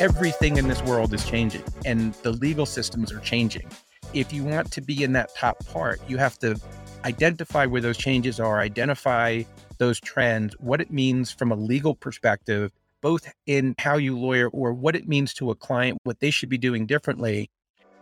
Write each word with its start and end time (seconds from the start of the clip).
everything 0.00 0.58
in 0.58 0.68
this 0.68 0.80
world 0.84 1.12
is 1.12 1.24
changing 1.24 1.64
and 1.84 2.14
the 2.22 2.30
legal 2.30 2.66
systems 2.66 3.12
are 3.12 3.18
changing. 3.18 3.68
If 4.14 4.32
you 4.32 4.44
want 4.44 4.70
to 4.72 4.80
be 4.80 5.02
in 5.02 5.12
that 5.14 5.34
top 5.34 5.66
part, 5.66 6.00
you 6.08 6.18
have 6.18 6.38
to 6.38 6.58
identify 7.04 7.66
where 7.66 7.80
those 7.80 7.98
changes 7.98 8.38
are, 8.38 8.60
identify 8.60 9.42
those 9.78 9.98
trends, 9.98 10.54
what 10.60 10.80
it 10.80 10.92
means 10.92 11.32
from 11.32 11.50
a 11.50 11.56
legal 11.56 11.96
perspective, 11.96 12.70
both 13.00 13.32
in 13.46 13.74
how 13.78 13.96
you 13.96 14.16
lawyer 14.16 14.48
or 14.50 14.72
what 14.72 14.94
it 14.94 15.08
means 15.08 15.34
to 15.34 15.50
a 15.50 15.56
client, 15.56 15.98
what 16.04 16.20
they 16.20 16.30
should 16.30 16.48
be 16.48 16.58
doing 16.58 16.86
differently, 16.86 17.50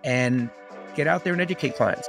and 0.05 0.51
get 0.95 1.07
out 1.07 1.25
there 1.25 1.33
and 1.33 1.41
educate 1.41 1.77
clients. 1.77 2.09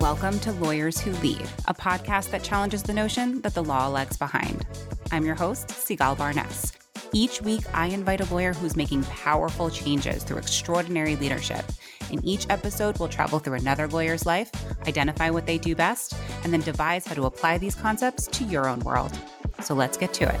Welcome 0.00 0.38
to 0.40 0.52
Lawyers 0.52 1.00
Who 1.00 1.12
Lead, 1.12 1.48
a 1.66 1.74
podcast 1.74 2.30
that 2.30 2.42
challenges 2.42 2.82
the 2.82 2.92
notion 2.92 3.40
that 3.40 3.54
the 3.54 3.64
law 3.64 3.88
lags 3.88 4.18
behind. 4.18 4.66
I'm 5.10 5.24
your 5.24 5.34
host, 5.34 5.68
Sigalle 5.68 6.16
Barness. 6.16 6.72
Each 7.12 7.40
week, 7.40 7.62
I 7.72 7.86
invite 7.86 8.20
a 8.20 8.32
lawyer 8.32 8.52
who's 8.52 8.76
making 8.76 9.04
powerful 9.04 9.70
changes 9.70 10.24
through 10.24 10.38
extraordinary 10.38 11.16
leadership. 11.16 11.64
In 12.10 12.24
each 12.24 12.46
episode, 12.50 12.98
we'll 12.98 13.08
travel 13.08 13.38
through 13.38 13.54
another 13.54 13.88
lawyer's 13.88 14.26
life, 14.26 14.50
identify 14.86 15.30
what 15.30 15.46
they 15.46 15.58
do 15.58 15.74
best, 15.74 16.14
and 16.44 16.52
then 16.52 16.60
devise 16.60 17.06
how 17.06 17.14
to 17.14 17.26
apply 17.26 17.58
these 17.58 17.74
concepts 17.74 18.26
to 18.28 18.44
your 18.44 18.68
own 18.68 18.80
world. 18.80 19.16
So 19.62 19.74
let's 19.74 19.96
get 19.96 20.12
to 20.14 20.32
it. 20.32 20.40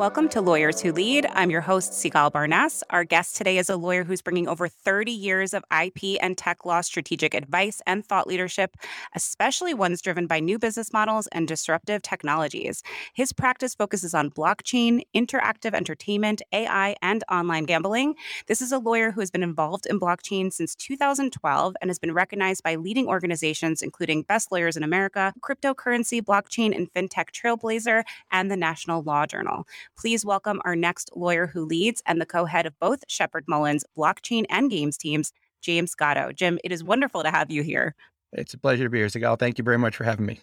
Welcome 0.00 0.30
to 0.30 0.40
Lawyers 0.40 0.80
Who 0.80 0.94
Lead. 0.94 1.26
I'm 1.26 1.50
your 1.50 1.60
host, 1.60 1.92
Sigalle 1.92 2.32
Barness. 2.32 2.82
Our 2.88 3.04
guest 3.04 3.36
today 3.36 3.58
is 3.58 3.68
a 3.68 3.76
lawyer 3.76 4.02
who's 4.02 4.22
bringing 4.22 4.48
over 4.48 4.66
30 4.66 5.12
years 5.12 5.52
of 5.52 5.62
IP 5.70 6.16
and 6.22 6.38
tech 6.38 6.64
law 6.64 6.80
strategic 6.80 7.34
advice 7.34 7.82
and 7.86 8.02
thought 8.02 8.26
leadership, 8.26 8.78
especially 9.14 9.74
ones 9.74 10.00
driven 10.00 10.26
by 10.26 10.40
new 10.40 10.58
business 10.58 10.94
models 10.94 11.26
and 11.32 11.46
disruptive 11.46 12.00
technologies. 12.00 12.82
His 13.12 13.34
practice 13.34 13.74
focuses 13.74 14.14
on 14.14 14.30
blockchain, 14.30 15.02
interactive 15.14 15.74
entertainment, 15.74 16.40
AI, 16.50 16.96
and 17.02 17.22
online 17.30 17.64
gambling. 17.66 18.14
This 18.46 18.62
is 18.62 18.72
a 18.72 18.78
lawyer 18.78 19.10
who 19.10 19.20
has 19.20 19.30
been 19.30 19.42
involved 19.42 19.84
in 19.84 20.00
blockchain 20.00 20.50
since 20.50 20.74
2012 20.76 21.76
and 21.82 21.90
has 21.90 21.98
been 21.98 22.14
recognized 22.14 22.62
by 22.62 22.76
leading 22.76 23.06
organizations 23.06 23.82
including 23.82 24.22
Best 24.22 24.50
Lawyers 24.50 24.78
in 24.78 24.82
America, 24.82 25.34
Cryptocurrency, 25.42 26.22
Blockchain, 26.22 26.74
and 26.74 26.90
FinTech 26.94 27.32
Trailblazer, 27.32 28.02
and 28.30 28.50
the 28.50 28.56
National 28.56 29.02
Law 29.02 29.26
Journal. 29.26 29.66
Please 29.98 30.24
welcome 30.24 30.60
our 30.64 30.74
next 30.74 31.10
lawyer 31.14 31.46
who 31.46 31.64
leads 31.64 32.02
and 32.06 32.20
the 32.20 32.26
co 32.26 32.44
head 32.44 32.66
of 32.66 32.78
both 32.78 33.04
Sheppard 33.08 33.44
Mullin's 33.46 33.84
blockchain 33.96 34.44
and 34.48 34.70
games 34.70 34.96
teams, 34.96 35.32
James 35.60 35.94
Gatto. 35.94 36.32
Jim, 36.32 36.58
it 36.64 36.72
is 36.72 36.82
wonderful 36.82 37.22
to 37.22 37.30
have 37.30 37.50
you 37.50 37.62
here. 37.62 37.94
It's 38.32 38.54
a 38.54 38.58
pleasure 38.58 38.84
to 38.84 38.90
be 38.90 38.98
here, 38.98 39.08
Sigalle. 39.08 39.38
Thank 39.38 39.58
you 39.58 39.64
very 39.64 39.78
much 39.78 39.96
for 39.96 40.04
having 40.04 40.26
me. 40.26 40.40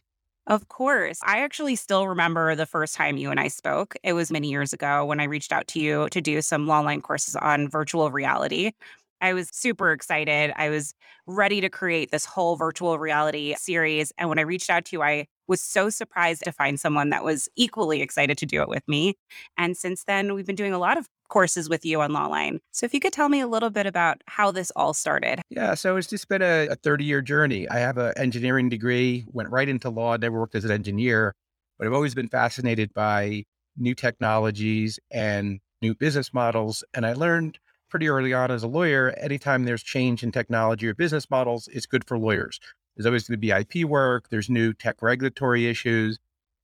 Of 0.47 0.69
course. 0.69 1.19
I 1.23 1.39
actually 1.39 1.75
still 1.75 2.07
remember 2.07 2.55
the 2.55 2.65
first 2.65 2.95
time 2.95 3.17
you 3.17 3.31
and 3.31 3.39
I 3.39 3.49
spoke. 3.49 3.95
It 4.03 4.13
was 4.13 4.31
many 4.31 4.49
years 4.49 4.71
ago 4.71 5.05
when 5.05 5.19
I 5.19 5.25
reached 5.25 5.51
out 5.51 5.67
to 5.69 5.79
you 5.79 6.07
to 6.09 6.21
do 6.21 6.41
some 6.41 6.67
Lawline 6.67 7.01
courses 7.01 7.35
on 7.35 7.67
virtual 7.67 8.11
reality. 8.11 8.71
I 9.19 9.33
was 9.33 9.49
super 9.51 9.91
excited. 9.91 10.53
I 10.55 10.69
was 10.69 10.93
ready 11.25 11.59
to 11.61 11.69
create 11.69 12.11
this 12.11 12.23
whole 12.23 12.55
virtual 12.55 12.97
reality 12.97 13.55
series. 13.57 14.13
And 14.17 14.29
when 14.29 14.39
I 14.39 14.43
reached 14.43 14.69
out 14.69 14.85
to 14.85 14.95
you, 14.95 15.01
I 15.01 15.27
was 15.47 15.61
so 15.61 15.89
surprised 15.89 16.43
to 16.43 16.51
find 16.51 16.79
someone 16.79 17.09
that 17.09 17.23
was 17.23 17.49
equally 17.55 18.01
excited 18.01 18.37
to 18.39 18.45
do 18.45 18.61
it 18.61 18.69
with 18.69 18.87
me. 18.87 19.15
And 19.57 19.75
since 19.77 20.03
then, 20.03 20.33
we've 20.33 20.45
been 20.45 20.55
doing 20.55 20.73
a 20.73 20.79
lot 20.79 20.97
of 20.97 21.07
courses 21.29 21.69
with 21.69 21.85
you 21.85 22.01
on 22.01 22.11
Lawline. 22.11 22.59
So 22.71 22.85
if 22.85 22.93
you 22.93 22.99
could 22.99 23.13
tell 23.13 23.29
me 23.29 23.41
a 23.41 23.47
little 23.47 23.69
bit 23.69 23.85
about 23.85 24.21
how 24.27 24.51
this 24.51 24.71
all 24.75 24.93
started. 24.93 25.41
Yeah, 25.49 25.73
so 25.73 25.97
it's 25.97 26.07
just 26.07 26.27
been 26.29 26.41
a 26.41 26.75
30 26.75 27.03
year 27.03 27.21
journey. 27.21 27.67
I 27.69 27.79
have 27.79 27.97
an 27.97 28.13
engineering 28.17 28.69
degree, 28.69 29.25
went 29.31 29.49
right 29.49 29.67
into 29.67 29.89
law, 29.89 30.15
never 30.17 30.39
worked 30.39 30.55
as 30.55 30.65
an 30.65 30.71
engineer, 30.71 31.33
but 31.77 31.87
I've 31.87 31.93
always 31.93 32.15
been 32.15 32.29
fascinated 32.29 32.93
by 32.93 33.43
new 33.77 33.93
technologies 33.93 34.99
and 35.11 35.59
new 35.81 35.93
business 35.95 36.33
models. 36.33 36.83
And 36.93 37.05
I 37.05 37.13
learned 37.13 37.59
pretty 37.89 38.09
early 38.09 38.33
on 38.33 38.51
as 38.51 38.63
a 38.63 38.67
lawyer, 38.67 39.13
anytime 39.17 39.63
there's 39.63 39.83
change 39.83 40.23
in 40.23 40.31
technology 40.31 40.87
or 40.87 40.93
business 40.93 41.29
models, 41.29 41.69
it's 41.71 41.85
good 41.85 42.05
for 42.05 42.17
lawyers. 42.17 42.59
There's 42.97 43.05
always 43.05 43.27
going 43.27 43.39
to 43.39 43.39
be 43.39 43.51
IP 43.51 43.87
work, 43.87 44.29
there's 44.29 44.49
new 44.49 44.73
tech 44.73 45.01
regulatory 45.01 45.67
issues. 45.67 46.17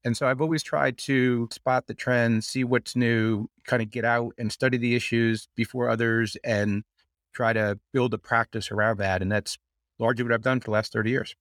And 0.03 0.17
so 0.17 0.27
I've 0.27 0.41
always 0.41 0.63
tried 0.63 0.97
to 0.99 1.47
spot 1.51 1.87
the 1.87 1.93
trends, 1.93 2.47
see 2.47 2.63
what's 2.63 2.95
new, 2.95 3.47
kind 3.65 3.81
of 3.81 3.89
get 3.89 4.03
out 4.03 4.33
and 4.37 4.51
study 4.51 4.77
the 4.77 4.95
issues 4.95 5.47
before 5.55 5.89
others 5.89 6.35
and 6.43 6.83
try 7.33 7.53
to 7.53 7.79
build 7.93 8.13
a 8.13 8.17
practice 8.17 8.71
around 8.71 8.97
that. 8.97 9.21
And 9.21 9.31
that's 9.31 9.57
largely 9.99 10.23
what 10.23 10.33
I've 10.33 10.41
done 10.41 10.59
for 10.59 10.65
the 10.65 10.71
last 10.71 10.91
30 10.91 11.09
years. 11.09 11.35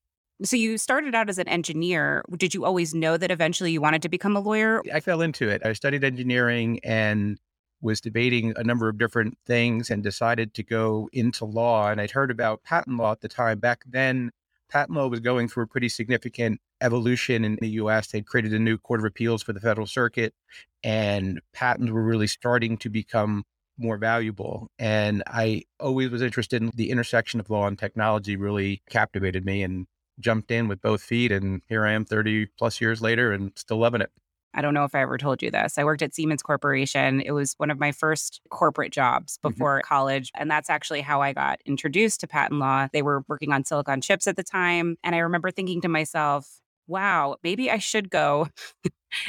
So 0.44 0.56
you 0.56 0.78
started 0.78 1.14
out 1.14 1.28
as 1.28 1.38
an 1.38 1.48
engineer. 1.48 2.24
Did 2.36 2.54
you 2.54 2.64
always 2.64 2.94
know 2.94 3.16
that 3.16 3.30
eventually 3.30 3.72
you 3.72 3.80
wanted 3.80 4.02
to 4.02 4.08
become 4.08 4.36
a 4.36 4.40
lawyer? 4.40 4.82
I 4.92 5.00
fell 5.00 5.22
into 5.22 5.48
it. 5.48 5.64
I 5.64 5.72
studied 5.72 6.04
engineering 6.04 6.80
and 6.84 7.38
was 7.80 8.00
debating 8.00 8.52
a 8.56 8.64
number 8.64 8.88
of 8.88 8.98
different 8.98 9.38
things 9.46 9.90
and 9.90 10.02
decided 10.02 10.54
to 10.54 10.62
go 10.62 11.08
into 11.12 11.44
law. 11.44 11.90
And 11.90 12.00
I'd 12.00 12.12
heard 12.12 12.30
about 12.30 12.62
patent 12.62 12.96
law 12.96 13.12
at 13.12 13.20
the 13.20 13.28
time. 13.28 13.58
Back 13.58 13.84
then, 13.88 14.30
patent 14.72 14.96
law 14.96 15.06
was 15.06 15.20
going 15.20 15.48
through 15.48 15.64
a 15.64 15.66
pretty 15.66 15.88
significant 15.88 16.60
evolution 16.80 17.44
in 17.44 17.58
the 17.60 17.68
US. 17.70 18.08
They'd 18.08 18.26
created 18.26 18.54
a 18.54 18.58
new 18.58 18.78
Court 18.78 19.00
of 19.00 19.06
Appeals 19.06 19.42
for 19.42 19.52
the 19.52 19.60
Federal 19.60 19.86
Circuit, 19.86 20.34
and 20.82 21.40
patents 21.52 21.92
were 21.92 22.02
really 22.02 22.26
starting 22.26 22.76
to 22.78 22.88
become 22.88 23.44
more 23.78 23.98
valuable. 23.98 24.70
And 24.78 25.22
I 25.26 25.64
always 25.80 26.10
was 26.10 26.22
interested 26.22 26.62
in 26.62 26.70
the 26.74 26.90
intersection 26.90 27.40
of 27.40 27.50
law 27.50 27.66
and 27.66 27.78
technology, 27.78 28.36
really 28.36 28.82
captivated 28.90 29.44
me 29.44 29.62
and 29.62 29.86
jumped 30.20 30.50
in 30.50 30.68
with 30.68 30.80
both 30.80 31.02
feet. 31.02 31.32
And 31.32 31.62
here 31.68 31.84
I 31.86 31.92
am 31.92 32.04
30 32.04 32.46
plus 32.58 32.80
years 32.80 33.00
later 33.02 33.32
and 33.32 33.52
still 33.56 33.78
loving 33.78 34.00
it. 34.00 34.10
I 34.54 34.62
don't 34.62 34.74
know 34.74 34.84
if 34.84 34.94
I 34.94 35.00
ever 35.00 35.18
told 35.18 35.42
you 35.42 35.50
this. 35.50 35.78
I 35.78 35.84
worked 35.84 36.02
at 36.02 36.14
Siemens 36.14 36.42
Corporation. 36.42 37.20
It 37.20 37.32
was 37.32 37.54
one 37.56 37.70
of 37.70 37.78
my 37.78 37.92
first 37.92 38.40
corporate 38.50 38.92
jobs 38.92 39.38
mm-hmm. 39.38 39.48
before 39.48 39.78
mm-hmm. 39.78 39.88
college. 39.88 40.30
And 40.34 40.50
that's 40.50 40.70
actually 40.70 41.00
how 41.00 41.22
I 41.22 41.32
got 41.32 41.60
introduced 41.64 42.20
to 42.20 42.26
patent 42.26 42.60
law. 42.60 42.88
They 42.92 43.02
were 43.02 43.24
working 43.28 43.52
on 43.52 43.64
silicon 43.64 44.00
chips 44.00 44.26
at 44.26 44.36
the 44.36 44.42
time. 44.42 44.96
And 45.02 45.14
I 45.14 45.18
remember 45.18 45.50
thinking 45.50 45.80
to 45.82 45.88
myself, 45.88 46.60
wow, 46.86 47.36
maybe 47.42 47.70
I 47.70 47.78
should 47.78 48.10
go 48.10 48.48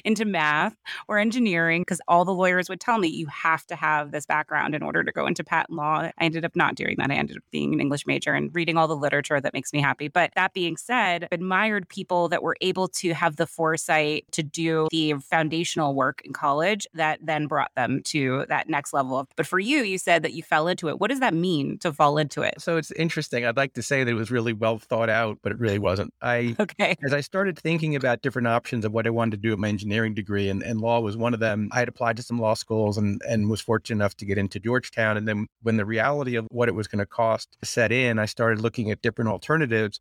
into 0.03 0.25
math 0.25 0.75
or 1.07 1.17
engineering 1.17 1.81
because 1.81 2.01
all 2.07 2.25
the 2.25 2.33
lawyers 2.33 2.69
would 2.69 2.79
tell 2.79 2.97
me 2.97 3.07
you 3.07 3.27
have 3.27 3.65
to 3.67 3.75
have 3.75 4.11
this 4.11 4.25
background 4.25 4.75
in 4.75 4.83
order 4.83 5.03
to 5.03 5.11
go 5.11 5.27
into 5.27 5.43
patent 5.43 5.75
law. 5.77 6.01
I 6.01 6.13
ended 6.19 6.45
up 6.45 6.55
not 6.55 6.75
doing 6.75 6.95
that. 6.97 7.11
I 7.11 7.15
ended 7.15 7.37
up 7.37 7.43
being 7.51 7.73
an 7.73 7.79
English 7.79 8.05
major 8.07 8.33
and 8.33 8.53
reading 8.53 8.77
all 8.77 8.87
the 8.87 8.95
literature 8.95 9.39
that 9.39 9.53
makes 9.53 9.73
me 9.73 9.81
happy. 9.81 10.07
But 10.07 10.31
that 10.35 10.53
being 10.53 10.77
said, 10.77 11.27
admired 11.31 11.89
people 11.89 12.29
that 12.29 12.43
were 12.43 12.57
able 12.61 12.87
to 12.89 13.13
have 13.13 13.35
the 13.35 13.47
foresight 13.47 14.25
to 14.31 14.43
do 14.43 14.87
the 14.91 15.13
foundational 15.13 15.93
work 15.93 16.21
in 16.23 16.33
college 16.33 16.87
that 16.93 17.19
then 17.21 17.47
brought 17.47 17.71
them 17.75 18.01
to 18.05 18.45
that 18.49 18.69
next 18.69 18.93
level 18.93 19.17
of. 19.17 19.27
But 19.35 19.47
for 19.47 19.59
you, 19.59 19.79
you 19.83 19.97
said 19.97 20.23
that 20.23 20.33
you 20.33 20.43
fell 20.43 20.67
into 20.67 20.89
it. 20.89 20.99
What 20.99 21.09
does 21.09 21.19
that 21.19 21.33
mean 21.33 21.77
to 21.79 21.91
fall 21.91 22.17
into 22.17 22.41
it? 22.41 22.55
So 22.59 22.77
it's 22.77 22.91
interesting. 22.91 23.45
I'd 23.45 23.57
like 23.57 23.73
to 23.73 23.83
say 23.83 24.03
that 24.03 24.11
it 24.11 24.15
was 24.15 24.31
really 24.31 24.53
well 24.53 24.77
thought 24.77 25.09
out, 25.09 25.39
but 25.41 25.51
it 25.51 25.59
really 25.59 25.79
wasn't. 25.79 26.13
I 26.21 26.55
okay. 26.59 26.95
As 27.03 27.13
I 27.13 27.21
started 27.21 27.57
thinking 27.57 27.95
about 27.95 28.21
different 28.21 28.47
options 28.47 28.85
of 28.85 28.93
what 28.93 29.07
I 29.07 29.09
wanted 29.09 29.31
to 29.31 29.37
do 29.37 29.53
at 29.53 29.59
my 29.59 29.72
engineering 29.73 30.13
degree, 30.13 30.49
and, 30.49 30.63
and 30.63 30.79
law 30.79 30.99
was 30.99 31.17
one 31.17 31.33
of 31.33 31.39
them. 31.39 31.69
I 31.71 31.79
had 31.79 31.89
applied 31.89 32.17
to 32.17 32.23
some 32.23 32.39
law 32.39 32.53
schools 32.53 32.97
and, 32.97 33.21
and 33.27 33.49
was 33.49 33.61
fortunate 33.61 33.97
enough 33.97 34.15
to 34.17 34.25
get 34.25 34.37
into 34.37 34.59
Georgetown. 34.59 35.17
And 35.17 35.27
then 35.27 35.47
when 35.61 35.77
the 35.77 35.85
reality 35.85 36.35
of 36.35 36.47
what 36.49 36.69
it 36.69 36.75
was 36.75 36.87
going 36.87 36.99
to 36.99 37.05
cost 37.05 37.57
set 37.63 37.91
in, 37.91 38.19
I 38.19 38.25
started 38.25 38.61
looking 38.61 38.91
at 38.91 39.01
different 39.01 39.29
alternatives. 39.29 39.99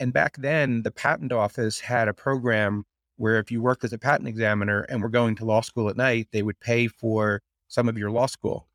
And 0.00 0.12
back 0.12 0.36
then, 0.36 0.82
the 0.82 0.90
patent 0.90 1.32
office 1.32 1.80
had 1.80 2.08
a 2.08 2.14
program 2.14 2.84
where 3.16 3.38
if 3.38 3.50
you 3.50 3.60
worked 3.60 3.84
as 3.84 3.92
a 3.92 3.98
patent 3.98 4.28
examiner 4.28 4.82
and 4.82 5.02
were 5.02 5.08
going 5.08 5.34
to 5.36 5.44
law 5.44 5.60
school 5.60 5.88
at 5.88 5.96
night, 5.96 6.28
they 6.32 6.42
would 6.42 6.60
pay 6.60 6.86
for 6.86 7.42
some 7.66 7.88
of 7.88 7.98
your 7.98 8.10
law 8.10 8.26
school 8.26 8.67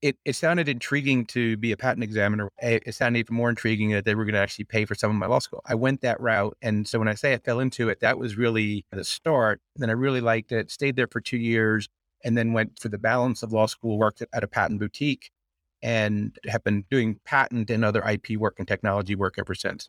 it, 0.00 0.16
it 0.24 0.36
sounded 0.36 0.68
intriguing 0.68 1.26
to 1.26 1.56
be 1.56 1.72
a 1.72 1.76
patent 1.76 2.04
examiner. 2.04 2.50
It 2.60 2.94
sounded 2.94 3.18
even 3.18 3.34
more 3.34 3.50
intriguing 3.50 3.90
that 3.90 4.04
they 4.04 4.14
were 4.14 4.24
going 4.24 4.34
to 4.34 4.40
actually 4.40 4.66
pay 4.66 4.84
for 4.84 4.94
some 4.94 5.10
of 5.10 5.16
my 5.16 5.26
law 5.26 5.40
school. 5.40 5.62
I 5.66 5.74
went 5.74 6.02
that 6.02 6.20
route. 6.20 6.56
And 6.62 6.86
so 6.86 6.98
when 6.98 7.08
I 7.08 7.14
say 7.14 7.34
I 7.34 7.38
fell 7.38 7.60
into 7.60 7.88
it, 7.88 8.00
that 8.00 8.18
was 8.18 8.36
really 8.36 8.86
the 8.92 9.04
start. 9.04 9.60
Then 9.76 9.90
I 9.90 9.94
really 9.94 10.20
liked 10.20 10.52
it, 10.52 10.70
stayed 10.70 10.96
there 10.96 11.08
for 11.10 11.20
two 11.20 11.36
years, 11.38 11.88
and 12.24 12.36
then 12.36 12.52
went 12.52 12.78
for 12.78 12.88
the 12.88 12.98
balance 12.98 13.42
of 13.42 13.52
law 13.52 13.66
school, 13.66 13.98
worked 13.98 14.22
at 14.32 14.44
a 14.44 14.48
patent 14.48 14.80
boutique, 14.80 15.30
and 15.82 16.36
have 16.46 16.62
been 16.64 16.84
doing 16.90 17.18
patent 17.24 17.70
and 17.70 17.84
other 17.84 18.02
IP 18.02 18.38
work 18.38 18.56
and 18.58 18.68
technology 18.68 19.14
work 19.14 19.34
ever 19.38 19.54
since. 19.54 19.88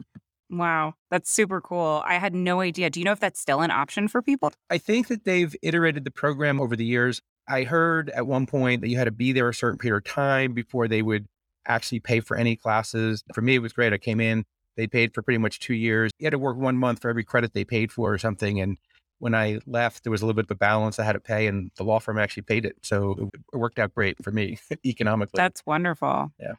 Wow, 0.52 0.96
that's 1.12 1.32
super 1.32 1.62
cool. 1.62 2.02
I 2.06 2.16
had 2.16 2.34
no 2.34 2.62
idea. 2.62 2.90
Do 2.90 3.00
you 3.00 3.04
know 3.04 3.12
if 3.12 3.20
that's 3.20 3.40
still 3.40 3.62
an 3.62 3.70
option 3.70 4.08
for 4.08 4.24
people? 4.24 4.52
I 4.70 4.80
think 4.80 5.08
that 5.10 5.24
they've 5.24 5.56
iterated 5.62 6.06
the 6.06 6.12
program 6.12 6.60
over 6.60 6.76
the 6.76 6.86
years. 6.86 7.22
I 7.50 7.64
heard 7.64 8.10
at 8.12 8.28
one 8.28 8.46
point 8.46 8.82
that 8.82 8.90
you 8.90 8.98
had 8.98 9.06
to 9.06 9.12
be 9.12 9.32
there 9.34 9.50
a 9.50 9.54
certain 9.54 9.80
period 9.80 9.98
of 9.98 10.04
time 10.06 10.54
before 10.54 10.88
they 10.88 11.02
would 11.02 11.26
actually 11.68 12.00
pay 12.00 12.20
for 12.20 12.38
any 12.38 12.56
classes. 12.56 13.24
For 13.34 13.42
me, 13.42 13.56
it 13.56 13.60
was 13.60 13.74
great. 13.74 13.92
I 13.92 13.98
came 13.98 14.22
in, 14.22 14.46
they 14.78 14.88
paid 14.88 15.14
for 15.14 15.24
pretty 15.24 15.40
much 15.40 15.60
two 15.60 15.74
years. 15.74 16.12
You 16.20 16.26
had 16.26 16.32
to 16.32 16.40
work 16.40 16.58
one 16.58 16.78
month 16.78 17.02
for 17.02 17.10
every 17.10 17.24
credit 17.24 17.54
they 17.54 17.66
paid 17.66 17.92
for 17.92 18.14
or 18.14 18.18
something. 18.20 18.62
And 18.62 18.78
when 19.18 19.36
I 19.36 19.60
left, 19.66 20.04
there 20.04 20.12
was 20.12 20.22
a 20.22 20.26
little 20.26 20.36
bit 20.36 20.46
of 20.46 20.52
a 20.52 20.56
balance 20.56 21.00
I 21.00 21.04
had 21.04 21.14
to 21.14 21.20
pay, 21.20 21.48
and 21.48 21.72
the 21.76 21.84
law 21.84 22.00
firm 22.00 22.18
actually 22.18 22.44
paid 22.44 22.66
it. 22.66 22.78
So 22.84 23.30
it 23.54 23.58
worked 23.58 23.80
out 23.80 23.94
great 23.94 24.24
for 24.24 24.32
me 24.32 24.58
economically. 24.86 25.38
That's 25.38 25.66
wonderful. 25.66 26.32
Yeah. 26.40 26.54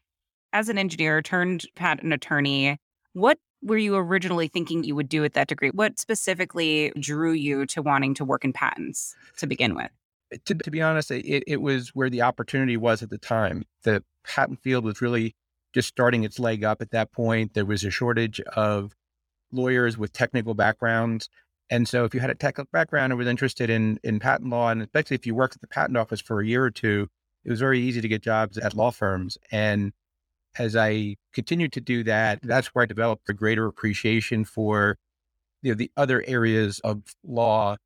As 0.52 0.69
an 0.69 0.76
engineer 0.76 1.22
turned 1.22 1.64
patent 1.76 2.12
attorney, 2.12 2.76
what 3.12 3.38
were 3.62 3.78
you 3.78 3.96
originally 3.96 4.48
thinking 4.48 4.84
you 4.84 4.96
would 4.96 5.08
do 5.08 5.20
with 5.20 5.34
that 5.34 5.48
degree? 5.48 5.70
What 5.70 5.98
specifically 5.98 6.92
drew 6.98 7.32
you 7.32 7.66
to 7.66 7.82
wanting 7.82 8.14
to 8.14 8.25
work 8.25 8.44
in 8.44 8.52
patents 8.52 9.14
to 9.38 9.46
begin 9.46 9.75
with? 9.75 9.90
Eh, 10.32 10.38
to, 10.44 10.55
to 10.55 10.71
be 10.71 10.82
honest, 10.82 11.11
it, 11.11 11.44
it 11.47 11.61
was 11.61 11.91
where 11.91 12.11
the 12.11 12.23
opportunity 12.23 12.77
was 12.77 13.03
at 13.03 13.11
the 13.11 13.19
time. 13.19 13.65
The 13.82 14.03
patent 14.25 14.61
field 14.62 14.85
was 14.85 15.00
really 15.00 15.35
just 15.73 15.88
starting 15.88 16.25
its 16.25 16.38
leg 16.38 16.65
up 16.65 16.81
at 16.81 16.91
that 16.91 17.12
point. 17.12 17.55
There 17.55 17.65
was 17.65 17.85
a 17.85 17.91
shortage 17.91 18.41
of 18.41 18.94
lawyers 19.53 19.97
with 19.97 20.12
technical 20.12 20.55
backgrounds. 20.55 21.29
And 21.71 21.88
so 21.88 22.05
if 22.05 22.15
you 22.15 22.21
had 22.21 22.31
a 22.31 22.35
technical 22.35 22.69
background 22.73 23.12
and 23.12 23.19
was 23.19 23.29
interested 23.29 23.71
in, 23.71 23.99
in 24.03 24.19
patent 24.19 24.50
law, 24.50 24.71
and 24.71 24.82
especially 24.82 25.15
if 25.15 25.27
you 25.27 25.35
worked 25.35 25.55
at 25.55 25.61
the 25.61 25.69
patent 25.69 25.97
office 25.97 26.21
for 26.21 26.41
a 26.41 26.47
year 26.47 26.65
or 26.65 26.71
two, 26.71 27.09
it 27.44 27.50
was 27.50 27.61
very 27.61 27.81
easy 27.81 28.00
to 28.00 28.09
get 28.09 28.23
jobs 28.23 28.59
at 28.59 28.75
law 28.75 28.91
firms. 28.91 29.38
And 29.53 29.93
as 30.59 30.75
I 30.75 31.17
continued 31.33 31.73
to 31.75 31.81
do 31.81 32.03
that, 32.05 32.41
that's 32.43 32.69
where 32.69 32.83
I 32.83 32.87
developed 32.87 33.29
a 33.29 33.33
greater 33.33 33.67
appreciation 33.67 34.44
for 34.44 34.99
you 35.62 35.73
know, 35.73 35.76
the 35.76 35.93
other 35.97 36.25
areas 36.26 36.81
of 36.81 37.03
law 37.23 37.76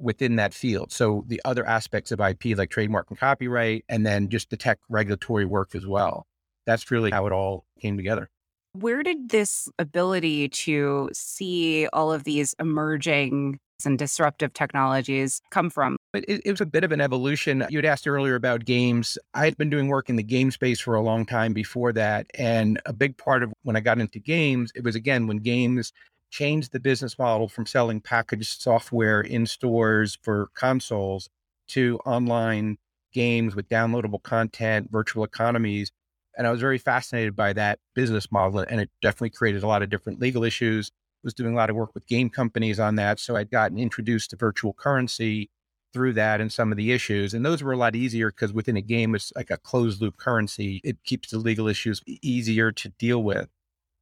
within 0.00 0.36
that 0.36 0.54
field. 0.54 0.92
So 0.92 1.24
the 1.28 1.40
other 1.44 1.66
aspects 1.66 2.10
of 2.12 2.20
IP, 2.20 2.56
like 2.56 2.70
trademark 2.70 3.10
and 3.10 3.18
copyright, 3.18 3.84
and 3.88 4.04
then 4.06 4.28
just 4.28 4.50
the 4.50 4.56
tech 4.56 4.78
regulatory 4.88 5.44
work 5.44 5.74
as 5.74 5.86
well. 5.86 6.26
That's 6.66 6.90
really 6.90 7.10
how 7.10 7.26
it 7.26 7.32
all 7.32 7.64
came 7.80 7.96
together. 7.96 8.30
Where 8.72 9.02
did 9.02 9.30
this 9.30 9.68
ability 9.78 10.48
to 10.48 11.10
see 11.12 11.88
all 11.92 12.12
of 12.12 12.24
these 12.24 12.54
emerging 12.60 13.58
and 13.84 13.98
disruptive 13.98 14.52
technologies 14.52 15.40
come 15.50 15.70
from? 15.70 15.96
It, 16.14 16.42
it, 16.44 16.50
was 16.50 16.60
a 16.60 16.66
bit 16.66 16.84
of 16.84 16.92
an 16.92 17.00
evolution. 17.00 17.64
You 17.68 17.78
had 17.78 17.84
asked 17.84 18.06
earlier 18.06 18.34
about 18.34 18.64
games. 18.64 19.18
I 19.34 19.44
had 19.44 19.56
been 19.56 19.70
doing 19.70 19.88
work 19.88 20.08
in 20.08 20.16
the 20.16 20.22
game 20.22 20.50
space 20.50 20.78
for 20.78 20.94
a 20.94 21.00
long 21.00 21.26
time 21.26 21.52
before 21.52 21.92
that. 21.94 22.26
And 22.34 22.80
a 22.86 22.92
big 22.92 23.16
part 23.16 23.42
of 23.42 23.52
when 23.62 23.74
I 23.74 23.80
got 23.80 23.98
into 23.98 24.20
games, 24.20 24.70
it 24.74 24.84
was 24.84 24.94
again 24.94 25.26
when 25.26 25.38
games 25.38 25.92
changed 26.30 26.72
the 26.72 26.80
business 26.80 27.18
model 27.18 27.48
from 27.48 27.66
selling 27.66 28.00
packaged 28.00 28.60
software 28.60 29.20
in 29.20 29.46
stores 29.46 30.18
for 30.22 30.48
consoles 30.54 31.28
to 31.68 31.98
online 32.06 32.78
games 33.12 33.54
with 33.54 33.68
downloadable 33.68 34.22
content, 34.22 34.88
virtual 34.90 35.24
economies. 35.24 35.92
And 36.36 36.46
I 36.46 36.50
was 36.50 36.60
very 36.60 36.78
fascinated 36.78 37.34
by 37.36 37.52
that 37.54 37.78
business 37.94 38.30
model. 38.30 38.60
And 38.60 38.80
it 38.80 38.90
definitely 39.02 39.30
created 39.30 39.62
a 39.62 39.66
lot 39.66 39.82
of 39.82 39.90
different 39.90 40.20
legal 40.20 40.44
issues. 40.44 40.90
Was 41.22 41.34
doing 41.34 41.52
a 41.52 41.56
lot 41.56 41.68
of 41.68 41.76
work 41.76 41.92
with 41.92 42.06
game 42.06 42.30
companies 42.30 42.80
on 42.80 42.94
that. 42.94 43.20
So 43.20 43.36
I'd 43.36 43.50
gotten 43.50 43.78
introduced 43.78 44.30
to 44.30 44.36
virtual 44.36 44.72
currency 44.72 45.50
through 45.92 46.14
that 46.14 46.40
and 46.40 46.50
some 46.50 46.72
of 46.72 46.78
the 46.78 46.92
issues. 46.92 47.34
And 47.34 47.44
those 47.44 47.62
were 47.62 47.72
a 47.72 47.76
lot 47.76 47.94
easier 47.94 48.30
because 48.30 48.54
within 48.54 48.78
a 48.78 48.80
game, 48.80 49.14
it's 49.14 49.30
like 49.36 49.50
a 49.50 49.58
closed 49.58 50.00
loop 50.00 50.16
currency. 50.16 50.80
It 50.82 50.96
keeps 51.04 51.30
the 51.30 51.38
legal 51.38 51.68
issues 51.68 52.00
easier 52.06 52.72
to 52.72 52.88
deal 52.88 53.22
with. 53.22 53.48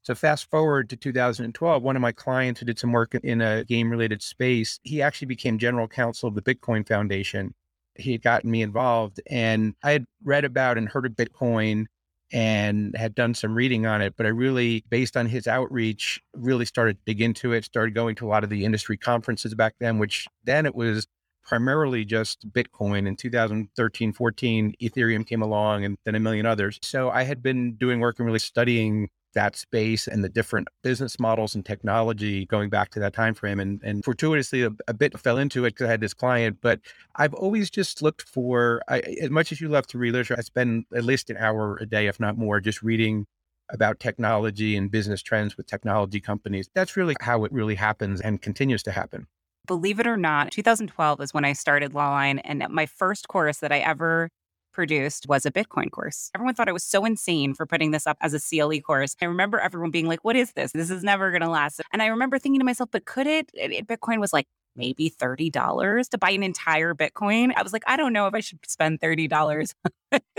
So 0.08 0.14
fast 0.14 0.50
forward 0.50 0.88
to 0.88 0.96
2012, 0.96 1.82
one 1.82 1.94
of 1.94 2.00
my 2.00 2.12
clients 2.12 2.60
who 2.60 2.64
did 2.64 2.78
some 2.78 2.92
work 2.92 3.14
in 3.14 3.42
a 3.42 3.62
game 3.64 3.90
related 3.90 4.22
space, 4.22 4.80
he 4.82 5.02
actually 5.02 5.26
became 5.26 5.58
general 5.58 5.86
counsel 5.86 6.30
of 6.30 6.34
the 6.34 6.40
Bitcoin 6.40 6.88
Foundation. 6.88 7.52
He 7.94 8.12
had 8.12 8.22
gotten 8.22 8.50
me 8.50 8.62
involved 8.62 9.20
and 9.28 9.74
I 9.82 9.90
had 9.92 10.06
read 10.24 10.46
about 10.46 10.78
and 10.78 10.88
heard 10.88 11.04
of 11.04 11.12
Bitcoin 11.12 11.88
and 12.32 12.96
had 12.96 13.14
done 13.14 13.34
some 13.34 13.54
reading 13.54 13.84
on 13.84 14.00
it. 14.00 14.14
But 14.16 14.24
I 14.24 14.30
really, 14.30 14.82
based 14.88 15.14
on 15.14 15.26
his 15.26 15.46
outreach, 15.46 16.22
really 16.32 16.64
started 16.64 16.94
to 16.94 17.02
dig 17.04 17.20
into 17.20 17.52
it, 17.52 17.66
started 17.66 17.94
going 17.94 18.14
to 18.14 18.26
a 18.26 18.30
lot 18.30 18.44
of 18.44 18.48
the 18.48 18.64
industry 18.64 18.96
conferences 18.96 19.54
back 19.54 19.74
then, 19.78 19.98
which 19.98 20.26
then 20.42 20.64
it 20.64 20.74
was 20.74 21.06
primarily 21.42 22.06
just 22.06 22.50
Bitcoin. 22.50 23.06
In 23.06 23.14
2013, 23.14 24.14
14, 24.14 24.74
Ethereum 24.80 25.26
came 25.26 25.42
along 25.42 25.84
and 25.84 25.98
then 26.06 26.14
a 26.14 26.20
million 26.20 26.46
others. 26.46 26.78
So 26.82 27.10
I 27.10 27.24
had 27.24 27.42
been 27.42 27.74
doing 27.74 28.00
work 28.00 28.18
and 28.18 28.24
really 28.24 28.38
studying 28.38 29.10
that 29.38 29.54
space 29.54 30.08
and 30.08 30.24
the 30.24 30.28
different 30.28 30.66
business 30.82 31.20
models 31.20 31.54
and 31.54 31.64
technology 31.64 32.44
going 32.46 32.68
back 32.68 32.90
to 32.90 32.98
that 32.98 33.14
time 33.14 33.34
frame 33.34 33.60
and, 33.60 33.80
and 33.84 34.04
fortuitously 34.04 34.62
a, 34.64 34.70
a 34.88 34.92
bit 34.92 35.16
fell 35.16 35.38
into 35.38 35.64
it 35.64 35.70
because 35.70 35.86
i 35.86 35.90
had 35.90 36.00
this 36.00 36.12
client 36.12 36.58
but 36.60 36.80
i've 37.16 37.34
always 37.34 37.70
just 37.70 38.02
looked 38.02 38.22
for 38.22 38.82
I, 38.88 38.98
as 39.22 39.30
much 39.30 39.52
as 39.52 39.60
you 39.60 39.68
love 39.68 39.86
to 39.88 39.98
read 39.98 40.12
literature 40.12 40.34
i 40.36 40.42
spend 40.42 40.86
at 40.92 41.04
least 41.04 41.30
an 41.30 41.36
hour 41.36 41.78
a 41.80 41.86
day 41.86 42.08
if 42.08 42.18
not 42.18 42.36
more 42.36 42.60
just 42.60 42.82
reading 42.82 43.26
about 43.70 44.00
technology 44.00 44.76
and 44.76 44.90
business 44.90 45.22
trends 45.22 45.56
with 45.56 45.66
technology 45.66 46.20
companies. 46.20 46.68
That's 46.74 46.96
really 46.96 47.14
how 47.20 47.44
it 47.44 47.52
really 47.52 47.74
happens 47.74 48.20
and 48.20 48.40
continues 48.40 48.82
to 48.84 48.92
happen. 48.92 49.26
Believe 49.66 50.00
it 50.00 50.06
or 50.06 50.16
not 50.16 50.50
2012 50.50 51.20
is 51.20 51.34
when 51.34 51.44
i 51.44 51.52
started 51.52 51.92
lawline 51.92 52.40
and 52.42 52.64
my 52.70 52.86
first 52.86 53.28
course 53.28 53.58
that 53.58 53.70
i 53.70 53.80
ever 53.80 54.30
produced 54.78 55.26
was 55.28 55.44
a 55.44 55.50
Bitcoin 55.50 55.90
course. 55.90 56.30
Everyone 56.36 56.54
thought 56.54 56.68
I 56.68 56.72
was 56.72 56.84
so 56.84 57.04
insane 57.04 57.52
for 57.52 57.66
putting 57.66 57.90
this 57.90 58.06
up 58.06 58.16
as 58.20 58.32
a 58.32 58.38
CLE 58.38 58.78
course. 58.82 59.16
I 59.20 59.24
remember 59.24 59.58
everyone 59.58 59.90
being 59.90 60.06
like, 60.06 60.22
what 60.22 60.36
is 60.36 60.52
this? 60.52 60.70
This 60.70 60.88
is 60.88 61.02
never 61.02 61.32
going 61.32 61.42
to 61.42 61.48
last. 61.48 61.80
And 61.92 62.00
I 62.00 62.06
remember 62.06 62.38
thinking 62.38 62.60
to 62.60 62.64
myself, 62.64 62.88
but 62.92 63.04
could 63.04 63.26
it? 63.26 63.50
Bitcoin 63.88 64.20
was 64.20 64.32
like 64.32 64.46
maybe 64.78 65.10
$30 65.10 66.08
to 66.08 66.18
buy 66.18 66.30
an 66.30 66.42
entire 66.42 66.94
Bitcoin. 66.94 67.52
I 67.54 67.62
was 67.62 67.72
like, 67.72 67.82
I 67.86 67.96
don't 67.96 68.12
know 68.12 68.26
if 68.26 68.34
I 68.34 68.40
should 68.40 68.60
spend 68.66 69.00
$30. 69.00 69.74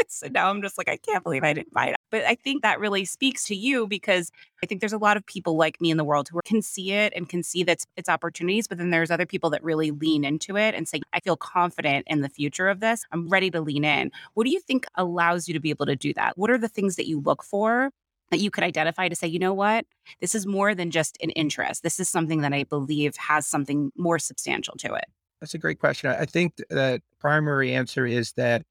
so 0.08 0.28
now 0.32 0.50
I'm 0.50 0.62
just 0.62 0.78
like, 0.78 0.90
I 0.90 0.98
can't 0.98 1.24
believe 1.24 1.44
I 1.44 1.54
didn't 1.54 1.74
buy 1.74 1.88
it. 1.88 1.98
But 2.10 2.24
I 2.24 2.36
think 2.36 2.64
that 2.64 2.80
really 2.80 3.06
speaks 3.06 3.44
to 3.46 3.56
you 3.56 3.86
because 3.86 4.32
I 4.64 4.66
think 4.66 4.82
there's 4.82 4.94
a 4.94 4.98
lot 4.98 5.18
of 5.18 5.26
people 5.26 5.58
like 5.58 5.80
me 5.80 5.92
in 5.92 5.98
the 5.98 6.04
world 6.04 6.30
who 6.30 6.40
can 6.46 6.62
see 6.62 6.94
it 6.94 7.14
and 7.16 7.30
can 7.30 7.44
see 7.44 7.64
that 7.64 7.86
it's 7.98 8.10
opportunities. 8.10 8.68
But 8.68 8.78
then 8.78 8.90
there's 8.90 9.12
other 9.12 9.26
people 9.26 9.50
that 9.52 9.64
really 9.64 9.92
lean 9.92 10.24
into 10.24 10.58
it 10.58 10.74
and 10.74 10.88
say, 10.88 11.02
I 11.14 11.20
feel 11.20 11.38
confident 11.38 12.06
in 12.08 12.22
the 12.22 12.30
future 12.30 12.70
of 12.70 12.80
this. 12.80 13.06
I'm 13.12 13.28
ready 13.28 13.52
to 13.52 13.62
lean 13.62 13.84
in. 13.84 14.12
What 14.34 14.46
do 14.46 14.50
you 14.50 14.62
think 14.62 14.86
allows 14.96 15.48
you 15.48 15.54
to 15.54 15.60
be 15.60 15.70
able 15.70 15.86
to 15.86 15.96
do 15.96 16.14
that? 16.14 16.38
What 16.38 16.50
are 16.50 16.58
the 16.58 16.68
things 16.70 16.96
that 16.96 17.08
you 17.08 17.20
look 17.20 17.44
for 17.44 17.92
that 18.32 18.40
you 18.40 18.52
could 18.52 18.64
identify 18.64 19.10
to 19.10 19.16
say, 19.16 19.28
you 19.28 19.40
know 19.40 19.54
what, 19.54 19.86
this 20.22 20.36
is 20.36 20.46
more 20.46 20.76
than 20.76 20.92
just 20.92 21.18
an 21.22 21.30
interest. 21.32 21.84
This 21.84 22.00
is 22.00 22.10
something 22.10 22.42
that 22.42 22.54
I 22.54 22.64
believe 22.64 23.16
has 23.18 23.48
something 23.48 23.92
more 23.98 24.20
substantial 24.20 24.76
to 24.78 24.94
it? 24.94 25.06
That's 25.42 25.54
a 25.54 25.58
great 25.58 25.80
question. 25.80 26.10
I 26.10 26.26
think 26.26 26.58
the 26.70 27.02
primary 27.20 27.74
answer 27.74 28.06
is 28.06 28.34
that 28.34 28.64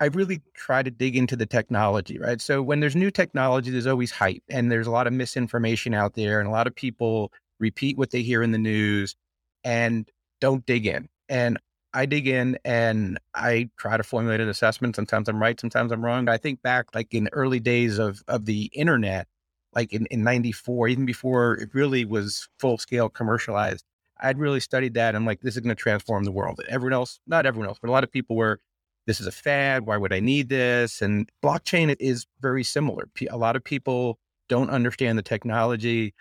I 0.00 0.06
really 0.06 0.42
try 0.54 0.82
to 0.82 0.90
dig 0.90 1.16
into 1.16 1.36
the 1.36 1.46
technology, 1.46 2.18
right? 2.18 2.40
So 2.40 2.62
when 2.62 2.80
there's 2.80 2.96
new 2.96 3.10
technology, 3.10 3.70
there's 3.70 3.86
always 3.86 4.10
hype 4.10 4.42
and 4.50 4.70
there's 4.70 4.86
a 4.86 4.90
lot 4.90 5.06
of 5.06 5.12
misinformation 5.12 5.94
out 5.94 6.14
there, 6.14 6.38
and 6.38 6.48
a 6.48 6.52
lot 6.52 6.66
of 6.66 6.74
people 6.74 7.32
repeat 7.58 7.96
what 7.96 8.10
they 8.10 8.22
hear 8.22 8.42
in 8.42 8.52
the 8.52 8.58
news 8.58 9.16
and 9.64 10.10
don't 10.40 10.66
dig 10.66 10.86
in. 10.86 11.08
And 11.28 11.58
I 11.96 12.04
dig 12.04 12.28
in 12.28 12.58
and 12.62 13.18
I 13.34 13.70
try 13.78 13.96
to 13.96 14.02
formulate 14.02 14.40
an 14.40 14.50
assessment. 14.50 14.96
Sometimes 14.96 15.30
I'm 15.30 15.40
right, 15.40 15.58
sometimes 15.58 15.90
I'm 15.92 16.04
wrong. 16.04 16.28
I 16.28 16.36
think 16.36 16.60
back 16.60 16.94
like 16.94 17.14
in 17.14 17.24
the 17.24 17.32
early 17.32 17.58
days 17.58 17.98
of 17.98 18.22
of 18.28 18.44
the 18.44 18.64
internet, 18.74 19.26
like 19.74 19.94
in, 19.94 20.04
in 20.10 20.22
94, 20.22 20.88
even 20.88 21.06
before 21.06 21.54
it 21.54 21.70
really 21.72 22.04
was 22.04 22.48
full 22.58 22.76
scale 22.76 23.08
commercialized, 23.08 23.82
I'd 24.20 24.38
really 24.38 24.60
studied 24.60 24.92
that. 24.94 25.14
I'm 25.14 25.24
like, 25.24 25.40
this 25.40 25.56
is 25.56 25.60
going 25.60 25.74
to 25.74 25.82
transform 25.82 26.24
the 26.24 26.32
world. 26.32 26.60
Everyone 26.68 26.92
else, 26.92 27.18
not 27.26 27.46
everyone 27.46 27.68
else, 27.68 27.78
but 27.80 27.88
a 27.88 27.92
lot 27.92 28.04
of 28.04 28.12
people 28.12 28.36
were, 28.36 28.60
this 29.06 29.18
is 29.18 29.26
a 29.26 29.32
fad. 29.32 29.86
Why 29.86 29.96
would 29.96 30.12
I 30.12 30.20
need 30.20 30.50
this? 30.50 31.00
And 31.00 31.30
blockchain 31.42 31.96
is 31.98 32.26
very 32.42 32.62
similar. 32.62 33.08
A 33.30 33.38
lot 33.38 33.56
of 33.56 33.64
people 33.64 34.18
don't 34.50 34.68
understand 34.68 35.16
the 35.16 35.22
technology. 35.22 36.12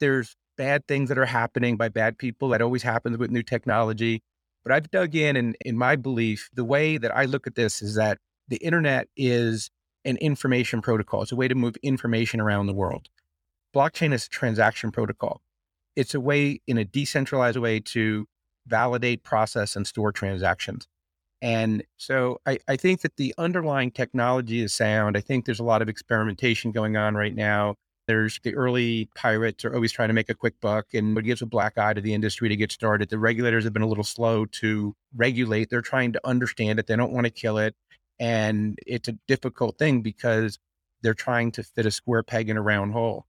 There's 0.00 0.36
bad 0.56 0.86
things 0.88 1.08
that 1.08 1.18
are 1.18 1.26
happening 1.26 1.76
by 1.76 1.88
bad 1.88 2.18
people. 2.18 2.48
That 2.48 2.62
always 2.62 2.82
happens 2.82 3.16
with 3.16 3.30
new 3.30 3.42
technology. 3.42 4.22
But 4.64 4.72
I've 4.72 4.90
dug 4.90 5.14
in, 5.14 5.36
and 5.36 5.56
in 5.64 5.78
my 5.78 5.96
belief, 5.96 6.50
the 6.52 6.64
way 6.64 6.98
that 6.98 7.16
I 7.16 7.24
look 7.24 7.46
at 7.46 7.54
this 7.54 7.80
is 7.80 7.94
that 7.94 8.18
the 8.48 8.58
internet 8.58 9.08
is 9.16 9.70
an 10.04 10.16
information 10.18 10.82
protocol. 10.82 11.22
It's 11.22 11.32
a 11.32 11.36
way 11.36 11.48
to 11.48 11.54
move 11.54 11.76
information 11.82 12.40
around 12.40 12.66
the 12.66 12.74
world. 12.74 13.08
Blockchain 13.74 14.12
is 14.12 14.26
a 14.26 14.28
transaction 14.28 14.90
protocol. 14.90 15.40
It's 15.96 16.14
a 16.14 16.20
way, 16.20 16.60
in 16.66 16.78
a 16.78 16.84
decentralized 16.84 17.56
way, 17.56 17.80
to 17.80 18.26
validate, 18.66 19.22
process, 19.22 19.76
and 19.76 19.86
store 19.86 20.12
transactions. 20.12 20.86
And 21.42 21.82
so 21.96 22.38
I, 22.46 22.58
I 22.68 22.76
think 22.76 23.00
that 23.00 23.16
the 23.16 23.34
underlying 23.38 23.90
technology 23.90 24.60
is 24.60 24.74
sound. 24.74 25.16
I 25.16 25.20
think 25.20 25.44
there's 25.46 25.60
a 25.60 25.64
lot 25.64 25.80
of 25.80 25.88
experimentation 25.88 26.70
going 26.70 26.96
on 26.96 27.14
right 27.14 27.34
now 27.34 27.76
there's 28.10 28.40
the 28.42 28.56
early 28.56 29.08
pirates 29.14 29.64
are 29.64 29.72
always 29.72 29.92
trying 29.92 30.08
to 30.08 30.14
make 30.14 30.28
a 30.28 30.34
quick 30.34 30.60
buck 30.60 30.94
and 30.94 31.16
it 31.16 31.22
gives 31.22 31.42
a 31.42 31.46
black 31.46 31.78
eye 31.78 31.94
to 31.94 32.00
the 32.00 32.12
industry 32.12 32.48
to 32.48 32.56
get 32.56 32.72
started. 32.72 33.08
The 33.08 33.20
regulators 33.20 33.62
have 33.62 33.72
been 33.72 33.82
a 33.82 33.86
little 33.86 34.02
slow 34.02 34.46
to 34.46 34.96
regulate. 35.14 35.70
They're 35.70 35.80
trying 35.80 36.12
to 36.14 36.20
understand 36.24 36.80
it. 36.80 36.88
They 36.88 36.96
don't 36.96 37.12
want 37.12 37.26
to 37.26 37.30
kill 37.30 37.56
it. 37.58 37.76
And 38.18 38.76
it's 38.84 39.06
a 39.06 39.12
difficult 39.28 39.78
thing 39.78 40.02
because 40.02 40.58
they're 41.02 41.14
trying 41.14 41.52
to 41.52 41.62
fit 41.62 41.86
a 41.86 41.92
square 41.92 42.24
peg 42.24 42.50
in 42.50 42.56
a 42.56 42.62
round 42.62 42.94
hole. 42.94 43.26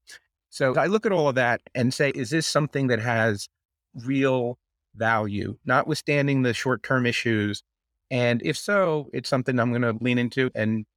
So 0.50 0.76
I 0.76 0.88
look 0.88 1.06
at 1.06 1.12
all 1.12 1.30
of 1.30 1.36
that 1.36 1.62
and 1.76 1.94
say, 1.94 2.10
is 2.10 2.32
this 2.32 2.48
something 2.48 2.88
that 2.88 3.00
has 3.00 3.48
real 4.04 4.58
value, 4.96 5.58
notwithstanding 5.64 6.42
the 6.42 6.56
short 6.56 6.82
term 6.82 7.06
issues? 7.06 7.62
And 8.10 8.42
if 8.44 8.58
so, 8.58 9.12
it's 9.14 9.30
something 9.30 9.60
I'm 9.60 9.70
going 9.70 9.84
to 9.84 10.04
lean 10.04 10.18
into 10.18 10.50
and 10.56 10.88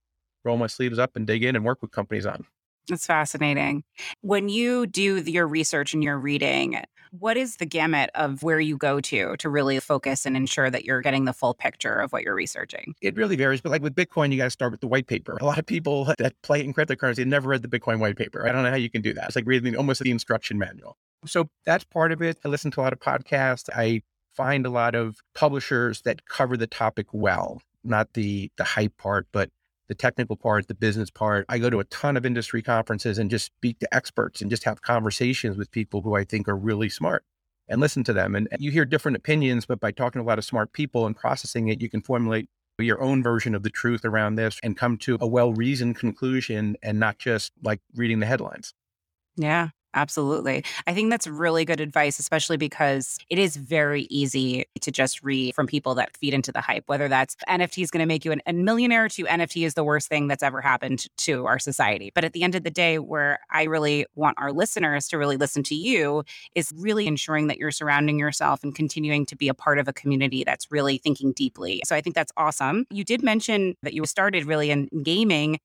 roll 0.42 0.56
my 0.56 0.68
sleeves 0.68 0.98
up 0.98 1.16
and 1.16 1.26
dig 1.26 1.44
in 1.44 1.54
and 1.54 1.66
work 1.66 1.82
with 1.82 1.90
companies 1.90 2.24
on. 2.24 2.46
That's 2.88 3.06
fascinating. 3.06 3.84
When 4.20 4.48
you 4.48 4.86
do 4.86 5.22
your 5.22 5.46
research 5.46 5.94
and 5.94 6.02
your 6.02 6.18
reading, 6.18 6.82
what 7.18 7.36
is 7.36 7.56
the 7.56 7.66
gamut 7.66 8.10
of 8.14 8.42
where 8.42 8.58
you 8.58 8.76
go 8.76 9.00
to 9.00 9.36
to 9.36 9.48
really 9.48 9.78
focus 9.80 10.26
and 10.26 10.36
ensure 10.36 10.68
that 10.68 10.84
you're 10.84 11.00
getting 11.00 11.24
the 11.24 11.32
full 11.32 11.54
picture 11.54 11.94
of 11.94 12.12
what 12.12 12.24
you're 12.24 12.34
researching? 12.34 12.94
It 13.00 13.16
really 13.16 13.36
varies. 13.36 13.60
But 13.60 13.70
like 13.70 13.82
with 13.82 13.94
Bitcoin, 13.94 14.32
you 14.32 14.38
got 14.38 14.44
to 14.44 14.50
start 14.50 14.72
with 14.72 14.80
the 14.80 14.88
white 14.88 15.06
paper. 15.06 15.36
A 15.40 15.44
lot 15.44 15.58
of 15.58 15.66
people 15.66 16.12
that 16.18 16.34
play 16.42 16.62
in 16.62 16.74
cryptocurrency 16.74 17.24
never 17.24 17.48
read 17.48 17.62
the 17.62 17.68
Bitcoin 17.68 18.00
white 18.00 18.16
paper. 18.16 18.46
I 18.48 18.52
don't 18.52 18.64
know 18.64 18.70
how 18.70 18.76
you 18.76 18.90
can 18.90 19.02
do 19.02 19.14
that. 19.14 19.26
It's 19.26 19.36
like 19.36 19.46
reading 19.46 19.76
almost 19.76 20.02
the 20.02 20.10
instruction 20.10 20.58
manual. 20.58 20.96
So 21.26 21.48
that's 21.64 21.84
part 21.84 22.12
of 22.12 22.20
it. 22.20 22.38
I 22.44 22.48
listen 22.48 22.70
to 22.72 22.80
a 22.80 22.82
lot 22.82 22.92
of 22.92 23.00
podcasts. 23.00 23.68
I 23.74 24.02
find 24.34 24.66
a 24.66 24.70
lot 24.70 24.94
of 24.94 25.18
publishers 25.34 26.02
that 26.02 26.26
cover 26.26 26.56
the 26.56 26.66
topic 26.66 27.06
well, 27.12 27.62
not 27.84 28.12
the 28.14 28.50
the 28.56 28.64
hype 28.64 28.96
part, 28.98 29.26
but 29.32 29.50
the 29.88 29.94
technical 29.94 30.36
part, 30.36 30.68
the 30.68 30.74
business 30.74 31.10
part. 31.10 31.44
I 31.48 31.58
go 31.58 31.70
to 31.70 31.80
a 31.80 31.84
ton 31.84 32.16
of 32.16 32.24
industry 32.24 32.62
conferences 32.62 33.18
and 33.18 33.30
just 33.30 33.46
speak 33.46 33.78
to 33.80 33.94
experts 33.94 34.40
and 34.40 34.50
just 34.50 34.64
have 34.64 34.82
conversations 34.82 35.56
with 35.56 35.70
people 35.70 36.02
who 36.02 36.14
I 36.14 36.24
think 36.24 36.48
are 36.48 36.56
really 36.56 36.88
smart 36.88 37.24
and 37.68 37.80
listen 37.80 38.04
to 38.04 38.12
them. 38.12 38.34
And 38.34 38.48
you 38.58 38.70
hear 38.70 38.84
different 38.84 39.16
opinions, 39.16 39.66
but 39.66 39.80
by 39.80 39.90
talking 39.90 40.20
to 40.20 40.24
a 40.24 40.28
lot 40.28 40.38
of 40.38 40.44
smart 40.44 40.72
people 40.72 41.06
and 41.06 41.16
processing 41.16 41.68
it, 41.68 41.80
you 41.80 41.88
can 41.88 42.00
formulate 42.00 42.48
your 42.78 43.00
own 43.00 43.22
version 43.22 43.54
of 43.54 43.62
the 43.62 43.70
truth 43.70 44.04
around 44.04 44.34
this 44.34 44.58
and 44.62 44.76
come 44.76 44.96
to 44.98 45.16
a 45.20 45.26
well 45.26 45.52
reasoned 45.52 45.96
conclusion 45.96 46.76
and 46.82 46.98
not 46.98 47.18
just 47.18 47.52
like 47.62 47.80
reading 47.94 48.20
the 48.20 48.26
headlines. 48.26 48.74
Yeah. 49.36 49.68
Absolutely. 49.94 50.64
I 50.86 50.92
think 50.92 51.10
that's 51.10 51.26
really 51.26 51.64
good 51.64 51.80
advice, 51.80 52.18
especially 52.18 52.56
because 52.56 53.16
it 53.30 53.38
is 53.38 53.56
very 53.56 54.02
easy 54.10 54.64
to 54.80 54.90
just 54.90 55.22
read 55.22 55.54
from 55.54 55.68
people 55.68 55.94
that 55.94 56.16
feed 56.16 56.34
into 56.34 56.50
the 56.50 56.60
hype, 56.60 56.82
whether 56.86 57.08
that's 57.08 57.36
NFT 57.48 57.84
is 57.84 57.90
going 57.90 58.00
to 58.00 58.06
make 58.06 58.24
you 58.24 58.34
a 58.44 58.52
millionaire 58.52 59.08
to 59.10 59.24
NFT 59.24 59.64
is 59.64 59.74
the 59.74 59.84
worst 59.84 60.08
thing 60.08 60.26
that's 60.26 60.42
ever 60.42 60.60
happened 60.60 61.06
to 61.18 61.46
our 61.46 61.60
society. 61.60 62.10
But 62.12 62.24
at 62.24 62.32
the 62.32 62.42
end 62.42 62.56
of 62.56 62.64
the 62.64 62.70
day, 62.70 62.98
where 62.98 63.38
I 63.52 63.64
really 63.64 64.04
want 64.16 64.36
our 64.40 64.52
listeners 64.52 65.06
to 65.08 65.18
really 65.18 65.36
listen 65.36 65.62
to 65.64 65.74
you 65.76 66.24
is 66.56 66.72
really 66.76 67.06
ensuring 67.06 67.46
that 67.46 67.58
you're 67.58 67.70
surrounding 67.70 68.18
yourself 68.18 68.64
and 68.64 68.74
continuing 68.74 69.24
to 69.26 69.36
be 69.36 69.48
a 69.48 69.54
part 69.54 69.78
of 69.78 69.86
a 69.86 69.92
community 69.92 70.42
that's 70.42 70.72
really 70.72 70.98
thinking 70.98 71.32
deeply. 71.32 71.80
So 71.84 71.94
I 71.94 72.00
think 72.00 72.16
that's 72.16 72.32
awesome. 72.36 72.84
You 72.90 73.04
did 73.04 73.22
mention 73.22 73.76
that 73.82 73.94
you 73.94 74.04
started 74.06 74.44
really 74.44 74.70
in 74.70 74.88
gaming 75.04 75.60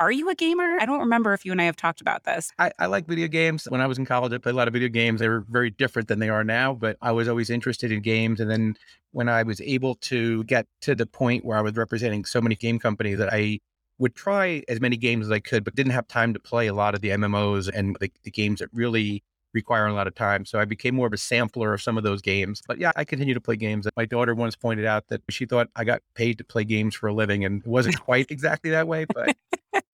are 0.00 0.10
you 0.10 0.30
a 0.30 0.34
gamer? 0.34 0.78
I 0.80 0.86
don't 0.86 1.00
remember 1.00 1.34
if 1.34 1.44
you 1.44 1.52
and 1.52 1.60
I 1.60 1.64
have 1.64 1.76
talked 1.76 2.00
about 2.00 2.24
this. 2.24 2.50
I, 2.58 2.72
I, 2.78 2.86
like 2.86 3.06
video 3.06 3.28
games. 3.28 3.66
When 3.68 3.82
I 3.82 3.86
was 3.86 3.98
in 3.98 4.06
college, 4.06 4.32
I 4.32 4.38
played 4.38 4.54
a 4.54 4.56
lot 4.56 4.66
of 4.66 4.72
video 4.72 4.88
games. 4.88 5.20
They 5.20 5.28
were 5.28 5.44
very 5.50 5.68
different 5.70 6.08
than 6.08 6.18
they 6.18 6.30
are 6.30 6.42
now, 6.42 6.72
but 6.72 6.96
I 7.02 7.12
was 7.12 7.28
always 7.28 7.50
interested 7.50 7.92
in 7.92 8.00
games. 8.00 8.40
And 8.40 8.50
then 8.50 8.76
when 9.12 9.28
I 9.28 9.42
was 9.42 9.60
able 9.60 9.96
to 9.96 10.42
get 10.44 10.66
to 10.82 10.94
the 10.94 11.04
point 11.04 11.44
where 11.44 11.58
I 11.58 11.60
was 11.60 11.74
representing 11.74 12.24
so 12.24 12.40
many 12.40 12.56
game 12.56 12.78
companies 12.78 13.18
that 13.18 13.30
I 13.30 13.60
would 13.98 14.14
try 14.14 14.62
as 14.68 14.80
many 14.80 14.96
games 14.96 15.26
as 15.26 15.32
I 15.32 15.40
could, 15.40 15.64
but 15.64 15.74
didn't 15.74 15.92
have 15.92 16.08
time 16.08 16.32
to 16.32 16.40
play 16.40 16.66
a 16.66 16.74
lot 16.74 16.94
of 16.94 17.02
the 17.02 17.10
MMOs 17.10 17.70
and 17.72 17.94
the, 18.00 18.10
the 18.24 18.30
games 18.30 18.60
that 18.60 18.70
really 18.72 19.22
require 19.52 19.86
a 19.86 19.92
lot 19.92 20.06
of 20.06 20.14
time. 20.14 20.46
So 20.46 20.58
I 20.58 20.64
became 20.64 20.94
more 20.94 21.08
of 21.08 21.12
a 21.12 21.18
sampler 21.18 21.74
of 21.74 21.82
some 21.82 21.98
of 21.98 22.04
those 22.04 22.22
games. 22.22 22.62
But 22.66 22.78
yeah, 22.78 22.92
I 22.96 23.04
continue 23.04 23.34
to 23.34 23.40
play 23.40 23.56
games. 23.56 23.86
My 23.96 24.06
daughter 24.06 24.34
once 24.34 24.56
pointed 24.56 24.86
out 24.86 25.08
that 25.08 25.20
she 25.28 25.44
thought 25.44 25.68
I 25.76 25.84
got 25.84 26.00
paid 26.14 26.38
to 26.38 26.44
play 26.44 26.64
games 26.64 26.94
for 26.94 27.08
a 27.08 27.12
living, 27.12 27.44
and 27.44 27.60
it 27.60 27.66
wasn't 27.66 28.00
quite 28.00 28.30
exactly 28.30 28.70
that 28.70 28.88
way, 28.88 29.04
but 29.04 29.36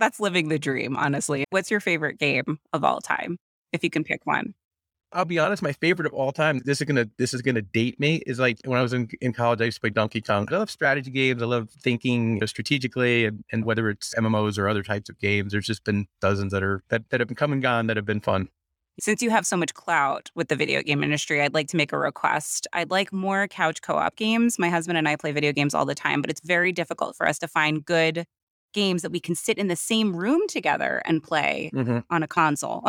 that's 0.00 0.18
living 0.18 0.48
the 0.48 0.58
dream, 0.58 0.96
honestly. 0.96 1.44
What's 1.50 1.70
your 1.70 1.80
favorite 1.80 2.18
game 2.18 2.58
of 2.72 2.82
all 2.82 3.00
time, 3.00 3.38
if 3.72 3.84
you 3.84 3.90
can 3.90 4.02
pick 4.02 4.26
one? 4.26 4.54
I'll 5.12 5.24
be 5.24 5.40
honest, 5.40 5.60
my 5.60 5.72
favorite 5.72 6.06
of 6.06 6.12
all 6.12 6.30
time, 6.30 6.60
this 6.64 6.80
is 6.80 6.86
gonna 6.86 7.08
this 7.18 7.34
is 7.34 7.42
gonna 7.42 7.62
date 7.62 7.98
me, 7.98 8.22
is 8.26 8.38
like 8.38 8.58
when 8.64 8.78
I 8.78 8.82
was 8.82 8.92
in, 8.92 9.08
in 9.20 9.32
college, 9.32 9.60
I 9.60 9.64
used 9.64 9.78
to 9.78 9.80
play 9.80 9.90
Donkey 9.90 10.20
Kong. 10.20 10.46
I 10.50 10.56
love 10.56 10.70
strategy 10.70 11.10
games. 11.10 11.42
I 11.42 11.46
love 11.46 11.68
thinking 11.70 12.34
you 12.34 12.40
know, 12.40 12.46
strategically 12.46 13.24
and, 13.24 13.44
and 13.50 13.64
whether 13.64 13.90
it's 13.90 14.14
MMOs 14.14 14.56
or 14.56 14.68
other 14.68 14.84
types 14.84 15.10
of 15.10 15.18
games, 15.18 15.50
there's 15.50 15.66
just 15.66 15.82
been 15.82 16.06
dozens 16.20 16.52
that 16.52 16.62
are 16.62 16.82
that, 16.90 17.10
that 17.10 17.20
have 17.20 17.28
been 17.28 17.36
come 17.36 17.52
and 17.52 17.60
gone 17.60 17.88
that 17.88 17.96
have 17.96 18.06
been 18.06 18.20
fun. 18.20 18.48
Since 19.00 19.20
you 19.22 19.30
have 19.30 19.46
so 19.46 19.56
much 19.56 19.74
clout 19.74 20.30
with 20.36 20.48
the 20.48 20.56
video 20.56 20.82
game 20.82 21.02
industry, 21.02 21.42
I'd 21.42 21.54
like 21.54 21.68
to 21.68 21.76
make 21.76 21.92
a 21.92 21.98
request. 21.98 22.68
I'd 22.72 22.90
like 22.90 23.12
more 23.12 23.48
couch 23.48 23.82
co 23.82 23.96
op 23.96 24.14
games. 24.14 24.60
My 24.60 24.68
husband 24.68 24.96
and 24.96 25.08
I 25.08 25.16
play 25.16 25.32
video 25.32 25.52
games 25.52 25.74
all 25.74 25.86
the 25.86 25.94
time, 25.94 26.20
but 26.20 26.30
it's 26.30 26.40
very 26.44 26.70
difficult 26.70 27.16
for 27.16 27.26
us 27.26 27.38
to 27.40 27.48
find 27.48 27.84
good 27.84 28.26
games 28.72 29.02
that 29.02 29.12
we 29.12 29.20
can 29.20 29.34
sit 29.34 29.58
in 29.58 29.68
the 29.68 29.76
same 29.76 30.14
room 30.14 30.40
together 30.48 31.02
and 31.04 31.22
play 31.22 31.70
mm-hmm. 31.74 31.98
on 32.10 32.22
a 32.22 32.28
console. 32.28 32.84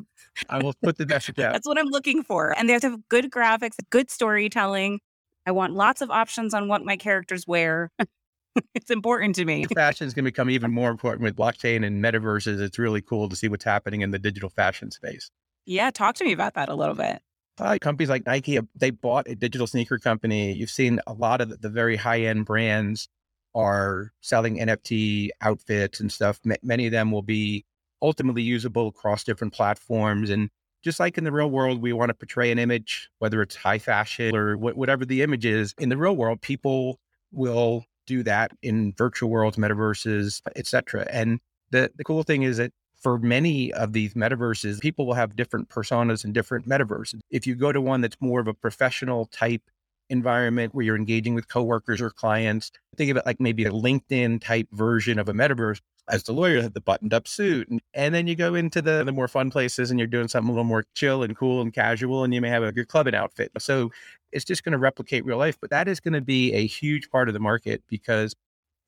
I 0.48 0.62
will 0.62 0.74
put 0.82 0.98
the 0.98 1.06
message 1.06 1.38
out. 1.38 1.52
That's 1.52 1.66
what 1.66 1.78
I'm 1.78 1.86
looking 1.86 2.22
for. 2.22 2.56
And 2.56 2.68
they 2.68 2.72
have 2.72 2.82
to 2.82 2.90
have 2.90 3.08
good 3.08 3.30
graphics, 3.30 3.76
good 3.90 4.10
storytelling. 4.10 5.00
I 5.46 5.52
want 5.52 5.74
lots 5.74 6.02
of 6.02 6.10
options 6.10 6.54
on 6.54 6.68
what 6.68 6.84
my 6.84 6.96
characters 6.96 7.46
wear. 7.46 7.90
it's 8.74 8.90
important 8.90 9.34
to 9.36 9.44
me. 9.44 9.64
Fashion 9.74 10.06
is 10.06 10.14
going 10.14 10.24
to 10.24 10.30
become 10.30 10.50
even 10.50 10.72
more 10.72 10.90
important 10.90 11.22
with 11.22 11.36
blockchain 11.36 11.86
and 11.86 12.02
metaverses. 12.02 12.60
It's 12.60 12.78
really 12.78 13.00
cool 13.00 13.28
to 13.28 13.36
see 13.36 13.48
what's 13.48 13.64
happening 13.64 14.00
in 14.00 14.10
the 14.10 14.18
digital 14.18 14.50
fashion 14.50 14.90
space. 14.90 15.30
Yeah, 15.64 15.90
talk 15.90 16.14
to 16.16 16.24
me 16.24 16.32
about 16.32 16.54
that 16.54 16.68
a 16.68 16.74
little 16.74 16.94
bit. 16.94 17.20
Uh, 17.58 17.78
companies 17.80 18.10
like 18.10 18.26
Nike, 18.26 18.58
they 18.74 18.90
bought 18.90 19.28
a 19.28 19.34
digital 19.34 19.66
sneaker 19.66 19.98
company. 19.98 20.52
You've 20.52 20.70
seen 20.70 21.00
a 21.06 21.14
lot 21.14 21.40
of 21.40 21.48
the, 21.48 21.56
the 21.56 21.70
very 21.70 21.96
high 21.96 22.20
end 22.20 22.44
brands 22.44 23.08
are 23.56 24.12
selling 24.20 24.58
NFT 24.58 25.30
outfits 25.40 25.98
and 25.98 26.12
stuff. 26.12 26.38
M- 26.44 26.56
many 26.62 26.86
of 26.86 26.92
them 26.92 27.10
will 27.10 27.22
be 27.22 27.64
ultimately 28.02 28.42
usable 28.42 28.88
across 28.88 29.24
different 29.24 29.54
platforms. 29.54 30.28
And 30.30 30.50
just 30.84 31.00
like 31.00 31.16
in 31.16 31.24
the 31.24 31.32
real 31.32 31.50
world, 31.50 31.80
we 31.80 31.92
want 31.92 32.10
to 32.10 32.14
portray 32.14 32.52
an 32.52 32.58
image, 32.58 33.08
whether 33.18 33.40
it's 33.40 33.56
high 33.56 33.78
fashion 33.78 34.36
or 34.36 34.56
wh- 34.56 34.76
whatever 34.76 35.04
the 35.04 35.22
image 35.22 35.46
is. 35.46 35.74
In 35.78 35.88
the 35.88 35.96
real 35.96 36.14
world, 36.14 36.42
people 36.42 37.00
will 37.32 37.84
do 38.06 38.22
that 38.22 38.52
in 38.62 38.92
virtual 38.92 39.30
worlds, 39.30 39.56
metaverses, 39.56 40.42
etc. 40.54 41.06
And 41.10 41.40
the, 41.70 41.90
the 41.96 42.04
cool 42.04 42.22
thing 42.22 42.42
is 42.42 42.58
that 42.58 42.72
for 43.00 43.18
many 43.18 43.72
of 43.72 43.92
these 43.92 44.14
metaverses, 44.14 44.80
people 44.80 45.06
will 45.06 45.14
have 45.14 45.34
different 45.34 45.68
personas 45.68 46.24
and 46.24 46.34
different 46.34 46.68
metaverses. 46.68 47.20
If 47.30 47.46
you 47.46 47.54
go 47.54 47.72
to 47.72 47.80
one 47.80 48.00
that's 48.02 48.16
more 48.20 48.40
of 48.40 48.48
a 48.48 48.54
professional 48.54 49.26
type 49.26 49.62
environment 50.10 50.74
where 50.74 50.84
you're 50.84 50.96
engaging 50.96 51.34
with 51.34 51.48
coworkers 51.48 52.00
or 52.00 52.10
clients. 52.10 52.70
Think 52.96 53.10
of 53.10 53.16
it 53.16 53.26
like 53.26 53.40
maybe 53.40 53.64
a 53.64 53.70
LinkedIn 53.70 54.40
type 54.40 54.68
version 54.72 55.18
of 55.18 55.28
a 55.28 55.32
metaverse. 55.32 55.80
As 56.08 56.22
the 56.22 56.32
lawyer, 56.32 56.68
the 56.68 56.80
buttoned 56.80 57.12
up 57.12 57.26
suit. 57.26 57.68
And, 57.92 58.14
then 58.14 58.28
you 58.28 58.36
go 58.36 58.54
into 58.54 58.80
the, 58.80 59.02
the 59.02 59.10
more 59.10 59.26
fun 59.26 59.50
places 59.50 59.90
and 59.90 59.98
you're 59.98 60.06
doing 60.06 60.28
something 60.28 60.48
a 60.48 60.52
little 60.52 60.62
more 60.62 60.84
chill 60.94 61.24
and 61.24 61.36
cool 61.36 61.60
and 61.60 61.72
casual, 61.72 62.22
and 62.22 62.32
you 62.32 62.40
may 62.40 62.48
have 62.48 62.62
a, 62.62 62.72
your 62.76 62.84
clubbing 62.84 63.16
outfit. 63.16 63.50
So 63.58 63.90
it's 64.30 64.44
just 64.44 64.62
going 64.62 64.70
to 64.72 64.78
replicate 64.78 65.24
real 65.24 65.36
life. 65.36 65.58
But 65.60 65.70
that 65.70 65.88
is 65.88 65.98
going 65.98 66.14
to 66.14 66.20
be 66.20 66.52
a 66.52 66.64
huge 66.64 67.10
part 67.10 67.28
of 67.28 67.34
the 67.34 67.40
market 67.40 67.82
because 67.88 68.36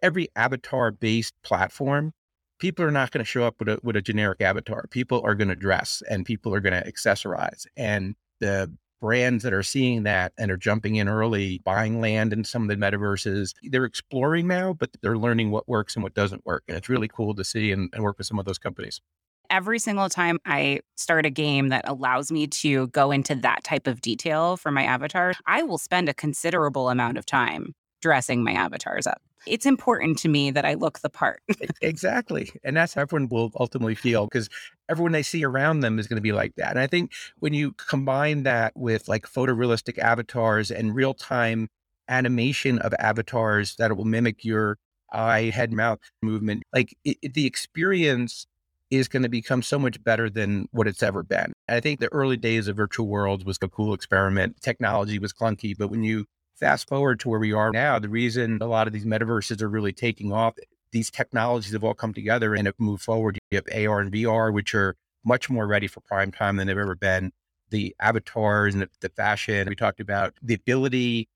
every 0.01 0.29
avatar 0.37 0.93
based 0.93 1.35
platform 1.43 2.13
people 2.59 2.85
are 2.85 2.91
not 2.91 3.11
going 3.11 3.25
to 3.25 3.29
show 3.29 3.45
up 3.45 3.57
with 3.59 3.69
a, 3.69 3.81
with 3.83 3.97
a 3.97 4.03
generic 4.03 4.41
avatar. 4.41 4.87
People 4.91 5.21
are 5.25 5.35
going 5.35 5.49
to 5.49 5.57
dress 5.57 6.03
and 6.09 6.25
people 6.25 6.55
are 6.55 6.61
going 6.61 6.73
to 6.73 6.91
accessorize. 6.91 7.67
And 7.77 8.15
the 8.41 8.73
brands 9.01 9.43
that 9.45 9.53
are 9.53 9.63
seeing 9.63 10.03
that 10.05 10.33
and 10.39 10.51
are 10.51 10.57
jumping 10.57 10.97
in 10.97 11.09
early, 11.09 11.61
buying 11.65 12.01
land 12.01 12.33
in 12.33 12.45
some 12.45 12.63
of 12.63 12.69
the 12.69 12.77
metaverses. 12.77 13.55
They're 13.63 13.85
exploring 13.85 14.47
now, 14.49 14.73
but 14.73 14.91
they're 15.03 15.19
learning 15.19 15.51
what 15.51 15.69
works 15.69 15.95
and 15.95 16.03
what 16.03 16.15
doesn't 16.15 16.45
work. 16.45 16.65
And 16.69 16.77
it's 16.77 16.89
really 16.89 17.09
cool 17.09 17.35
to 17.35 17.45
see 17.45 17.73
and, 17.73 17.91
and 17.93 18.03
work 18.03 18.19
with 18.19 18.27
some 18.27 18.39
of 18.39 18.45
those 18.45 18.59
companies. 18.59 19.01
Every 19.51 19.79
single 19.79 20.11
time 20.11 20.39
I 20.45 20.81
start 20.97 21.25
a 21.25 21.31
game 21.31 21.69
that 21.69 21.89
allows 21.89 22.31
me 22.31 22.47
to 22.49 22.89
go 22.89 23.11
into 23.11 23.35
that 23.37 23.65
type 23.65 23.87
of 23.87 24.03
detail 24.03 24.59
for 24.59 24.71
my 24.71 24.85
avatar, 24.85 25.33
I 25.47 25.63
will 25.63 25.79
spend 25.79 26.09
a 26.09 26.15
considerable 26.15 26.91
amount 26.91 27.17
of 27.17 27.25
time 27.25 27.75
dressing 28.03 28.45
my 28.45 28.53
avatars 28.53 29.07
up 29.07 29.23
it's 29.47 29.67
important 29.67 30.19
to 30.19 30.29
me 30.29 30.51
that 30.51 30.65
I 30.65 30.75
look 30.75 31.01
the 31.01 31.11
part. 31.11 31.43
exactly. 31.81 32.51
And 32.65 32.77
that's 32.77 32.95
how 32.95 33.03
everyone 33.03 33.29
will 33.29 33.51
ultimately 33.59 33.95
feel 33.95 34.27
because 34.27 34.49
everyone 34.89 35.13
they 35.13 35.23
see 35.23 35.45
around 35.45 35.81
them 35.81 35.99
is 35.99 36.07
going 36.07 36.17
to 36.17 36.23
be 36.23 36.33
like 36.33 36.55
that. 36.57 36.71
And 36.71 36.79
I 36.79 36.87
think 36.87 37.13
when 37.39 37.55
you 37.55 37.73
combine 37.73 38.43
that 38.45 38.73
with 38.77 39.09
like 39.09 39.27
photorealistic 39.27 39.99
avatars 39.99 40.71
and 40.71 40.95
real 40.95 41.15
time 41.15 41.69
animation 42.09 42.79
of 42.79 42.95
avatars 42.99 43.77
that 43.77 43.97
will 43.97 44.05
mimic 44.05 44.45
your 44.45 44.79
eye, 45.13 45.51
head, 45.55 45.73
mouth 45.73 45.99
movement, 46.23 46.63
like 46.73 46.97
it, 47.05 47.19
it, 47.23 47.35
the 47.35 47.47
experience 47.47 48.47
is 48.91 49.09
going 49.09 49.23
to 49.23 49.29
become 49.29 49.63
so 49.63 49.79
much 49.79 50.03
better 50.03 50.31
than 50.31 50.67
what 50.73 50.89
it's 50.89 51.03
ever 51.03 51.23
been. 51.23 51.53
I 51.69 51.81
think 51.81 52.01
the 52.01 52.13
early 52.13 52.37
days 52.37 52.69
of 52.69 52.77
virtual 52.77 53.07
worlds 53.07 53.45
was 53.45 53.59
a 53.61 53.69
cool 53.69 53.93
experiment. 53.93 54.61
Technology 54.63 55.19
was 55.19 55.33
clunky, 55.33 55.77
but 55.77 55.91
when 55.91 56.03
you 56.03 56.25
fast 56.59 56.89
forward 56.89 57.21
to 57.21 57.29
where 57.29 57.41
we 57.41 57.53
are 57.53 57.71
now, 57.71 57.99
the 57.99 58.09
reason 58.09 58.59
a 58.61 58.67
lot 58.67 58.87
of 58.87 58.93
these 58.93 59.05
metaverses 59.05 59.63
are 59.63 59.69
really 59.69 59.93
taking 59.93 60.33
off, 60.33 60.55
these 60.93 61.11
technologies 61.11 61.73
have 61.73 61.85
all 61.85 61.95
come 61.95 62.15
together 62.15 62.55
and 62.55 62.67
have 62.67 62.79
moved 62.79 63.03
forward. 63.03 63.39
You 63.51 63.57
have 63.57 63.89
AR 63.89 64.01
and 64.01 64.13
VR, 64.13 64.53
which 64.53 64.75
are 64.75 64.97
much 65.25 65.51
more 65.51 65.67
ready 65.67 65.87
for 65.87 66.01
prime 66.01 66.33
time 66.33 66.57
than 66.57 66.67
they've 66.67 66.79
ever 66.79 66.95
been. 66.95 67.33
The 67.71 67.95
avatars 68.01 68.75
and 68.75 68.83
the, 68.83 68.89
the 69.01 69.11
fashion 69.11 69.69
we 69.69 69.75
talked 69.75 70.01
about, 70.01 70.35
the 70.43 70.55
ability 70.55 71.29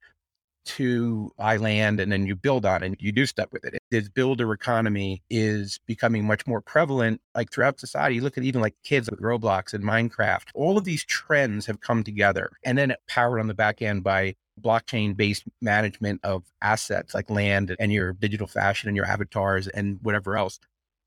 to 0.64 1.32
land 1.38 1.98
and 1.98 2.12
then 2.12 2.24
you 2.24 2.36
build 2.36 2.64
on 2.64 2.82
it 2.82 2.86
and 2.86 2.96
you 3.00 3.12
do 3.12 3.26
stuff 3.26 3.48
with 3.52 3.64
it. 3.64 3.78
This 3.90 4.08
builder 4.08 4.52
economy 4.52 5.22
is 5.28 5.80
becoming 5.86 6.24
much 6.24 6.46
more 6.46 6.60
prevalent 6.60 7.20
like 7.34 7.50
throughout 7.50 7.80
society. 7.80 8.16
You 8.16 8.20
look 8.22 8.38
at 8.38 8.44
even 8.44 8.60
like 8.60 8.74
kids 8.84 9.10
with 9.10 9.20
Roblox 9.20 9.74
and 9.74 9.84
Minecraft. 9.84 10.48
All 10.54 10.78
of 10.78 10.84
these 10.84 11.04
trends 11.04 11.66
have 11.66 11.80
come 11.80 12.04
together 12.04 12.52
and 12.64 12.78
then 12.78 12.94
powered 13.08 13.40
on 13.40 13.48
the 13.48 13.54
back 13.54 13.82
end 13.82 14.04
by 14.04 14.34
blockchain 14.60 15.16
based 15.16 15.44
management 15.60 16.20
of 16.24 16.44
assets 16.60 17.14
like 17.14 17.30
land 17.30 17.74
and 17.78 17.92
your 17.92 18.12
digital 18.12 18.46
fashion 18.46 18.88
and 18.88 18.96
your 18.96 19.06
avatars 19.06 19.68
and 19.68 19.98
whatever 20.02 20.36
else. 20.36 20.58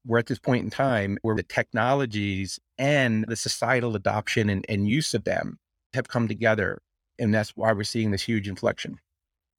we're 0.05 0.19
at 0.19 0.27
this 0.27 0.39
point 0.39 0.63
in 0.63 0.69
time 0.69 1.17
where 1.21 1.35
the 1.35 1.43
technologies 1.43 2.59
and 2.77 3.25
the 3.27 3.35
societal 3.35 3.95
adoption 3.95 4.49
and, 4.49 4.65
and 4.69 4.87
use 4.87 5.13
of 5.13 5.23
them 5.23 5.57
have 5.93 6.07
come 6.07 6.27
together. 6.27 6.81
And 7.17 7.33
that's 7.33 7.51
why 7.51 7.71
we're 7.71 7.83
seeing 7.83 8.11
this 8.11 8.21
huge 8.21 8.47
inflection. 8.47 8.99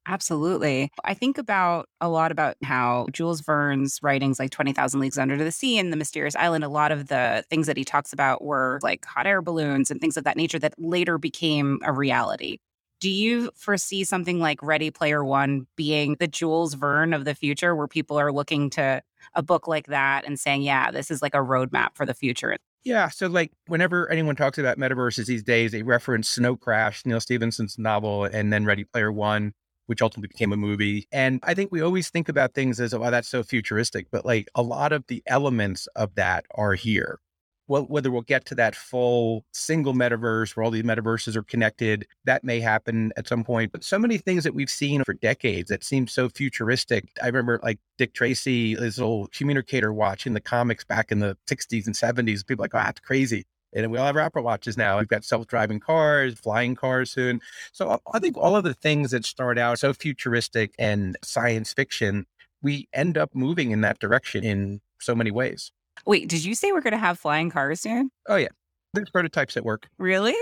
Absolutely. 0.09 0.90
I 1.05 1.14
think 1.14 1.37
about 1.37 1.88
a 2.00 2.09
lot 2.09 2.31
about 2.31 2.57
how 2.62 3.07
Jules 3.11 3.40
Verne's 3.40 3.99
writings, 4.02 4.38
like 4.38 4.50
20,000 4.50 5.00
Leagues 5.00 5.19
Under 5.19 5.37
the 5.37 5.50
Sea 5.50 5.78
and 5.78 5.93
The 5.93 5.97
Mysterious 5.97 6.37
Island, 6.37 6.62
a 6.62 6.69
lot 6.69 6.93
of 6.93 7.09
the 7.09 7.45
things 7.50 7.66
that 7.66 7.76
he 7.76 7.85
talks 7.85 8.12
about 8.12 8.45
were 8.45 8.78
like 8.83 9.05
hot 9.05 9.26
air 9.26 9.43
balloons 9.43 9.90
and 9.90 10.00
things 10.00 10.16
of 10.16 10.23
that 10.23 10.37
nature 10.37 10.61
that 10.61 10.75
later 10.78 11.19
became 11.19 11.81
a 11.83 11.93
reality. 11.93 12.59
Do 13.00 13.11
you 13.11 13.50
foresee 13.55 14.05
something 14.05 14.41
like 14.41 14.62
Ready 14.62 14.91
Player 14.91 15.25
One 15.25 15.67
being 15.76 16.17
the 16.19 16.26
Jules 16.26 16.75
Verne 16.75 17.12
of 17.12 17.25
the 17.25 17.35
future, 17.35 17.75
where 17.76 17.88
people 17.88 18.19
are 18.19 18.33
looking 18.33 18.71
to 18.71 19.03
a 19.35 19.43
book 19.43 19.69
like 19.69 19.88
that 19.88 20.25
and 20.26 20.41
saying, 20.41 20.62
yeah, 20.62 20.91
this 20.91 21.11
is 21.11 21.21
like 21.21 21.35
a 21.35 21.38
roadmap 21.38 21.91
for 21.95 22.07
the 22.07 22.15
future? 22.15 22.57
Yeah. 22.85 23.09
So, 23.09 23.26
like, 23.26 23.53
whenever 23.67 24.11
anyone 24.11 24.37
talks 24.37 24.59
about 24.59 24.79
metaverses 24.79 25.26
these 25.26 25.43
days, 25.43 25.73
they 25.73 25.83
reference 25.83 26.29
Snow 26.29 26.57
Crash, 26.57 27.05
Neal 27.05 27.21
Stephenson's 27.21 27.79
novel, 27.79 28.25
and 28.25 28.53
then 28.53 28.65
Ready 28.65 28.85
Player 28.85 29.12
One 29.12 29.53
which 29.87 30.03
ultimately 30.03 30.29
became 30.29 30.53
a 30.53 30.57
movie. 30.57 31.09
And 31.12 31.41
I 31.43 31.55
think 31.55 31.73
we 31.73 31.81
always 31.81 32.11
think 32.11 32.29
about 32.29 32.55
things 32.55 32.81
as, 32.81 32.93
oh, 32.93 33.11
that's 33.11 33.29
so 33.29 33.43
futuristic, 33.43 34.09
but 34.11 34.26
like 34.26 34.49
a 34.55 34.62
lot 34.62 34.93
of 34.93 35.05
the 35.07 35.23
elements 35.26 35.87
of 35.97 36.15
that 36.17 36.45
are 36.55 36.75
here. 36.75 37.21
Well, 37.69 37.83
whether 37.83 38.11
we'll 38.11 38.23
get 38.23 38.45
to 38.47 38.55
that 38.57 38.77
full 38.77 39.45
single 39.53 39.93
metaverse 39.93 40.55
where 40.55 40.65
all 40.65 40.71
these 40.71 40.85
metaverses 40.85 41.35
are 41.35 41.43
connected, 41.43 42.07
that 42.25 42.45
may 42.45 42.61
happen 42.61 43.13
at 43.17 43.27
some 43.27 43.43
point. 43.43 43.73
But 43.73 43.83
so 43.83 43.99
many 43.99 44.19
things 44.19 44.45
that 44.45 44.55
we've 44.55 44.71
seen 44.71 45.03
for 45.05 45.15
decades 45.15 45.69
that 45.71 45.83
seem 45.83 46.07
so 46.07 46.29
futuristic. 46.29 47.09
I 47.23 47.27
remember 47.27 47.59
like 47.63 47.79
Dick 47.99 48.15
Tracy, 48.15 48.77
his 48.77 48.99
little 48.99 49.29
communicator 49.29 49.93
watch 49.93 50.27
in 50.27 50.35
the 50.35 50.41
comics 50.41 50.85
back 50.85 51.11
in 51.11 51.19
the 51.19 51.37
60s 51.49 51.87
and 51.87 51.95
70s. 51.95 52.47
People 52.47 52.63
like, 52.63 52.75
oh, 52.75 52.79
that's 52.79 53.01
crazy. 53.01 53.45
And 53.73 53.91
we 53.91 53.99
all 53.99 54.07
have 54.07 54.17
Apple 54.17 54.43
Watches 54.43 54.77
now. 54.77 54.99
We've 54.99 55.09
got 55.09 55.25
self 55.25 55.47
driving 55.47 55.81
cars, 55.81 56.39
flying 56.39 56.75
cars 56.75 57.11
soon. 57.11 57.41
So 57.73 58.01
I 58.13 58.19
think 58.19 58.37
all 58.37 58.57
of 58.57 58.65
the 58.65 58.75
things 58.75 59.11
that 59.11 59.25
start 59.25 59.59
out 59.59 59.79
so 59.79 59.93
futuristic 59.93 60.75
and 60.79 61.17
science 61.23 61.73
fiction, 61.73 62.27
we 62.63 62.89
end 62.93 63.19
up 63.19 63.35
moving 63.35 63.73
in 63.73 63.83
that 63.83 63.99
direction 63.99 64.45
in 64.45 64.81
so 65.01 65.15
many 65.15 65.31
ways. 65.31 65.73
Wait, 66.05 66.29
did 66.29 66.45
you 66.45 66.55
say 66.55 66.73
we're 66.73 66.81
going 66.81 66.93
to 66.93 66.99
have 66.99 67.19
flying 67.19 67.50
cars 67.50 67.81
soon? 67.81 68.11
Oh, 68.29 68.37
yeah. 68.37 68.49
There's 68.93 69.11
prototypes 69.11 69.57
at 69.57 69.65
work. 69.65 69.88
Really? 69.99 70.35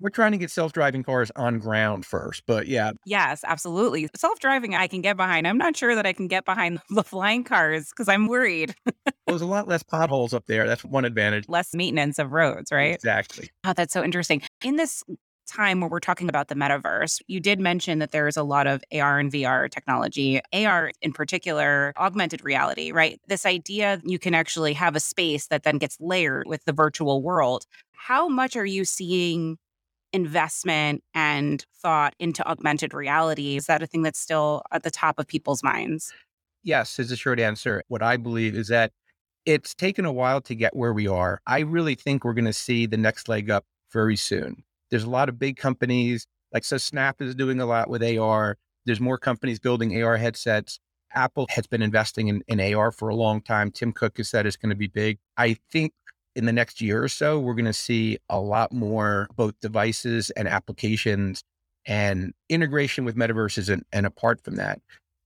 We're 0.00 0.10
trying 0.10 0.32
to 0.32 0.38
get 0.38 0.50
self 0.50 0.72
driving 0.72 1.02
cars 1.02 1.30
on 1.36 1.58
ground 1.58 2.06
first, 2.06 2.44
but 2.46 2.66
yeah. 2.66 2.92
Yes, 3.04 3.44
absolutely. 3.46 4.08
Self 4.16 4.40
driving, 4.40 4.74
I 4.74 4.86
can 4.86 5.02
get 5.02 5.16
behind. 5.18 5.46
I'm 5.46 5.58
not 5.58 5.76
sure 5.76 5.94
that 5.94 6.06
I 6.06 6.14
can 6.14 6.26
get 6.26 6.46
behind 6.46 6.80
the 6.90 7.04
flying 7.04 7.44
cars 7.44 7.90
because 7.90 8.08
I'm 8.08 8.26
worried. 8.26 8.74
well, 8.86 9.14
there's 9.26 9.42
a 9.42 9.46
lot 9.46 9.68
less 9.68 9.82
potholes 9.82 10.32
up 10.32 10.46
there. 10.46 10.66
That's 10.66 10.84
one 10.84 11.04
advantage. 11.04 11.48
Less 11.48 11.74
maintenance 11.74 12.18
of 12.18 12.32
roads, 12.32 12.72
right? 12.72 12.94
Exactly. 12.94 13.50
Oh, 13.64 13.74
that's 13.74 13.92
so 13.92 14.02
interesting. 14.02 14.40
In 14.64 14.76
this 14.76 15.04
time 15.50 15.80
where 15.80 15.90
we're 15.90 16.00
talking 16.00 16.28
about 16.28 16.48
the 16.48 16.54
metaverse, 16.54 17.20
you 17.26 17.40
did 17.40 17.60
mention 17.60 17.98
that 17.98 18.12
there 18.12 18.28
is 18.28 18.36
a 18.36 18.42
lot 18.42 18.66
of 18.66 18.82
AR 18.92 19.18
and 19.18 19.32
VR 19.32 19.70
technology, 19.70 20.40
AR 20.52 20.92
in 21.02 21.12
particular, 21.12 21.92
augmented 21.98 22.44
reality, 22.44 22.92
right? 22.92 23.20
This 23.28 23.44
idea 23.44 24.00
you 24.04 24.18
can 24.18 24.34
actually 24.34 24.72
have 24.74 24.96
a 24.96 25.00
space 25.00 25.48
that 25.48 25.64
then 25.64 25.78
gets 25.78 25.96
layered 26.00 26.46
with 26.46 26.64
the 26.64 26.72
virtual 26.72 27.22
world. 27.22 27.64
How 27.92 28.28
much 28.28 28.56
are 28.56 28.66
you 28.66 28.84
seeing 28.84 29.58
investment 30.12 31.02
and 31.14 31.64
thought 31.82 32.14
into 32.18 32.46
augmented 32.48 32.94
reality? 32.94 33.56
Is 33.56 33.66
that 33.66 33.82
a 33.82 33.86
thing 33.86 34.02
that's 34.02 34.18
still 34.18 34.62
at 34.72 34.82
the 34.82 34.90
top 34.90 35.18
of 35.18 35.26
people's 35.26 35.62
minds? 35.62 36.12
Yes, 36.62 36.98
is 36.98 37.10
the 37.10 37.16
short 37.16 37.40
answer. 37.40 37.82
What 37.88 38.02
I 38.02 38.16
believe 38.16 38.54
is 38.54 38.68
that 38.68 38.92
it's 39.46 39.74
taken 39.74 40.04
a 40.04 40.12
while 40.12 40.40
to 40.42 40.54
get 40.54 40.76
where 40.76 40.92
we 40.92 41.06
are. 41.08 41.40
I 41.46 41.60
really 41.60 41.94
think 41.94 42.24
we're 42.24 42.34
going 42.34 42.44
to 42.44 42.52
see 42.52 42.86
the 42.86 42.96
next 42.96 43.28
leg 43.28 43.50
up 43.50 43.64
very 43.92 44.16
soon. 44.16 44.62
There's 44.90 45.04
a 45.04 45.10
lot 45.10 45.28
of 45.28 45.38
big 45.38 45.56
companies, 45.56 46.26
like 46.52 46.64
so 46.64 46.76
Snap 46.76 47.20
is 47.20 47.34
doing 47.34 47.60
a 47.60 47.66
lot 47.66 47.88
with 47.88 48.02
AR. 48.02 48.56
There's 48.86 49.00
more 49.00 49.18
companies 49.18 49.58
building 49.58 50.02
AR 50.02 50.16
headsets. 50.16 50.80
Apple 51.12 51.46
has 51.50 51.66
been 51.66 51.82
investing 51.82 52.28
in, 52.28 52.42
in 52.46 52.60
AR 52.74 52.92
for 52.92 53.08
a 53.08 53.14
long 53.14 53.40
time. 53.40 53.70
Tim 53.70 53.92
Cook 53.92 54.16
has 54.18 54.28
said 54.28 54.46
it's 54.46 54.56
going 54.56 54.70
to 54.70 54.76
be 54.76 54.86
big. 54.86 55.18
I 55.36 55.56
think 55.70 55.92
in 56.36 56.46
the 56.46 56.52
next 56.52 56.80
year 56.80 57.02
or 57.02 57.08
so, 57.08 57.40
we're 57.40 57.54
going 57.54 57.64
to 57.64 57.72
see 57.72 58.18
a 58.28 58.40
lot 58.40 58.72
more 58.72 59.28
both 59.36 59.58
devices 59.60 60.30
and 60.30 60.46
applications 60.46 61.42
and 61.86 62.32
integration 62.48 63.04
with 63.04 63.16
metaverses 63.16 63.68
and, 63.68 63.84
and 63.92 64.06
apart 64.06 64.42
from 64.42 64.56
that. 64.56 64.80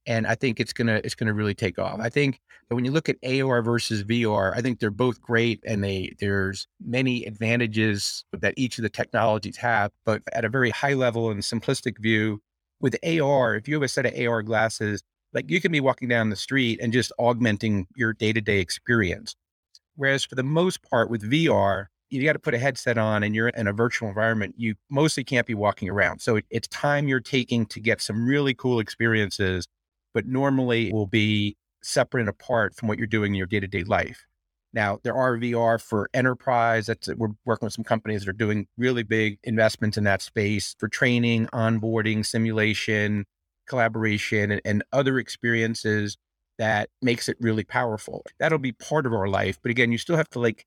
And 0.07 0.27
I 0.27 0.35
think 0.35 0.61
it's 0.61 0.73
gonna 0.73 1.01
it's 1.05 1.15
gonna 1.15 1.35
really 1.35 1.55
take 1.55 1.79
off. 1.79 1.99
I 2.01 2.09
think 2.09 2.41
that 2.69 2.75
when 2.75 2.85
you 2.85 2.91
look 2.91 3.09
at 3.09 3.17
AR 3.25 3.63
versus 3.63 4.05
VR, 4.05 4.55
I 4.55 4.61
think 4.61 4.81
they're 4.81 4.91
both 4.91 5.21
great, 5.21 5.61
and 5.67 5.83
they 5.83 6.15
there's 6.21 6.67
many 6.85 7.25
advantages 7.25 8.25
that 8.33 8.55
each 8.57 8.79
of 8.79 8.83
the 8.83 8.91
technologies 8.91 9.57
have. 9.57 9.91
But 10.05 10.23
at 10.33 10.45
a 10.45 10.49
very 10.49 10.71
high 10.71 10.95
level 10.95 11.31
and 11.31 11.41
simplistic 11.41 11.99
view, 11.99 12.43
with 12.81 12.97
AR, 13.03 13.57
if 13.57 13.67
you 13.67 13.75
have 13.75 13.83
a 13.83 13.89
set 13.89 14.07
of 14.07 14.15
AR 14.15 14.43
glasses, 14.43 15.03
like 15.33 15.51
you 15.51 15.61
can 15.61 15.73
be 15.73 15.81
walking 15.81 16.09
down 16.09 16.31
the 16.31 16.37
street 16.37 16.81
and 16.83 16.93
just 16.93 17.13
augmenting 17.19 17.87
your 17.97 18.13
day 18.13 18.33
to 18.33 18.41
day 18.41 18.61
experience. 18.61 19.35
Whereas 19.97 20.25
for 20.25 20.35
the 20.35 20.43
most 20.43 20.83
part 20.83 21.11
with 21.11 21.29
VR, 21.31 21.87
you 22.11 22.25
got 22.25 22.35
to 22.35 22.39
put 22.39 22.55
a 22.55 22.59
headset 22.59 22.99
on 22.99 23.23
and 23.23 23.35
you're 23.35 23.49
in 23.49 23.67
a 23.67 23.73
virtual 23.73 24.09
environment. 24.09 24.55
You 24.57 24.75
mostly 24.91 25.25
can't 25.25 25.47
be 25.47 25.55
walking 25.55 25.89
around. 25.89 26.21
So 26.21 26.37
it, 26.37 26.45
it's 26.51 26.69
time 26.69 27.09
you're 27.09 27.21
taking 27.21 27.67
to 27.67 27.81
get 27.81 28.01
some 28.01 28.27
really 28.27 28.55
cool 28.55 28.79
experiences, 28.79 29.67
but 30.15 30.27
normally 30.27 30.93
will 30.93 31.07
be 31.07 31.57
separate 31.83 32.21
and 32.21 32.29
apart 32.31 32.75
from 32.75 32.89
what 32.89 32.97
you're 32.97 33.07
doing 33.07 33.33
in 33.33 33.37
your 33.37 33.47
day 33.47 33.61
to 33.61 33.67
day 33.67 33.85
life. 33.85 34.27
Now, 34.73 34.99
there 35.05 35.15
are 35.15 35.37
VR 35.37 35.81
for 35.81 36.09
enterprise. 36.15 36.87
That's 36.87 37.09
we're 37.09 37.29
working 37.45 37.67
with 37.67 37.73
some 37.73 37.85
companies 37.85 38.25
that 38.25 38.31
are 38.31 38.33
doing 38.33 38.67
really 38.77 39.05
big 39.05 39.39
investments 39.45 39.97
in 39.97 40.05
that 40.05 40.21
space 40.23 40.75
for 40.79 40.89
training, 40.89 41.47
onboarding, 41.53 42.27
simulation, 42.27 43.25
collaboration, 43.69 44.51
and, 44.51 44.61
and 44.65 44.83
other 44.93 45.19
experiences 45.19 46.17
that 46.59 46.89
makes 47.03 47.29
it 47.29 47.37
really 47.41 47.65
powerful. 47.65 48.25
That'll 48.39 48.59
be 48.59 48.73
part 48.73 49.07
of 49.07 49.13
our 49.13 49.29
life. 49.29 49.59
But 49.63 49.71
again, 49.71 49.93
you 49.93 49.99
still 49.99 50.17
have 50.17 50.31
to 50.31 50.41
like 50.41 50.67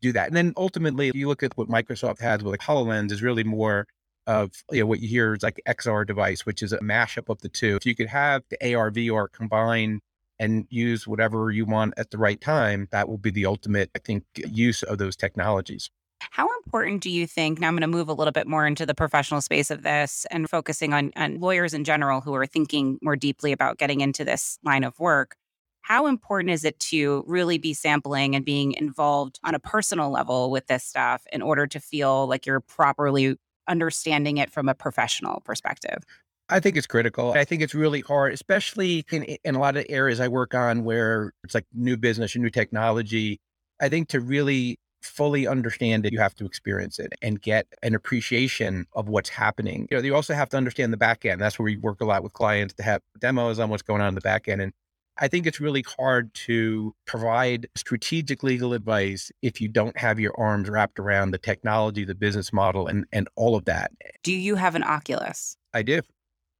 do 0.00 0.12
that. 0.12 0.28
And 0.28 0.36
then 0.36 0.52
ultimately, 0.56 1.12
you 1.14 1.28
look 1.28 1.42
at 1.42 1.56
what 1.56 1.68
Microsoft 1.68 2.20
has 2.20 2.42
with 2.42 2.52
like 2.52 2.60
HoloLens 2.60 3.12
is 3.12 3.22
really 3.22 3.44
more 3.44 3.86
of 4.28 4.62
you 4.70 4.80
know 4.80 4.86
what 4.86 5.00
you 5.00 5.08
hear 5.08 5.34
is 5.34 5.42
like 5.42 5.60
XR 5.66 6.06
device, 6.06 6.46
which 6.46 6.62
is 6.62 6.72
a 6.72 6.78
mashup 6.78 7.30
of 7.30 7.40
the 7.40 7.48
two. 7.48 7.74
If 7.74 7.86
you 7.86 7.96
could 7.96 8.08
have 8.08 8.42
the 8.50 8.74
AR, 8.74 8.90
VR 8.92 9.26
combine 9.32 10.00
and 10.38 10.66
use 10.70 11.08
whatever 11.08 11.50
you 11.50 11.64
want 11.64 11.94
at 11.96 12.10
the 12.10 12.18
right 12.18 12.40
time, 12.40 12.86
that 12.92 13.08
will 13.08 13.18
be 13.18 13.30
the 13.30 13.46
ultimate, 13.46 13.90
I 13.96 13.98
think, 13.98 14.24
use 14.36 14.84
of 14.84 14.98
those 14.98 15.16
technologies. 15.16 15.90
How 16.20 16.48
important 16.58 17.02
do 17.02 17.10
you 17.10 17.26
think? 17.26 17.58
Now 17.58 17.68
I'm 17.68 17.74
going 17.74 17.80
to 17.80 17.86
move 17.86 18.08
a 18.08 18.12
little 18.12 18.32
bit 18.32 18.46
more 18.46 18.66
into 18.66 18.84
the 18.84 18.94
professional 18.94 19.40
space 19.40 19.70
of 19.70 19.82
this 19.82 20.26
and 20.30 20.48
focusing 20.48 20.92
on, 20.92 21.10
on 21.16 21.40
lawyers 21.40 21.74
in 21.74 21.84
general 21.84 22.20
who 22.20 22.34
are 22.34 22.46
thinking 22.46 22.98
more 23.02 23.16
deeply 23.16 23.50
about 23.50 23.78
getting 23.78 24.00
into 24.00 24.24
this 24.24 24.58
line 24.62 24.84
of 24.84 24.98
work. 25.00 25.36
How 25.80 26.06
important 26.06 26.50
is 26.50 26.64
it 26.64 26.78
to 26.80 27.24
really 27.26 27.56
be 27.56 27.72
sampling 27.72 28.34
and 28.34 28.44
being 28.44 28.72
involved 28.72 29.40
on 29.42 29.54
a 29.54 29.58
personal 29.58 30.10
level 30.10 30.50
with 30.50 30.66
this 30.66 30.84
stuff 30.84 31.22
in 31.32 31.40
order 31.40 31.66
to 31.66 31.80
feel 31.80 32.26
like 32.26 32.44
you're 32.44 32.60
properly 32.60 33.38
understanding 33.68 34.38
it 34.38 34.50
from 34.50 34.68
a 34.68 34.74
professional 34.74 35.40
perspective? 35.44 36.04
I 36.48 36.60
think 36.60 36.76
it's 36.76 36.86
critical. 36.86 37.32
I 37.32 37.44
think 37.44 37.62
it's 37.62 37.74
really 37.74 38.00
hard, 38.00 38.32
especially 38.32 39.04
in, 39.10 39.22
in 39.22 39.54
a 39.54 39.58
lot 39.58 39.76
of 39.76 39.84
areas 39.88 40.18
I 40.18 40.28
work 40.28 40.54
on 40.54 40.82
where 40.82 41.32
it's 41.44 41.54
like 41.54 41.66
new 41.74 41.96
business 41.96 42.34
or 42.34 42.38
new 42.38 42.50
technology. 42.50 43.40
I 43.80 43.88
think 43.88 44.08
to 44.08 44.20
really 44.20 44.78
fully 45.02 45.46
understand 45.46 46.06
it, 46.06 46.12
you 46.12 46.18
have 46.18 46.34
to 46.36 46.46
experience 46.46 46.98
it 46.98 47.12
and 47.22 47.40
get 47.40 47.66
an 47.82 47.94
appreciation 47.94 48.86
of 48.94 49.08
what's 49.08 49.28
happening. 49.28 49.86
You 49.90 49.98
know, 49.98 50.02
you 50.02 50.14
also 50.14 50.34
have 50.34 50.48
to 50.50 50.56
understand 50.56 50.92
the 50.92 50.96
back 50.96 51.24
end. 51.24 51.40
That's 51.40 51.58
where 51.58 51.64
we 51.64 51.76
work 51.76 52.00
a 52.00 52.04
lot 52.04 52.22
with 52.22 52.32
clients 52.32 52.74
to 52.74 52.82
have 52.82 53.02
demos 53.20 53.58
on 53.58 53.68
what's 53.68 53.82
going 53.82 54.00
on 54.00 54.08
in 54.08 54.14
the 54.14 54.20
back 54.20 54.48
end. 54.48 54.60
And 54.60 54.72
I 55.20 55.28
think 55.28 55.46
it's 55.46 55.60
really 55.60 55.84
hard 55.96 56.32
to 56.34 56.94
provide 57.06 57.68
strategic 57.74 58.42
legal 58.42 58.72
advice 58.72 59.32
if 59.42 59.60
you 59.60 59.68
don't 59.68 59.96
have 59.96 60.20
your 60.20 60.38
arms 60.38 60.68
wrapped 60.68 60.98
around 60.98 61.32
the 61.32 61.38
technology, 61.38 62.04
the 62.04 62.14
business 62.14 62.52
model, 62.52 62.86
and 62.86 63.04
and 63.12 63.28
all 63.36 63.56
of 63.56 63.64
that. 63.64 63.90
Do 64.22 64.32
you 64.32 64.54
have 64.54 64.74
an 64.74 64.84
Oculus? 64.84 65.56
I 65.74 65.82
do. 65.82 66.02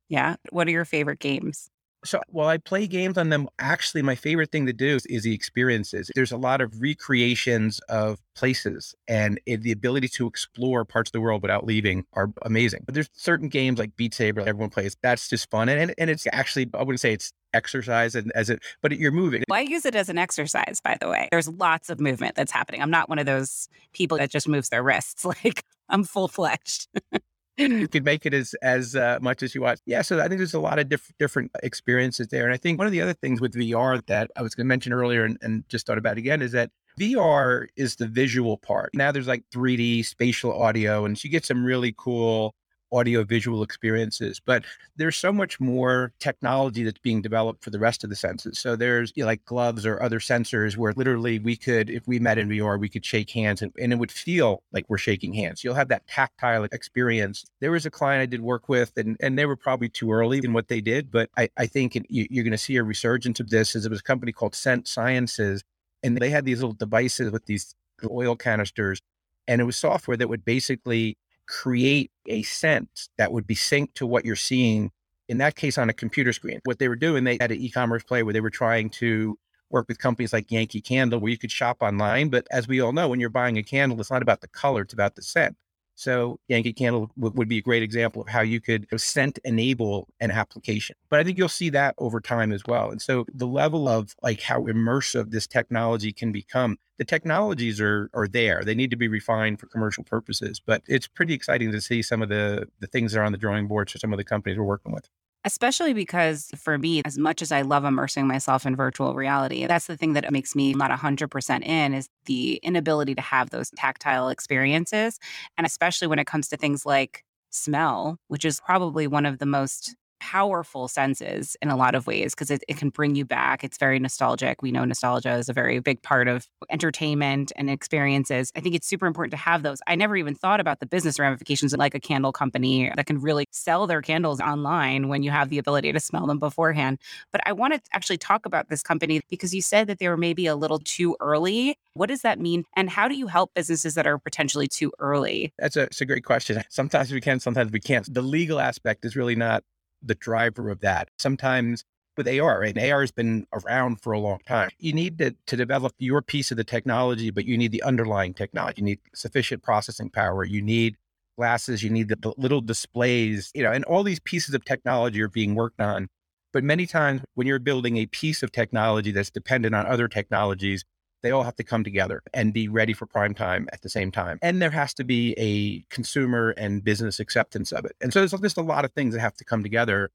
Yeah. 0.09 0.37
What 0.51 0.66
are 0.68 0.73
your 0.73 0.85
favorite 0.85 1.18
games? 1.18 1.71
So 2.04 2.20
while 2.28 2.48
I 2.48 2.58
play 2.58 2.87
games 2.87 3.18
on 3.18 3.28
them, 3.28 3.48
actually, 3.58 4.02
my 4.02 4.14
favorite 4.14 4.52
thing 4.52 4.66
to 4.66 4.72
do 4.72 4.96
is, 4.96 5.06
is 5.06 5.24
the 5.24 5.34
experiences. 5.34 6.11
There's 6.14 6.32
a 6.32 6.37
lot 6.37 6.61
of 6.61 6.80
recreations 6.80 7.80
of 7.88 8.20
places, 8.34 8.94
and 9.08 9.40
it, 9.46 9.62
the 9.62 9.72
ability 9.72 10.08
to 10.08 10.26
explore 10.26 10.84
parts 10.84 11.08
of 11.08 11.12
the 11.12 11.20
world 11.20 11.42
without 11.42 11.66
leaving 11.66 12.04
are 12.12 12.32
amazing. 12.42 12.82
But 12.87 12.94
there's 12.94 13.11
certain 13.14 13.48
games 13.48 13.78
like 13.78 13.96
Beat 13.96 14.14
Saber, 14.14 14.40
everyone 14.40 14.70
plays. 14.70 14.96
That's 15.02 15.28
just 15.28 15.50
fun, 15.50 15.68
and 15.68 15.94
and 15.98 16.11
it's 16.11 16.26
actually 16.32 16.70
I 16.74 16.78
wouldn't 16.78 17.00
say 17.00 17.12
it's 17.12 17.32
exercise 17.52 18.14
and 18.14 18.30
as 18.34 18.50
it, 18.50 18.62
but 18.80 18.92
you're 18.92 19.11
moving. 19.12 19.42
Well, 19.48 19.58
I 19.58 19.62
use 19.62 19.84
it 19.84 19.94
as 19.94 20.08
an 20.08 20.18
exercise, 20.18 20.80
by 20.82 20.96
the 21.00 21.08
way. 21.08 21.28
There's 21.30 21.48
lots 21.48 21.90
of 21.90 22.00
movement 22.00 22.34
that's 22.37 22.52
happening. 22.52 22.82
I'm 22.82 22.90
not 22.90 23.08
one 23.08 23.18
of 23.18 23.26
those 23.26 23.68
people 23.92 24.18
that 24.18 24.30
just 24.30 24.48
moves 24.48 24.68
their 24.68 24.82
wrists. 24.82 25.24
Like 25.44 25.64
I'm 25.90 26.04
full 26.04 26.26
fledged. 26.26 26.88
you 27.59 27.88
could 27.88 28.05
make 28.05 28.25
it 28.25 28.33
as 28.33 28.55
as 28.62 28.94
uh, 28.94 29.18
much 29.21 29.42
as 29.42 29.55
you 29.55 29.62
want. 29.62 29.81
Yeah, 29.85 30.03
so 30.03 30.21
I 30.21 30.29
think 30.29 30.38
there's 30.38 30.55
a 30.55 30.61
lot 30.61 30.79
of 30.79 30.88
diff- 30.88 31.12
different 31.18 31.51
experiences 31.62 32.29
there, 32.29 32.44
and 32.44 32.55
I 32.55 32.57
think 32.57 32.79
one 32.79 32.87
of 32.87 32.92
the 32.92 33.03
other 33.03 33.14
things 33.14 33.40
with 33.40 33.55
VR 33.55 34.05
that 34.07 34.31
I 34.37 34.42
was 34.42 34.55
going 34.55 34.66
to 34.66 34.68
mention 34.68 34.92
earlier 34.92 35.25
and, 35.25 35.38
and 35.42 35.68
just 35.68 35.87
thought 35.87 35.99
about 35.99 36.18
again 36.18 36.40
is 36.40 36.53
that 36.53 36.71
VR 36.99 37.66
is 37.77 37.97
the 37.97 38.07
visual 38.07 38.57
part. 38.57 38.90
Now 38.94 39.12
there's 39.12 39.29
like 39.29 39.44
3D 39.55 40.05
spatial 40.05 40.53
audio, 40.53 41.05
and 41.05 41.23
you 41.23 41.31
get 41.31 41.44
some 41.44 41.64
really 41.64 41.94
cool 41.97 42.55
audio 42.92 43.24
visual 43.24 43.62
experiences. 43.62 44.40
But 44.44 44.64
there's 44.96 45.16
so 45.16 45.33
much 45.33 45.61
more 45.61 46.12
technology 46.18 46.85
that's 46.85 46.98
being 46.98 47.22
developed 47.22 47.62
for 47.62 47.70
the 47.70 47.79
rest 47.79 48.05
of 48.05 48.11
the 48.11 48.16
senses. 48.16 48.59
So 48.59 48.77
there's 48.77 49.12
you 49.14 49.22
know, 49.22 49.27
like 49.29 49.44
gloves 49.44 49.87
or 49.87 50.03
other 50.03 50.18
sensors 50.18 50.77
where 50.77 50.92
literally 50.96 51.38
we 51.38 51.57
could, 51.57 51.90
if 51.90 52.07
we 52.07 52.18
met 52.18 52.38
in 52.38 52.48
VR, 52.48 52.79
we 52.79 52.88
could 52.88 53.05
shake 53.05 53.31
hands 53.31 53.62
and, 53.62 53.72
and 53.79 53.92
it 53.92 53.96
would 53.96 54.12
feel 54.12 54.62
like 54.72 54.85
we're 54.88 54.98
shaking 54.98 55.33
hands. 55.33 55.62
You'll 55.62 55.74
have 55.74 55.88
that 55.88 56.07
tactile 56.07 56.64
experience. 56.64 57.44
There 57.61 57.72
was 57.72 57.87
a 57.87 57.90
client 57.90 58.22
I 58.22 58.27
did 58.27 58.40
work 58.40 58.68
with, 58.68 58.92
and, 58.96 59.16
and 59.20 59.38
they 59.38 59.46
were 59.46 59.57
probably 59.57 59.88
too 59.88 60.12
early 60.12 60.38
in 60.38 60.53
what 60.53 60.68
they 60.68 60.81
did. 60.81 61.11
But 61.11 61.31
I, 61.37 61.48
I 61.57 61.66
think 61.66 61.94
you, 62.09 62.27
you're 62.31 62.44
going 62.44 62.53
to 62.53 62.59
see 62.59 62.77
a 62.77 62.83
resurgence 62.83 63.40
of 63.40 63.51
this 63.51 63.77
as 63.77 63.85
it 63.85 63.90
was 63.90 64.01
a 64.01 64.05
company 64.05 64.33
called 64.33 64.55
Scent 64.55 64.88
Sciences. 64.88 65.62
And 66.03 66.16
they 66.16 66.31
had 66.31 66.44
these 66.44 66.59
little 66.59 66.74
devices 66.74 67.33
with 67.33 67.46
these 67.46 67.74
oil 68.09 68.37
canisters. 68.37 69.01
And 69.46 69.61
it 69.61 69.64
was 69.64 69.77
software 69.77 70.16
that 70.16 70.29
would 70.29 70.44
basically 70.44 71.16
create 71.48 72.11
a 72.26 72.42
scent 72.42 73.08
that 73.16 73.32
would 73.32 73.46
be 73.46 73.54
synced 73.54 73.94
to 73.94 74.06
what 74.06 74.24
you're 74.24 74.37
seeing 74.37 74.90
in 75.28 75.38
that 75.38 75.56
case 75.56 75.78
on 75.78 75.88
a 75.88 75.94
computer 75.94 76.32
screen. 76.32 76.61
What 76.64 76.78
they 76.78 76.88
were 76.88 76.96
doing, 76.96 77.24
they 77.24 77.38
had 77.40 77.50
an 77.50 77.58
e-commerce 77.58 78.04
play 78.04 78.22
where 78.22 78.32
they 78.32 78.40
were 78.40 78.50
trying 78.50 78.90
to 78.90 79.38
work 79.70 79.87
with 79.88 79.98
companies 79.98 80.32
like 80.32 80.50
Yankee 80.50 80.80
Candle 80.80 81.20
where 81.20 81.30
you 81.30 81.38
could 81.38 81.50
shop 81.50 81.78
online. 81.80 82.28
But 82.28 82.46
as 82.50 82.68
we 82.68 82.80
all 82.80 82.92
know, 82.92 83.08
when 83.08 83.20
you're 83.20 83.28
buying 83.30 83.58
a 83.58 83.62
candle, 83.62 84.00
it's 84.00 84.11
not 84.11 84.22
about 84.22 84.40
the 84.40 84.48
color, 84.48 84.82
it's 84.82 84.94
about 84.94 85.16
the 85.16 85.22
scent. 85.22 85.56
So 85.98 86.38
Yankee 86.46 86.72
Candle 86.72 87.11
w- 87.18 87.34
would 87.34 87.48
be 87.48 87.58
a 87.58 87.62
great 87.62 87.82
example 87.82 88.22
of 88.22 88.28
how 88.28 88.40
you 88.40 88.61
could 88.61 88.87
scent 88.96 89.40
enable 89.44 90.06
an 90.20 90.30
application. 90.30 90.94
But 91.11 91.18
I 91.18 91.24
think 91.24 91.37
you'll 91.37 91.48
see 91.48 91.70
that 91.70 91.96
over 91.98 92.20
time 92.20 92.52
as 92.52 92.62
well. 92.68 92.92
And 92.92 93.02
so 93.02 93.26
the 93.34 93.48
level 93.48 93.88
of 93.88 94.14
like 94.22 94.40
how 94.40 94.61
immersive 94.62 95.32
this 95.32 95.48
technology 95.48 96.12
can 96.12 96.30
become, 96.30 96.76
the 96.98 97.04
technologies 97.04 97.80
are 97.80 98.11
are 98.14 98.28
there. 98.28 98.62
They 98.62 98.76
need 98.76 98.90
to 98.90 98.96
be 98.96 99.08
refined 99.08 99.58
for 99.58 99.66
commercial 99.66 100.04
purposes. 100.04 100.61
But 100.64 100.82
it's 100.87 101.08
pretty 101.08 101.34
exciting 101.34 101.72
to 101.72 101.80
see 101.80 102.00
some 102.02 102.22
of 102.22 102.28
the 102.28 102.68
the 102.78 102.87
things 102.87 103.12
that 103.12 103.20
are 103.20 103.24
on 103.24 103.32
the 103.32 103.38
drawing 103.38 103.66
boards 103.66 103.90
for 103.90 103.98
some 103.98 104.12
of 104.12 104.18
the 104.18 104.24
companies 104.24 104.56
we're 104.56 104.64
working 104.64 104.92
with 104.92 105.08
especially 105.44 105.92
because 105.92 106.51
for 106.57 106.79
me 106.79 107.03
as 107.05 107.16
much 107.16 107.42
as 107.42 107.53
i 107.53 107.62
love 107.62 107.85
immersing 107.85 108.27
myself 108.27 108.66
in 108.66 108.74
virtual 108.77 109.14
reality 109.14 109.66
that's 109.66 109.87
the 109.87 109.96
thing 109.96 110.12
that 110.14 110.31
makes 110.33 110.55
me 110.55 110.74
not 110.74 110.90
100% 110.90 111.64
in 111.64 111.94
is 111.94 112.09
the 112.27 112.57
inability 112.62 113.14
to 113.14 113.20
have 113.20 113.51
those 113.51 113.70
tactile 113.70 114.29
experiences. 114.29 115.18
And 115.57 115.66
especially 115.66 116.09
when 116.09 116.18
it 116.18 116.27
comes 116.27 116.48
to 116.48 116.57
things 116.57 116.85
like 116.85 117.24
smell 117.51 118.18
which 118.29 118.44
is 118.44 118.61
probably 118.61 119.07
one 119.07 119.24
of 119.27 119.38
the 119.38 119.46
most 119.46 119.96
powerful 120.20 120.88
senses 120.88 121.57
in 121.62 121.68
a 121.68 121.76
lot 121.76 121.94
of 121.94 122.07
ways 122.07 122.35
because 122.35 122.50
it, 122.50 122.62
it 122.68 122.76
can 122.76 122.90
bring 122.90 123.14
you 123.14 123.24
back. 123.24 123.64
It's 123.64 123.78
very 123.78 123.98
nostalgic. 123.98 124.62
We 124.62 124.72
know 124.72 124.85
nostalgia 124.85 125.33
is 125.35 125.48
a 125.48 125.52
very 125.52 125.78
big 125.81 126.02
part 126.02 126.28
of 126.28 126.46
entertainment 126.70 127.52
and 127.57 127.70
experiences. 127.70 128.52
I 128.57 128.61
think 128.61 128.74
it's 128.74 128.87
super 128.87 129.07
important 129.07 129.33
to 129.33 129.37
have 129.37 129.62
those. 129.62 129.78
I 129.87 129.94
never 129.94 130.16
even 130.16 130.35
thought 130.35 130.61
about 130.61 130.81
the 130.81 130.87
business 130.87 131.18
ramifications 131.18 131.72
of 131.72 131.78
like 131.78 131.94
a 131.94 132.00
candle 132.00 132.33
company 132.33 132.90
that 132.94 133.07
can 133.07 133.20
really 133.20 133.46
sell 133.50 133.87
their 133.87 134.02
candles 134.02 134.40
online 134.40 135.09
when 135.09 135.22
you 135.22 135.31
have 135.31 135.48
the 135.48 135.59
ability 135.59 135.92
to 135.92 136.00
smell 136.00 136.26
them 136.26 136.38
beforehand. 136.38 136.98
But 137.33 137.40
I 137.46 137.52
want 137.52 137.74
to 137.74 137.81
actually 137.92 138.18
talk 138.18 138.46
about 138.46 138.68
this 138.68 138.83
company 138.83 139.20
because 139.28 139.54
you 139.54 139.62
said 139.62 139.87
that 139.87 139.98
they 139.98 140.09
were 140.09 140.16
maybe 140.16 140.46
a 140.46 140.57
little 140.57 140.78
too 140.78 141.16
early. 141.20 141.76
What 141.94 142.09
does 142.09 142.22
that 142.22 142.38
mean? 142.38 142.64
And 142.76 142.90
how 142.90 143.09
do 143.09 143.14
you 143.16 143.26
help 143.26 143.54
businesses 143.54 143.94
that 143.94 144.07
are 144.07 144.18
potentially 144.18 144.68
too 144.68 144.92
early? 144.98 145.52
That's 145.59 145.76
a, 145.76 145.81
that's 145.81 146.00
a 146.00 146.07
great 146.07 146.24
question. 146.24 146.62
Sometimes 146.68 147.12
we 147.12 147.20
can, 147.20 147.40
sometimes 147.40 147.72
we 147.72 147.81
can't. 147.81 148.12
The 148.12 148.22
legal 148.22 148.61
aspect 148.61 149.04
is 149.04 149.16
really 149.16 149.37
not 149.37 149.64
the 150.02 150.14
driver 150.14 150.70
of 150.70 150.80
that. 150.80 151.08
Sometimes 151.18 151.84
with 152.18 152.28
AR? 152.28 152.62
And 152.62 152.76
AR 152.76 153.00
has 153.00 153.12
been 153.12 153.46
around 153.54 154.02
for 154.02 154.12
a 154.12 154.18
long 154.18 154.40
time. 154.46 154.68
You 154.78 154.92
need 154.92 155.16
to, 155.18 155.34
to 155.46 155.56
develop 155.56 155.94
your 155.98 156.20
piece 156.20 156.50
of 156.50 156.58
the 156.58 156.64
technology, 156.64 157.30
but 157.30 157.46
you 157.46 157.56
need 157.56 157.72
the 157.72 157.82
underlying 157.82 158.34
technology. 158.34 158.82
You 158.82 158.84
need 158.84 159.00
sufficient 159.14 159.62
processing 159.62 160.11
power. 160.11 160.44
You 160.44 160.61
need 160.61 160.96
glasses. 161.38 161.82
You 161.82 161.88
need 161.88 162.08
the 162.08 162.34
little 162.37 162.61
displays, 162.61 163.50
you 163.54 163.62
know, 163.62 163.72
and 163.72 163.84
all 163.84 164.02
these 164.02 164.20
pieces 164.20 164.54
of 164.54 164.64
technology 164.64 165.22
are 165.22 165.28
being 165.28 165.54
worked 165.54 165.80
on. 165.80 166.08
But 166.52 166.64
many 166.64 166.87
times 166.87 167.22
when 167.34 167.46
you're 167.46 167.58
building 167.58 167.96
a 167.96 168.06
piece 168.06 168.42
of 168.42 168.50
technology 168.50 169.12
that's 169.12 169.30
dependent 169.30 169.74
on 169.74 169.87
other 169.87 170.08
technologies, 170.08 170.84
they 171.22 171.31
all 171.31 171.42
have 171.42 171.57
to 171.57 171.64
come 171.64 171.85
together 171.85 172.22
and 172.33 172.52
be 172.52 172.68
ready 172.68 172.92
for 172.92 173.07
prime 173.07 173.35
time 173.35 173.68
at 173.72 173.83
the 173.83 173.88
same 173.88 174.11
time. 174.11 174.38
And 174.42 174.62
there 174.62 174.70
has 174.70 174.94
to 174.94 175.04
be 175.04 175.35
a 175.37 175.81
consumer 175.92 176.50
and 176.50 176.83
business 176.83 177.18
acceptance 177.20 177.72
of 177.72 177.85
it. 177.85 177.96
And 178.00 178.12
so 178.12 178.20
there's 178.20 178.40
just 178.40 178.57
a 178.57 178.62
lot 178.62 178.85
of 178.85 178.92
things 178.92 179.14
that 179.14 179.20
have 179.20 179.35
to 179.35 179.44
come 179.44 179.62
together. 179.62 180.11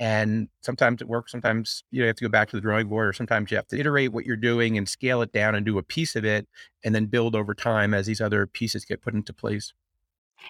And 0.00 0.48
sometimes 0.62 1.02
it 1.02 1.08
works. 1.08 1.32
Sometimes 1.32 1.82
you 1.90 2.04
have 2.04 2.16
to 2.16 2.24
go 2.24 2.28
back 2.28 2.48
to 2.50 2.56
the 2.56 2.60
drawing 2.60 2.88
board, 2.88 3.08
or 3.08 3.12
sometimes 3.12 3.50
you 3.50 3.56
have 3.56 3.66
to 3.68 3.78
iterate 3.78 4.12
what 4.12 4.24
you're 4.24 4.36
doing 4.36 4.78
and 4.78 4.88
scale 4.88 5.22
it 5.22 5.32
down 5.32 5.54
and 5.54 5.66
do 5.66 5.78
a 5.78 5.82
piece 5.82 6.14
of 6.14 6.24
it 6.24 6.46
and 6.84 6.94
then 6.94 7.06
build 7.06 7.34
over 7.34 7.52
time 7.52 7.94
as 7.94 8.06
these 8.06 8.20
other 8.20 8.46
pieces 8.46 8.84
get 8.84 9.02
put 9.02 9.14
into 9.14 9.32
place. 9.32 9.72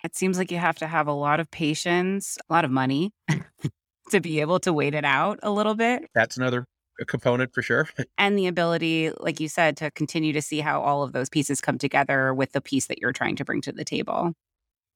It 0.05 0.15
seems 0.15 0.37
like 0.37 0.51
you 0.51 0.59
have 0.59 0.77
to 0.79 0.87
have 0.87 1.07
a 1.07 1.13
lot 1.13 1.41
of 1.41 1.51
patience, 1.51 2.37
a 2.49 2.53
lot 2.53 2.67
of 2.67 2.71
money 2.71 3.13
to 4.11 4.21
be 4.21 4.41
able 4.41 4.61
to 4.61 4.73
wait 4.73 4.95
it 4.95 5.05
out 5.05 5.39
a 5.43 5.51
little 5.51 5.75
bit. 5.75 6.11
That's 6.15 6.37
another 6.37 6.67
a 7.01 7.05
component 7.05 7.53
for 7.53 7.63
sure. 7.63 7.89
and 8.19 8.39
the 8.39 8.47
ability, 8.47 9.11
like 9.21 9.41
you 9.41 9.49
said, 9.49 9.77
to 9.79 9.91
continue 9.91 10.33
to 10.33 10.43
see 10.43 10.61
how 10.61 10.81
all 10.81 11.03
of 11.03 11.13
those 11.13 11.29
pieces 11.29 11.61
come 11.61 11.79
together 11.79 12.35
with 12.35 12.53
the 12.53 12.61
piece 12.61 12.87
that 12.87 12.99
you're 13.01 13.13
trying 13.13 13.37
to 13.37 13.45
bring 13.45 13.61
to 13.63 13.73
the 13.73 13.85
table. 13.85 14.33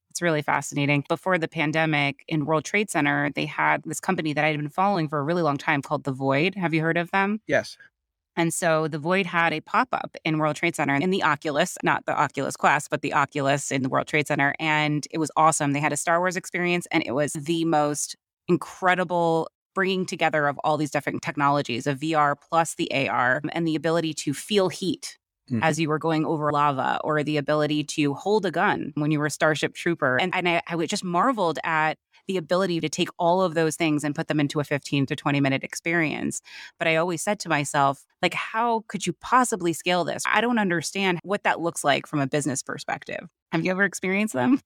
It's 0.09 0.21
really 0.21 0.43
fascinating. 0.43 1.03
Before 1.09 1.39
the 1.39 1.47
pandemic 1.47 2.23
in 2.27 2.45
World 2.45 2.65
Trade 2.65 2.91
Center, 2.91 3.31
they 3.31 3.47
had 3.47 3.81
this 3.83 3.99
company 3.99 4.31
that 4.33 4.45
I 4.45 4.49
had 4.49 4.57
been 4.57 4.69
following 4.69 5.07
for 5.07 5.17
a 5.17 5.23
really 5.23 5.41
long 5.41 5.57
time 5.57 5.81
called 5.81 6.03
The 6.03 6.11
Void. 6.11 6.53
Have 6.53 6.73
you 6.73 6.81
heard 6.81 6.97
of 6.97 7.09
them? 7.09 7.41
Yes. 7.47 7.77
And 8.35 8.53
so 8.53 8.87
the 8.87 8.99
Void 8.99 9.25
had 9.25 9.53
a 9.53 9.61
pop 9.61 9.89
up 9.91 10.15
in 10.23 10.37
World 10.37 10.55
Trade 10.55 10.75
Center 10.75 10.95
in 10.95 11.09
the 11.09 11.23
Oculus, 11.23 11.77
not 11.83 12.05
the 12.05 12.15
Oculus 12.15 12.55
Quest, 12.55 12.89
but 12.89 13.01
the 13.01 13.13
Oculus 13.13 13.71
in 13.71 13.83
the 13.83 13.89
World 13.89 14.07
Trade 14.07 14.27
Center. 14.27 14.53
And 14.59 15.07
it 15.11 15.17
was 15.17 15.31
awesome. 15.35 15.73
They 15.73 15.79
had 15.79 15.93
a 15.93 15.97
Star 15.97 16.19
Wars 16.19 16.35
experience, 16.35 16.87
and 16.91 17.03
it 17.05 17.13
was 17.13 17.33
the 17.33 17.65
most 17.65 18.15
incredible 18.47 19.49
bringing 19.73 20.05
together 20.05 20.47
of 20.47 20.57
all 20.63 20.77
these 20.77 20.91
different 20.91 21.21
technologies 21.21 21.87
of 21.87 21.99
VR 21.99 22.35
plus 22.49 22.75
the 22.75 22.91
AR 22.91 23.41
and 23.51 23.67
the 23.67 23.75
ability 23.75 24.13
to 24.13 24.33
feel 24.33 24.69
heat 24.69 25.17
Mm-hmm. 25.51 25.61
as 25.61 25.77
you 25.77 25.89
were 25.89 25.99
going 25.99 26.25
over 26.25 26.53
lava 26.53 27.01
or 27.03 27.21
the 27.21 27.35
ability 27.35 27.83
to 27.83 28.13
hold 28.13 28.45
a 28.45 28.51
gun 28.51 28.93
when 28.95 29.11
you 29.11 29.19
were 29.19 29.25
a 29.25 29.29
starship 29.29 29.73
trooper. 29.73 30.15
And, 30.15 30.33
and 30.33 30.47
I, 30.47 30.61
I 30.65 30.85
just 30.85 31.03
marveled 31.03 31.59
at 31.65 31.97
the 32.27 32.37
ability 32.37 32.79
to 32.79 32.87
take 32.87 33.09
all 33.19 33.41
of 33.41 33.53
those 33.53 33.75
things 33.75 34.05
and 34.05 34.15
put 34.15 34.29
them 34.29 34.39
into 34.39 34.61
a 34.61 34.63
15 34.63 35.05
to 35.07 35.15
20 35.17 35.41
minute 35.41 35.61
experience. 35.61 36.41
But 36.79 36.87
i 36.87 36.95
always 36.95 37.21
said 37.21 37.41
to 37.41 37.49
myself 37.49 38.05
like 38.21 38.33
how 38.33 38.85
could 38.87 39.05
you 39.05 39.11
possibly 39.11 39.73
scale 39.73 40.05
this? 40.05 40.23
I 40.25 40.39
don't 40.39 40.59
understand 40.59 41.19
what 41.23 41.43
that 41.43 41.59
looks 41.59 41.83
like 41.83 42.07
from 42.07 42.21
a 42.21 42.27
business 42.27 42.63
perspective. 42.63 43.27
Have 43.51 43.65
you 43.65 43.71
ever 43.71 43.83
experienced 43.83 44.33
them 44.33 44.61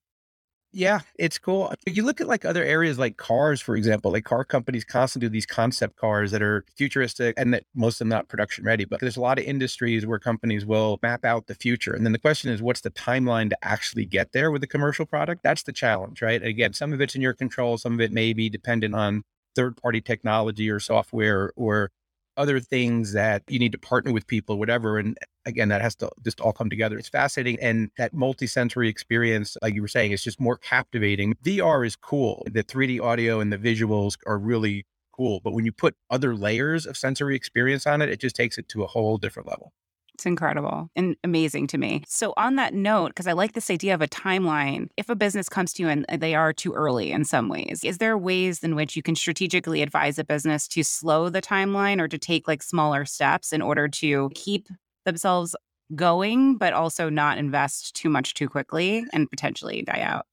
yeah, 0.72 1.00
it's 1.18 1.38
cool. 1.38 1.72
You 1.86 2.04
look 2.04 2.20
at 2.20 2.26
like 2.26 2.44
other 2.44 2.62
areas 2.62 2.98
like 2.98 3.16
cars, 3.16 3.60
for 3.60 3.74
example, 3.74 4.12
like 4.12 4.24
car 4.24 4.44
companies 4.44 4.84
constantly 4.84 5.28
do 5.28 5.32
these 5.32 5.46
concept 5.46 5.96
cars 5.96 6.30
that 6.32 6.42
are 6.42 6.64
futuristic 6.76 7.34
and 7.38 7.54
that 7.54 7.64
most 7.74 7.94
of 7.94 7.98
them 8.00 8.08
not 8.08 8.28
production 8.28 8.64
ready. 8.64 8.84
But 8.84 9.00
there's 9.00 9.16
a 9.16 9.20
lot 9.20 9.38
of 9.38 9.44
industries 9.44 10.04
where 10.04 10.18
companies 10.18 10.66
will 10.66 10.98
map 11.02 11.24
out 11.24 11.46
the 11.46 11.54
future. 11.54 11.94
And 11.94 12.04
then 12.04 12.12
the 12.12 12.18
question 12.18 12.50
is, 12.52 12.60
what's 12.60 12.82
the 12.82 12.90
timeline 12.90 13.48
to 13.50 13.58
actually 13.62 14.04
get 14.04 14.32
there 14.32 14.50
with 14.50 14.62
a 14.62 14.66
commercial 14.66 15.06
product? 15.06 15.42
That's 15.42 15.62
the 15.62 15.72
challenge, 15.72 16.20
right? 16.20 16.42
Again, 16.42 16.74
some 16.74 16.92
of 16.92 17.00
it's 17.00 17.14
in 17.14 17.22
your 17.22 17.34
control, 17.34 17.78
some 17.78 17.94
of 17.94 18.00
it 18.00 18.12
may 18.12 18.34
be 18.34 18.50
dependent 18.50 18.94
on 18.94 19.24
third 19.56 19.76
party 19.76 20.00
technology 20.00 20.70
or 20.70 20.80
software 20.80 21.52
or 21.56 21.90
other 22.38 22.60
things 22.60 23.12
that 23.12 23.42
you 23.48 23.58
need 23.58 23.72
to 23.72 23.78
partner 23.78 24.12
with 24.12 24.26
people, 24.26 24.58
whatever. 24.58 24.98
And 24.98 25.18
again, 25.44 25.68
that 25.68 25.82
has 25.82 25.94
to 25.96 26.10
just 26.24 26.40
all 26.40 26.52
come 26.52 26.70
together. 26.70 26.96
It's 26.96 27.08
fascinating. 27.08 27.58
And 27.60 27.90
that 27.98 28.14
multi-sensory 28.14 28.88
experience, 28.88 29.56
like 29.60 29.74
you 29.74 29.82
were 29.82 29.88
saying, 29.88 30.12
is 30.12 30.22
just 30.22 30.40
more 30.40 30.56
captivating. 30.56 31.34
VR 31.44 31.86
is 31.86 31.96
cool. 31.96 32.44
The 32.50 32.64
3D 32.64 33.02
audio 33.02 33.40
and 33.40 33.52
the 33.52 33.58
visuals 33.58 34.16
are 34.26 34.38
really 34.38 34.86
cool. 35.12 35.40
But 35.42 35.52
when 35.52 35.64
you 35.64 35.72
put 35.72 35.96
other 36.08 36.34
layers 36.34 36.86
of 36.86 36.96
sensory 36.96 37.34
experience 37.34 37.86
on 37.86 38.00
it, 38.00 38.08
it 38.08 38.20
just 38.20 38.36
takes 38.36 38.56
it 38.56 38.68
to 38.68 38.84
a 38.84 38.86
whole 38.86 39.18
different 39.18 39.48
level. 39.48 39.72
It's 40.18 40.26
incredible 40.26 40.90
and 40.96 41.14
amazing 41.22 41.68
to 41.68 41.78
me. 41.78 42.02
So, 42.08 42.34
on 42.36 42.56
that 42.56 42.74
note, 42.74 43.10
because 43.10 43.28
I 43.28 43.34
like 43.34 43.52
this 43.52 43.70
idea 43.70 43.94
of 43.94 44.02
a 44.02 44.08
timeline, 44.08 44.88
if 44.96 45.08
a 45.08 45.14
business 45.14 45.48
comes 45.48 45.72
to 45.74 45.84
you 45.84 45.88
and 45.88 46.04
uh, 46.08 46.16
they 46.16 46.34
are 46.34 46.52
too 46.52 46.72
early 46.72 47.12
in 47.12 47.24
some 47.24 47.48
ways, 47.48 47.84
is 47.84 47.98
there 47.98 48.18
ways 48.18 48.64
in 48.64 48.74
which 48.74 48.96
you 48.96 49.02
can 49.02 49.14
strategically 49.14 49.80
advise 49.80 50.18
a 50.18 50.24
business 50.24 50.66
to 50.68 50.82
slow 50.82 51.28
the 51.28 51.40
timeline 51.40 52.00
or 52.00 52.08
to 52.08 52.18
take 52.18 52.48
like 52.48 52.64
smaller 52.64 53.04
steps 53.04 53.52
in 53.52 53.62
order 53.62 53.86
to 53.86 54.28
keep 54.34 54.66
themselves 55.04 55.54
going, 55.94 56.56
but 56.56 56.72
also 56.72 57.08
not 57.08 57.38
invest 57.38 57.94
too 57.94 58.08
much 58.08 58.34
too 58.34 58.48
quickly 58.48 59.04
and 59.12 59.30
potentially 59.30 59.82
die 59.82 60.00
out? 60.00 60.26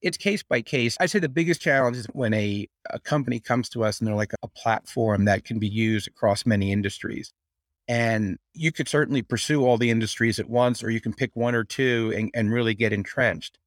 it's 0.00 0.16
case 0.16 0.42
by 0.44 0.62
case. 0.62 0.96
I'd 1.00 1.10
say 1.10 1.18
the 1.18 1.28
biggest 1.28 1.60
challenge 1.60 1.96
is 1.96 2.06
when 2.12 2.32
a, 2.32 2.68
a 2.90 3.00
company 3.00 3.40
comes 3.40 3.68
to 3.70 3.82
us 3.82 3.98
and 3.98 4.06
they're 4.06 4.14
like 4.14 4.32
a 4.42 4.48
platform 4.48 5.24
that 5.24 5.44
can 5.44 5.58
be 5.58 5.68
used 5.68 6.06
across 6.06 6.46
many 6.46 6.70
industries. 6.70 7.32
And 7.88 8.38
you 8.52 8.70
could 8.70 8.86
certainly 8.86 9.22
pursue 9.22 9.64
all 9.64 9.78
the 9.78 9.90
industries 9.90 10.38
at 10.38 10.50
once, 10.50 10.84
or 10.84 10.90
you 10.90 11.00
can 11.00 11.14
pick 11.14 11.30
one 11.34 11.54
or 11.54 11.64
two 11.64 12.12
and, 12.14 12.30
and 12.34 12.52
really 12.52 12.74
get 12.74 12.92
entrenched. 12.92 13.58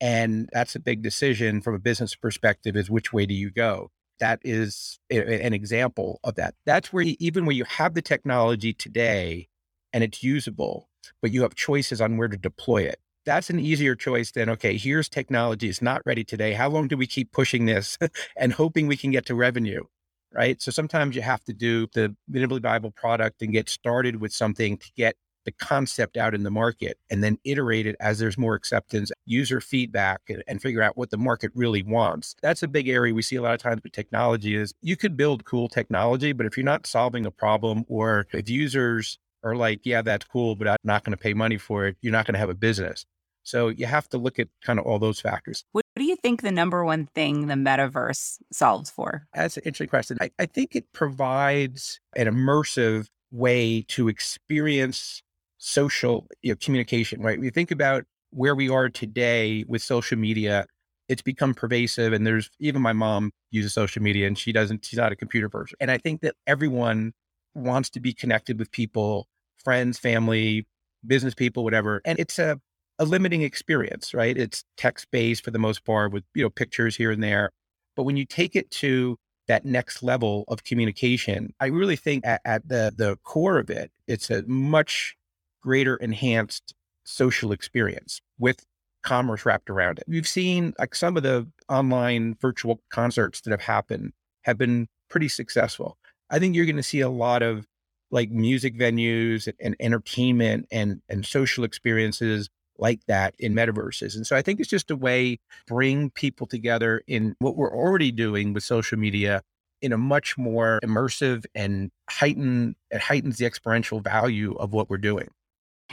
And 0.00 0.48
that's 0.52 0.74
a 0.74 0.80
big 0.80 1.02
decision 1.02 1.60
from 1.60 1.74
a 1.74 1.78
business 1.78 2.14
perspective 2.14 2.74
is 2.74 2.90
which 2.90 3.12
way 3.12 3.26
do 3.26 3.34
you 3.34 3.50
go? 3.50 3.90
That 4.18 4.40
is 4.42 4.98
a, 5.10 5.44
an 5.44 5.52
example 5.52 6.20
of 6.24 6.36
that. 6.36 6.54
That's 6.64 6.92
where 6.92 7.04
you, 7.04 7.16
even 7.18 7.44
where 7.44 7.56
you 7.56 7.64
have 7.64 7.94
the 7.94 8.02
technology 8.02 8.72
today 8.72 9.48
and 9.92 10.02
it's 10.02 10.22
usable, 10.22 10.88
but 11.20 11.32
you 11.32 11.42
have 11.42 11.54
choices 11.54 12.00
on 12.00 12.16
where 12.16 12.28
to 12.28 12.36
deploy 12.36 12.82
it. 12.82 12.98
That's 13.26 13.50
an 13.50 13.58
easier 13.58 13.94
choice 13.94 14.30
than, 14.30 14.48
okay, 14.50 14.76
here's 14.76 15.08
technology. 15.08 15.68
It's 15.68 15.82
not 15.82 16.02
ready 16.06 16.24
today. 16.24 16.52
How 16.52 16.68
long 16.68 16.88
do 16.88 16.96
we 16.96 17.06
keep 17.06 17.32
pushing 17.32 17.66
this 17.66 17.98
and 18.36 18.52
hoping 18.52 18.86
we 18.86 18.96
can 18.96 19.10
get 19.10 19.26
to 19.26 19.34
revenue? 19.34 19.84
Right. 20.32 20.60
So 20.60 20.70
sometimes 20.70 21.16
you 21.16 21.22
have 21.22 21.44
to 21.44 21.52
do 21.52 21.86
the 21.94 22.14
minimally 22.30 22.60
viable 22.60 22.90
product 22.90 23.42
and 23.42 23.52
get 23.52 23.68
started 23.68 24.20
with 24.20 24.32
something 24.32 24.76
to 24.76 24.92
get 24.96 25.16
the 25.46 25.52
concept 25.52 26.18
out 26.18 26.34
in 26.34 26.42
the 26.42 26.50
market 26.50 26.98
and 27.08 27.24
then 27.24 27.38
iterate 27.44 27.86
it 27.86 27.96
as 28.00 28.18
there's 28.18 28.36
more 28.36 28.54
acceptance, 28.54 29.10
user 29.24 29.60
feedback, 29.60 30.20
and, 30.28 30.42
and, 30.46 30.60
figure 30.60 30.82
out 30.82 30.96
what 30.96 31.10
the 31.10 31.16
market 31.16 31.52
really 31.54 31.82
wants. 31.82 32.34
That's 32.42 32.64
a 32.64 32.68
big 32.68 32.88
area 32.88 33.14
we 33.14 33.22
see 33.22 33.36
a 33.36 33.42
lot 33.42 33.54
of 33.54 33.60
times 33.62 33.80
with 33.82 33.92
technology 33.92 34.56
is 34.56 34.74
you 34.82 34.96
could 34.96 35.16
build 35.16 35.44
cool 35.44 35.68
technology, 35.68 36.32
but 36.32 36.44
if 36.44 36.56
you're 36.56 36.64
not 36.64 36.86
solving 36.86 37.24
a 37.24 37.30
problem 37.30 37.84
or 37.88 38.26
if 38.32 38.50
users 38.50 39.18
are 39.44 39.54
like, 39.54 39.80
yeah, 39.84 40.02
that's 40.02 40.26
cool, 40.26 40.56
but 40.56 40.66
I'm 40.66 40.76
not 40.82 41.04
going 41.04 41.16
to 41.16 41.22
pay 41.22 41.32
money 41.32 41.56
for 41.56 41.86
it, 41.86 41.96
you're 42.02 42.12
not 42.12 42.26
going 42.26 42.34
to 42.34 42.40
have 42.40 42.50
a 42.50 42.54
business. 42.54 43.06
So 43.46 43.68
you 43.68 43.86
have 43.86 44.08
to 44.08 44.18
look 44.18 44.40
at 44.40 44.48
kind 44.64 44.80
of 44.80 44.86
all 44.86 44.98
those 44.98 45.20
factors. 45.20 45.64
What 45.70 45.84
do 45.94 46.02
you 46.02 46.16
think 46.16 46.42
the 46.42 46.50
number 46.50 46.84
one 46.84 47.06
thing 47.14 47.46
the 47.46 47.54
metaverse 47.54 48.38
solves 48.52 48.90
for? 48.90 49.28
That's 49.34 49.56
an 49.56 49.62
interesting 49.64 49.88
question. 49.88 50.18
I, 50.20 50.30
I 50.40 50.46
think 50.46 50.74
it 50.74 50.92
provides 50.92 52.00
an 52.16 52.26
immersive 52.26 53.06
way 53.30 53.82
to 53.88 54.08
experience 54.08 55.22
social 55.58 56.26
you 56.42 56.52
know, 56.52 56.56
communication, 56.60 57.22
right? 57.22 57.38
We 57.38 57.50
think 57.50 57.70
about 57.70 58.04
where 58.30 58.56
we 58.56 58.68
are 58.68 58.88
today 58.88 59.64
with 59.68 59.80
social 59.80 60.18
media, 60.18 60.66
it's 61.08 61.22
become 61.22 61.54
pervasive. 61.54 62.12
And 62.12 62.26
there's 62.26 62.50
even 62.58 62.82
my 62.82 62.92
mom 62.92 63.30
uses 63.52 63.72
social 63.72 64.02
media 64.02 64.26
and 64.26 64.36
she 64.36 64.50
doesn't, 64.50 64.84
she's 64.84 64.98
not 64.98 65.12
a 65.12 65.16
computer 65.16 65.48
person. 65.48 65.76
And 65.80 65.92
I 65.92 65.98
think 65.98 66.20
that 66.22 66.34
everyone 66.48 67.12
wants 67.54 67.90
to 67.90 68.00
be 68.00 68.12
connected 68.12 68.58
with 68.58 68.72
people, 68.72 69.28
friends, 69.62 70.00
family, 70.00 70.66
business 71.06 71.34
people, 71.34 71.62
whatever. 71.62 72.02
And 72.04 72.18
it's 72.18 72.40
a, 72.40 72.60
a 72.98 73.04
limiting 73.04 73.42
experience, 73.42 74.14
right? 74.14 74.36
It's 74.36 74.64
text 74.76 75.08
based 75.10 75.44
for 75.44 75.50
the 75.50 75.58
most 75.58 75.84
part 75.84 76.12
with, 76.12 76.24
you 76.34 76.42
know, 76.42 76.50
pictures 76.50 76.96
here 76.96 77.10
and 77.10 77.22
there. 77.22 77.50
But 77.94 78.04
when 78.04 78.16
you 78.16 78.24
take 78.24 78.56
it 78.56 78.70
to 78.72 79.18
that 79.48 79.64
next 79.64 80.02
level 80.02 80.44
of 80.48 80.64
communication, 80.64 81.52
I 81.60 81.66
really 81.66 81.96
think 81.96 82.26
at, 82.26 82.40
at 82.44 82.68
the 82.68 82.92
the 82.96 83.16
core 83.24 83.58
of 83.58 83.70
it, 83.70 83.90
it's 84.06 84.30
a 84.30 84.42
much 84.46 85.16
greater 85.62 85.96
enhanced 85.96 86.74
social 87.04 87.52
experience 87.52 88.20
with 88.38 88.64
commerce 89.02 89.46
wrapped 89.46 89.70
around 89.70 89.98
it. 89.98 90.04
We've 90.08 90.26
seen 90.26 90.74
like 90.78 90.94
some 90.94 91.16
of 91.16 91.22
the 91.22 91.46
online 91.68 92.36
virtual 92.40 92.80
concerts 92.90 93.40
that 93.42 93.50
have 93.52 93.60
happened 93.62 94.12
have 94.42 94.58
been 94.58 94.88
pretty 95.08 95.28
successful. 95.28 95.96
I 96.30 96.38
think 96.38 96.54
you're 96.54 96.66
going 96.66 96.76
to 96.76 96.82
see 96.82 97.00
a 97.00 97.08
lot 97.08 97.42
of 97.42 97.66
like 98.10 98.30
music 98.30 98.76
venues 98.76 99.46
and, 99.46 99.56
and 99.60 99.76
entertainment 99.80 100.66
and 100.70 101.00
and 101.08 101.24
social 101.24 101.64
experiences 101.64 102.48
like 102.78 103.00
that 103.06 103.34
in 103.38 103.54
metaverses. 103.54 104.16
And 104.16 104.26
so 104.26 104.36
I 104.36 104.42
think 104.42 104.60
it's 104.60 104.68
just 104.68 104.90
a 104.90 104.96
way 104.96 105.38
bring 105.66 106.10
people 106.10 106.46
together 106.46 107.02
in 107.06 107.34
what 107.38 107.56
we're 107.56 107.74
already 107.74 108.12
doing 108.12 108.52
with 108.52 108.64
social 108.64 108.98
media 108.98 109.42
in 109.82 109.92
a 109.92 109.98
much 109.98 110.38
more 110.38 110.80
immersive 110.82 111.44
and 111.54 111.90
heighten 112.08 112.74
it 112.90 113.00
heightens 113.00 113.36
the 113.36 113.44
experiential 113.44 114.00
value 114.00 114.54
of 114.54 114.72
what 114.72 114.88
we're 114.88 114.96
doing 114.96 115.28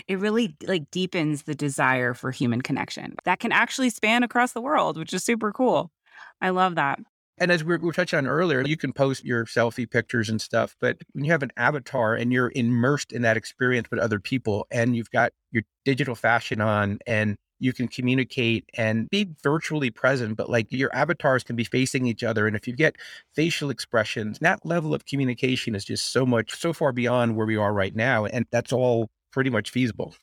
it 0.07 0.19
really 0.19 0.55
like 0.65 0.89
deepens 0.91 1.43
the 1.43 1.55
desire 1.55 2.13
for 2.13 2.31
human 2.31 2.61
connection 2.61 3.15
that 3.25 3.39
can 3.39 3.51
actually 3.51 3.89
span 3.89 4.23
across 4.23 4.53
the 4.53 4.61
world, 4.61 4.97
which 4.97 5.13
is 5.13 5.23
super 5.23 5.51
cool. 5.51 5.91
I 6.41 6.49
love 6.49 6.75
that. 6.75 6.99
And 7.39 7.51
as 7.51 7.63
we 7.63 7.77
were, 7.77 7.91
touching 7.91 8.17
on 8.17 8.27
earlier, 8.27 8.61
you 8.61 8.77
can 8.77 8.93
post 8.93 9.25
your 9.25 9.45
selfie 9.45 9.89
pictures 9.89 10.29
and 10.29 10.39
stuff, 10.39 10.75
but 10.79 10.97
when 11.13 11.25
you 11.25 11.31
have 11.31 11.43
an 11.43 11.51
avatar 11.57 12.13
and 12.13 12.31
you're 12.31 12.51
immersed 12.53 13.11
in 13.11 13.23
that 13.23 13.37
experience 13.37 13.89
with 13.89 13.99
other 13.99 14.19
people 14.19 14.67
and 14.71 14.95
you've 14.95 15.09
got 15.09 15.31
your 15.51 15.63
digital 15.83 16.15
fashion 16.15 16.61
on 16.61 16.99
and 17.07 17.37
you 17.59 17.73
can 17.73 17.87
communicate 17.87 18.69
and 18.75 19.09
be 19.09 19.29
virtually 19.41 19.89
present, 19.89 20.35
but 20.35 20.49
like 20.49 20.67
your 20.71 20.93
avatars 20.93 21.43
can 21.43 21.55
be 21.55 21.63
facing 21.63 22.05
each 22.05 22.23
other. 22.23 22.45
And 22.45 22.55
if 22.55 22.67
you 22.67 22.75
get 22.75 22.97
facial 23.35 23.69
expressions, 23.69 24.37
that 24.39 24.65
level 24.65 24.93
of 24.93 25.05
communication 25.05 25.73
is 25.73 25.85
just 25.85 26.11
so 26.11 26.25
much, 26.25 26.53
so 26.53 26.73
far 26.73 26.91
beyond 26.91 27.35
where 27.35 27.47
we 27.47 27.55
are 27.55 27.73
right 27.73 27.95
now. 27.95 28.25
And 28.25 28.45
that's 28.51 28.73
all 28.73 29.09
pretty 29.31 29.49
much 29.49 29.69
feasible. 29.69 30.13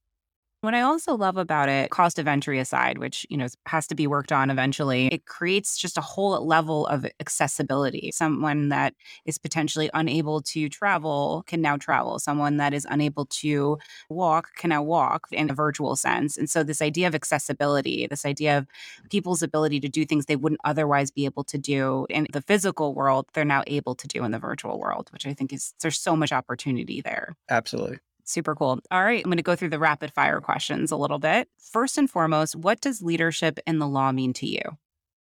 What 0.62 0.74
I 0.74 0.82
also 0.82 1.16
love 1.16 1.38
about 1.38 1.70
it, 1.70 1.88
cost 1.88 2.18
of 2.18 2.28
entry 2.28 2.58
aside, 2.58 2.98
which, 2.98 3.26
you 3.30 3.38
know, 3.38 3.46
has 3.64 3.86
to 3.86 3.94
be 3.94 4.06
worked 4.06 4.30
on 4.30 4.50
eventually, 4.50 5.06
it 5.06 5.24
creates 5.24 5.78
just 5.78 5.96
a 5.96 6.02
whole 6.02 6.46
level 6.46 6.86
of 6.88 7.06
accessibility. 7.18 8.10
Someone 8.12 8.68
that 8.68 8.94
is 9.24 9.38
potentially 9.38 9.88
unable 9.94 10.42
to 10.42 10.68
travel 10.68 11.44
can 11.46 11.62
now 11.62 11.78
travel. 11.78 12.18
Someone 12.18 12.58
that 12.58 12.74
is 12.74 12.86
unable 12.90 13.24
to 13.40 13.78
walk 14.10 14.48
can 14.56 14.68
now 14.68 14.82
walk 14.82 15.28
in 15.32 15.48
a 15.50 15.54
virtual 15.54 15.96
sense. 15.96 16.36
And 16.36 16.50
so 16.50 16.62
this 16.62 16.82
idea 16.82 17.08
of 17.08 17.14
accessibility, 17.14 18.06
this 18.06 18.26
idea 18.26 18.58
of 18.58 18.66
people's 19.10 19.42
ability 19.42 19.80
to 19.80 19.88
do 19.88 20.04
things 20.04 20.26
they 20.26 20.36
wouldn't 20.36 20.60
otherwise 20.64 21.10
be 21.10 21.24
able 21.24 21.44
to 21.44 21.56
do 21.56 22.06
in 22.10 22.26
the 22.34 22.42
physical 22.42 22.92
world, 22.92 23.24
they're 23.32 23.46
now 23.46 23.64
able 23.66 23.94
to 23.94 24.06
do 24.06 24.24
in 24.24 24.30
the 24.30 24.38
virtual 24.38 24.78
world, 24.78 25.08
which 25.10 25.26
I 25.26 25.32
think 25.32 25.54
is 25.54 25.72
there's 25.80 25.98
so 25.98 26.14
much 26.14 26.32
opportunity 26.32 27.00
there. 27.00 27.34
Absolutely. 27.50 28.00
Super 28.30 28.54
cool. 28.54 28.78
All 28.90 29.04
right, 29.04 29.22
I'm 29.24 29.30
going 29.30 29.38
to 29.38 29.42
go 29.42 29.56
through 29.56 29.70
the 29.70 29.78
rapid 29.78 30.12
fire 30.12 30.40
questions 30.40 30.92
a 30.92 30.96
little 30.96 31.18
bit. 31.18 31.48
First 31.58 31.98
and 31.98 32.08
foremost, 32.08 32.54
what 32.54 32.80
does 32.80 33.02
leadership 33.02 33.58
in 33.66 33.78
the 33.80 33.88
law 33.88 34.12
mean 34.12 34.32
to 34.34 34.46
you? 34.46 34.62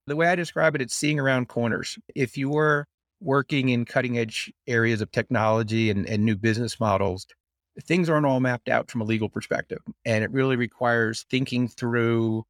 The 0.05 0.15
way 0.15 0.27
I 0.27 0.35
describe 0.35 0.75
it, 0.75 0.81
it's 0.81 0.95
seeing 0.95 1.19
around 1.19 1.47
corners. 1.47 1.97
If 2.13 2.37
you 2.37 2.49
were 2.49 2.85
working 3.19 3.69
in 3.69 3.85
cutting 3.85 4.17
edge 4.17 4.53
areas 4.67 5.01
of 5.01 5.11
technology 5.11 5.89
and, 5.89 6.07
and 6.07 6.23
new 6.23 6.37
business 6.37 6.79
models, 6.79 7.25
things 7.83 8.09
aren't 8.09 8.25
all 8.25 8.39
mapped 8.39 8.69
out 8.69 8.91
from 8.91 9.01
a 9.01 9.05
legal 9.05 9.29
perspective. 9.29 9.79
And 10.05 10.23
it 10.23 10.31
really 10.31 10.55
requires 10.55 11.25
thinking 11.29 11.67
through 11.67 12.43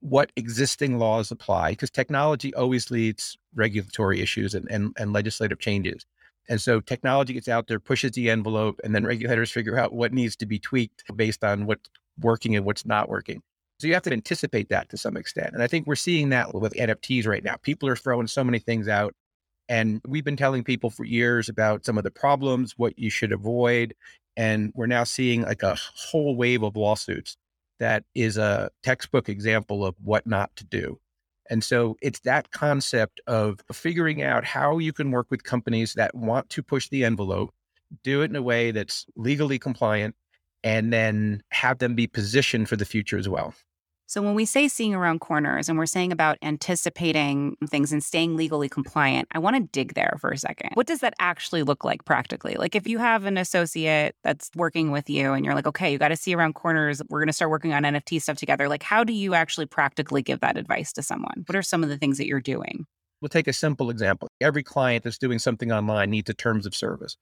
what 0.00 0.32
existing 0.36 0.98
laws 0.98 1.30
apply 1.30 1.72
because 1.72 1.90
technology 1.90 2.54
always 2.54 2.90
leads 2.90 3.38
regulatory 3.54 4.20
issues 4.20 4.54
and, 4.54 4.70
and, 4.70 4.94
and 4.98 5.12
legislative 5.12 5.58
changes. 5.58 6.04
And 6.48 6.60
so 6.60 6.80
technology 6.80 7.32
gets 7.32 7.48
out 7.48 7.68
there, 7.68 7.78
pushes 7.78 8.12
the 8.12 8.30
envelope, 8.30 8.80
and 8.82 8.94
then 8.94 9.04
regulators 9.04 9.52
figure 9.52 9.78
out 9.78 9.92
what 9.92 10.12
needs 10.12 10.34
to 10.36 10.46
be 10.46 10.58
tweaked 10.58 11.04
based 11.14 11.44
on 11.44 11.66
what's 11.66 11.88
working 12.18 12.56
and 12.56 12.64
what's 12.64 12.84
not 12.84 13.08
working. 13.08 13.42
So 13.78 13.86
you 13.86 13.94
have 13.94 14.02
to 14.02 14.12
anticipate 14.12 14.68
that 14.68 14.88
to 14.90 14.98
some 14.98 15.16
extent. 15.16 15.54
And 15.54 15.62
I 15.62 15.66
think 15.66 15.86
we're 15.86 15.94
seeing 15.94 16.28
that 16.30 16.54
with 16.54 16.74
NFTs 16.74 17.26
right 17.26 17.42
now. 17.42 17.56
People 17.62 17.88
are 17.88 17.96
throwing 17.96 18.26
so 18.26 18.44
many 18.44 18.58
things 18.58 18.88
out. 18.88 19.14
And 19.68 20.00
we've 20.06 20.24
been 20.24 20.36
telling 20.36 20.64
people 20.64 20.90
for 20.90 21.04
years 21.04 21.48
about 21.48 21.86
some 21.86 21.96
of 21.96 22.04
the 22.04 22.10
problems, 22.10 22.74
what 22.76 22.98
you 22.98 23.08
should 23.08 23.32
avoid. 23.32 23.94
And 24.36 24.72
we're 24.74 24.86
now 24.86 25.04
seeing 25.04 25.42
like 25.42 25.62
a 25.62 25.76
whole 25.94 26.36
wave 26.36 26.62
of 26.62 26.76
lawsuits 26.76 27.36
that 27.78 28.04
is 28.14 28.36
a 28.36 28.70
textbook 28.82 29.28
example 29.28 29.86
of 29.86 29.94
what 30.02 30.26
not 30.26 30.54
to 30.56 30.64
do. 30.64 30.98
And 31.50 31.62
so 31.64 31.96
it's 32.00 32.20
that 32.20 32.52
concept 32.52 33.20
of 33.26 33.60
figuring 33.72 34.22
out 34.22 34.44
how 34.44 34.78
you 34.78 34.92
can 34.92 35.10
work 35.10 35.30
with 35.30 35.42
companies 35.42 35.94
that 35.94 36.14
want 36.14 36.48
to 36.50 36.62
push 36.62 36.88
the 36.88 37.04
envelope, 37.04 37.50
do 38.04 38.22
it 38.22 38.30
in 38.30 38.36
a 38.36 38.42
way 38.42 38.70
that's 38.70 39.04
legally 39.16 39.58
compliant, 39.58 40.14
and 40.62 40.92
then 40.92 41.42
have 41.50 41.78
them 41.78 41.94
be 41.96 42.06
positioned 42.06 42.68
for 42.68 42.76
the 42.76 42.84
future 42.84 43.18
as 43.18 43.28
well. 43.28 43.52
So 44.10 44.20
when 44.22 44.34
we 44.34 44.44
say 44.44 44.66
seeing 44.66 44.92
around 44.92 45.20
corners 45.20 45.68
and 45.68 45.78
we're 45.78 45.86
saying 45.86 46.10
about 46.10 46.36
anticipating 46.42 47.56
things 47.68 47.92
and 47.92 48.02
staying 48.02 48.36
legally 48.36 48.68
compliant, 48.68 49.28
I 49.30 49.38
want 49.38 49.54
to 49.54 49.62
dig 49.70 49.94
there 49.94 50.16
for 50.20 50.32
a 50.32 50.36
second. 50.36 50.70
What 50.74 50.88
does 50.88 50.98
that 50.98 51.14
actually 51.20 51.62
look 51.62 51.84
like 51.84 52.04
practically? 52.04 52.56
Like 52.56 52.74
if 52.74 52.88
you 52.88 52.98
have 52.98 53.24
an 53.24 53.38
associate 53.38 54.16
that's 54.24 54.50
working 54.56 54.90
with 54.90 55.08
you 55.08 55.32
and 55.32 55.44
you're 55.44 55.54
like, 55.54 55.68
okay, 55.68 55.92
you 55.92 55.96
got 55.96 56.08
to 56.08 56.16
see 56.16 56.34
around 56.34 56.54
corners, 56.54 57.00
we're 57.08 57.20
going 57.20 57.28
to 57.28 57.32
start 57.32 57.52
working 57.52 57.72
on 57.72 57.84
NFT 57.84 58.20
stuff 58.20 58.36
together. 58.36 58.68
Like 58.68 58.82
how 58.82 59.04
do 59.04 59.12
you 59.12 59.34
actually 59.34 59.66
practically 59.66 60.22
give 60.22 60.40
that 60.40 60.56
advice 60.56 60.92
to 60.94 61.02
someone? 61.02 61.44
What 61.46 61.54
are 61.54 61.62
some 61.62 61.84
of 61.84 61.88
the 61.88 61.96
things 61.96 62.18
that 62.18 62.26
you're 62.26 62.40
doing? 62.40 62.86
We'll 63.20 63.28
take 63.28 63.46
a 63.46 63.52
simple 63.52 63.90
example. 63.90 64.26
Every 64.40 64.64
client 64.64 65.04
that's 65.04 65.18
doing 65.18 65.38
something 65.38 65.70
online 65.70 66.10
needs 66.10 66.28
a 66.28 66.34
terms 66.34 66.66
of 66.66 66.74
service. 66.74 67.16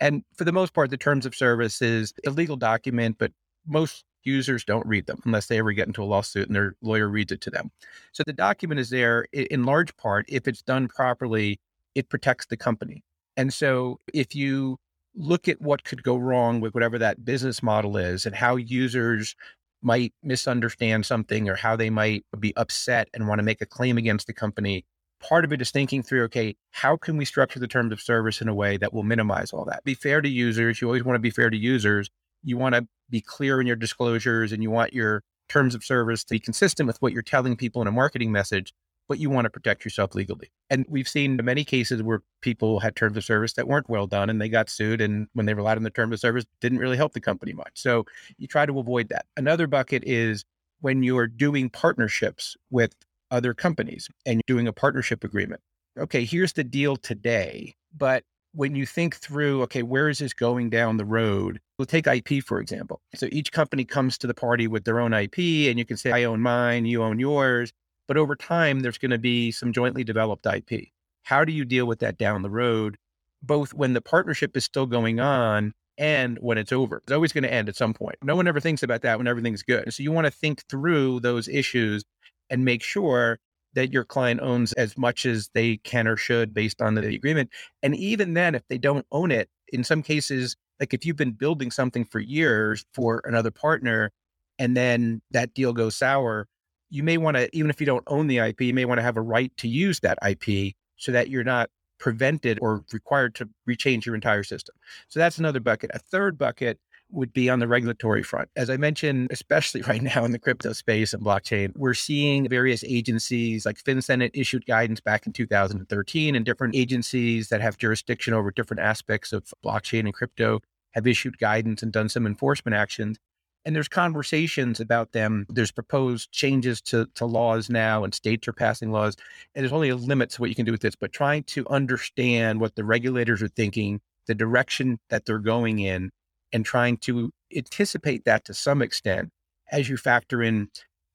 And 0.00 0.22
for 0.36 0.44
the 0.44 0.52
most 0.52 0.72
part, 0.72 0.88
the 0.88 0.96
terms 0.96 1.26
of 1.26 1.34
service 1.34 1.82
is 1.82 2.14
a 2.26 2.30
legal 2.30 2.56
document, 2.56 3.16
but 3.18 3.30
most 3.66 4.04
users 4.24 4.64
don't 4.64 4.86
read 4.86 5.06
them 5.06 5.20
unless 5.24 5.46
they 5.46 5.58
ever 5.58 5.72
get 5.72 5.86
into 5.86 6.02
a 6.02 6.04
lawsuit 6.04 6.46
and 6.46 6.56
their 6.56 6.74
lawyer 6.82 7.08
reads 7.08 7.32
it 7.32 7.40
to 7.42 7.50
them. 7.50 7.70
So 8.12 8.22
the 8.24 8.32
document 8.32 8.80
is 8.80 8.90
there 8.90 9.26
in 9.32 9.64
large 9.64 9.96
part, 9.96 10.26
if 10.28 10.46
it's 10.46 10.62
done 10.62 10.88
properly, 10.88 11.60
it 11.94 12.08
protects 12.08 12.46
the 12.46 12.56
company. 12.56 13.02
And 13.36 13.52
so 13.52 14.00
if 14.12 14.34
you 14.34 14.78
look 15.14 15.48
at 15.48 15.60
what 15.60 15.84
could 15.84 16.02
go 16.02 16.16
wrong 16.16 16.60
with 16.60 16.74
whatever 16.74 16.98
that 16.98 17.24
business 17.24 17.62
model 17.62 17.96
is 17.96 18.26
and 18.26 18.34
how 18.34 18.56
users 18.56 19.34
might 19.82 20.12
misunderstand 20.22 21.06
something 21.06 21.48
or 21.48 21.56
how 21.56 21.74
they 21.74 21.90
might 21.90 22.24
be 22.38 22.54
upset 22.56 23.08
and 23.14 23.26
want 23.26 23.38
to 23.38 23.44
make 23.44 23.60
a 23.60 23.66
claim 23.66 23.96
against 23.96 24.26
the 24.26 24.32
company, 24.32 24.84
part 25.20 25.44
of 25.44 25.52
it 25.52 25.60
is 25.60 25.70
thinking 25.70 26.02
through 26.02 26.24
okay 26.24 26.56
how 26.70 26.96
can 26.96 27.16
we 27.16 27.24
structure 27.24 27.58
the 27.58 27.68
terms 27.68 27.92
of 27.92 28.00
service 28.00 28.40
in 28.40 28.48
a 28.48 28.54
way 28.54 28.76
that 28.76 28.92
will 28.92 29.02
minimize 29.02 29.52
all 29.52 29.64
that 29.64 29.84
be 29.84 29.94
fair 29.94 30.20
to 30.20 30.28
users 30.28 30.80
you 30.80 30.88
always 30.88 31.04
want 31.04 31.14
to 31.14 31.20
be 31.20 31.30
fair 31.30 31.50
to 31.50 31.56
users 31.56 32.10
you 32.42 32.56
want 32.56 32.74
to 32.74 32.86
be 33.08 33.20
clear 33.20 33.60
in 33.60 33.66
your 33.66 33.76
disclosures 33.76 34.52
and 34.52 34.62
you 34.62 34.70
want 34.70 34.92
your 34.92 35.22
terms 35.48 35.74
of 35.74 35.84
service 35.84 36.24
to 36.24 36.34
be 36.34 36.38
consistent 36.38 36.86
with 36.86 37.00
what 37.02 37.12
you're 37.12 37.22
telling 37.22 37.56
people 37.56 37.82
in 37.82 37.88
a 37.88 37.92
marketing 37.92 38.30
message, 38.30 38.72
but 39.08 39.18
you 39.18 39.28
want 39.28 39.44
to 39.44 39.50
protect 39.50 39.84
yourself 39.84 40.14
legally. 40.14 40.52
And 40.70 40.86
we've 40.88 41.08
seen 41.08 41.38
many 41.42 41.64
cases 41.64 42.02
where 42.02 42.22
people 42.40 42.78
had 42.78 42.94
terms 42.94 43.16
of 43.16 43.24
service 43.24 43.54
that 43.54 43.66
weren't 43.66 43.90
well 43.90 44.06
done 44.06 44.30
and 44.30 44.40
they 44.40 44.48
got 44.48 44.70
sued. 44.70 45.00
And 45.00 45.26
when 45.32 45.46
they 45.46 45.54
relied 45.54 45.76
on 45.76 45.82
the 45.82 45.90
terms 45.90 46.14
of 46.14 46.20
service, 46.20 46.44
didn't 46.60 46.78
really 46.78 46.96
help 46.96 47.12
the 47.12 47.20
company 47.20 47.52
much. 47.52 47.72
So 47.74 48.06
you 48.38 48.46
try 48.46 48.66
to 48.66 48.78
avoid 48.78 49.08
that. 49.08 49.26
Another 49.36 49.66
bucket 49.66 50.04
is 50.06 50.44
when 50.80 51.02
you're 51.02 51.26
doing 51.26 51.68
partnerships 51.68 52.56
with 52.70 52.94
other 53.30 53.52
companies 53.52 54.08
and 54.24 54.40
doing 54.46 54.68
a 54.68 54.72
partnership 54.72 55.24
agreement. 55.24 55.60
Okay, 55.98 56.24
here's 56.24 56.52
the 56.52 56.64
deal 56.64 56.96
today. 56.96 57.74
But 57.96 58.24
when 58.52 58.74
you 58.74 58.86
think 58.86 59.16
through, 59.16 59.62
okay, 59.62 59.82
where 59.82 60.08
is 60.08 60.18
this 60.18 60.32
going 60.32 60.70
down 60.70 60.96
the 60.96 61.04
road? 61.04 61.60
We'll 61.80 61.86
take 61.86 62.06
IP, 62.06 62.44
for 62.44 62.60
example. 62.60 63.00
So 63.14 63.26
each 63.32 63.52
company 63.52 63.86
comes 63.86 64.18
to 64.18 64.26
the 64.26 64.34
party 64.34 64.68
with 64.68 64.84
their 64.84 65.00
own 65.00 65.14
IP, 65.14 65.38
and 65.70 65.78
you 65.78 65.86
can 65.86 65.96
say, 65.96 66.12
I 66.12 66.24
own 66.24 66.42
mine, 66.42 66.84
you 66.84 67.02
own 67.02 67.18
yours. 67.18 67.72
But 68.06 68.18
over 68.18 68.36
time, 68.36 68.80
there's 68.80 68.98
going 68.98 69.12
to 69.12 69.18
be 69.18 69.50
some 69.50 69.72
jointly 69.72 70.04
developed 70.04 70.44
IP. 70.44 70.88
How 71.22 71.42
do 71.42 71.52
you 71.52 71.64
deal 71.64 71.86
with 71.86 72.00
that 72.00 72.18
down 72.18 72.42
the 72.42 72.50
road, 72.50 72.98
both 73.42 73.72
when 73.72 73.94
the 73.94 74.02
partnership 74.02 74.58
is 74.58 74.64
still 74.66 74.84
going 74.84 75.20
on 75.20 75.72
and 75.96 76.36
when 76.42 76.58
it's 76.58 76.70
over? 76.70 76.98
It's 76.98 77.12
always 77.12 77.32
going 77.32 77.44
to 77.44 77.52
end 77.52 77.70
at 77.70 77.76
some 77.76 77.94
point. 77.94 78.16
No 78.22 78.36
one 78.36 78.46
ever 78.46 78.60
thinks 78.60 78.82
about 78.82 79.00
that 79.00 79.16
when 79.16 79.26
everything's 79.26 79.62
good. 79.62 79.90
So 79.94 80.02
you 80.02 80.12
want 80.12 80.26
to 80.26 80.30
think 80.30 80.62
through 80.68 81.20
those 81.20 81.48
issues 81.48 82.04
and 82.50 82.62
make 82.62 82.82
sure 82.82 83.38
that 83.72 83.90
your 83.90 84.04
client 84.04 84.40
owns 84.42 84.74
as 84.74 84.98
much 84.98 85.24
as 85.24 85.48
they 85.54 85.78
can 85.78 86.06
or 86.06 86.18
should 86.18 86.52
based 86.52 86.82
on 86.82 86.94
the 86.94 87.06
agreement. 87.06 87.48
And 87.82 87.96
even 87.96 88.34
then, 88.34 88.54
if 88.54 88.68
they 88.68 88.76
don't 88.76 89.06
own 89.10 89.30
it, 89.30 89.48
in 89.72 89.82
some 89.82 90.02
cases, 90.02 90.56
like 90.80 90.94
if 90.94 91.04
you've 91.04 91.16
been 91.16 91.32
building 91.32 91.70
something 91.70 92.04
for 92.04 92.18
years 92.18 92.84
for 92.94 93.22
another 93.24 93.50
partner 93.50 94.10
and 94.58 94.76
then 94.76 95.22
that 95.30 95.54
deal 95.54 95.72
goes 95.72 95.94
sour, 95.94 96.48
you 96.88 97.02
may 97.02 97.18
want 97.18 97.36
to, 97.36 97.48
even 97.56 97.70
if 97.70 97.80
you 97.80 97.86
don't 97.86 98.04
own 98.08 98.26
the 98.26 98.38
IP, 98.38 98.62
you 98.62 98.74
may 98.74 98.86
want 98.86 98.98
to 98.98 99.02
have 99.02 99.16
a 99.16 99.22
right 99.22 99.56
to 99.58 99.68
use 99.68 100.00
that 100.00 100.18
IP 100.26 100.74
so 100.96 101.12
that 101.12 101.28
you're 101.28 101.44
not 101.44 101.70
prevented 101.98 102.58
or 102.60 102.82
required 102.92 103.34
to 103.36 103.48
rechange 103.68 104.04
your 104.06 104.14
entire 104.14 104.42
system. 104.42 104.74
So 105.08 105.20
that's 105.20 105.38
another 105.38 105.60
bucket. 105.60 105.90
A 105.94 105.98
third 105.98 106.36
bucket 106.38 106.80
would 107.12 107.32
be 107.32 107.50
on 107.50 107.58
the 107.58 107.68
regulatory 107.68 108.22
front. 108.22 108.48
As 108.56 108.70
I 108.70 108.76
mentioned, 108.76 109.28
especially 109.30 109.82
right 109.88 110.02
now 110.02 110.24
in 110.24 110.32
the 110.32 110.38
crypto 110.38 110.72
space 110.72 111.12
and 111.12 111.22
blockchain, 111.22 111.76
we're 111.76 111.94
seeing 111.94 112.48
various 112.48 112.84
agencies 112.84 113.66
like 113.66 113.82
FinCEN 113.82 114.30
issued 114.34 114.66
guidance 114.66 115.00
back 115.00 115.26
in 115.26 115.32
2013, 115.32 116.34
and 116.34 116.44
different 116.44 116.76
agencies 116.76 117.48
that 117.48 117.60
have 117.60 117.76
jurisdiction 117.76 118.34
over 118.34 118.50
different 118.50 118.80
aspects 118.80 119.32
of 119.32 119.52
blockchain 119.64 120.00
and 120.00 120.14
crypto 120.14 120.60
have 120.92 121.06
issued 121.06 121.38
guidance 121.38 121.82
and 121.82 121.92
done 121.92 122.08
some 122.08 122.26
enforcement 122.26 122.74
actions. 122.74 123.18
And 123.64 123.76
there's 123.76 123.88
conversations 123.88 124.80
about 124.80 125.12
them. 125.12 125.46
There's 125.50 125.70
proposed 125.70 126.32
changes 126.32 126.80
to, 126.82 127.06
to 127.16 127.26
laws 127.26 127.68
now, 127.68 128.04
and 128.04 128.14
states 128.14 128.48
are 128.48 128.54
passing 128.54 128.90
laws. 128.90 129.16
And 129.54 129.62
there's 129.62 129.72
only 129.72 129.90
a 129.90 129.96
limit 129.96 130.30
to 130.30 130.40
what 130.40 130.48
you 130.48 130.56
can 130.56 130.64
do 130.64 130.72
with 130.72 130.80
this, 130.80 130.96
but 130.96 131.12
trying 131.12 131.42
to 131.44 131.68
understand 131.68 132.60
what 132.60 132.74
the 132.74 132.84
regulators 132.84 133.42
are 133.42 133.48
thinking, 133.48 134.00
the 134.26 134.34
direction 134.34 134.98
that 135.10 135.26
they're 135.26 135.38
going 135.38 135.78
in, 135.78 136.10
and 136.52 136.64
trying 136.64 136.96
to 136.98 137.30
anticipate 137.54 138.24
that 138.24 138.44
to 138.44 138.54
some 138.54 138.82
extent 138.82 139.30
as 139.72 139.88
you 139.88 139.96
factor 139.96 140.42
in 140.42 140.68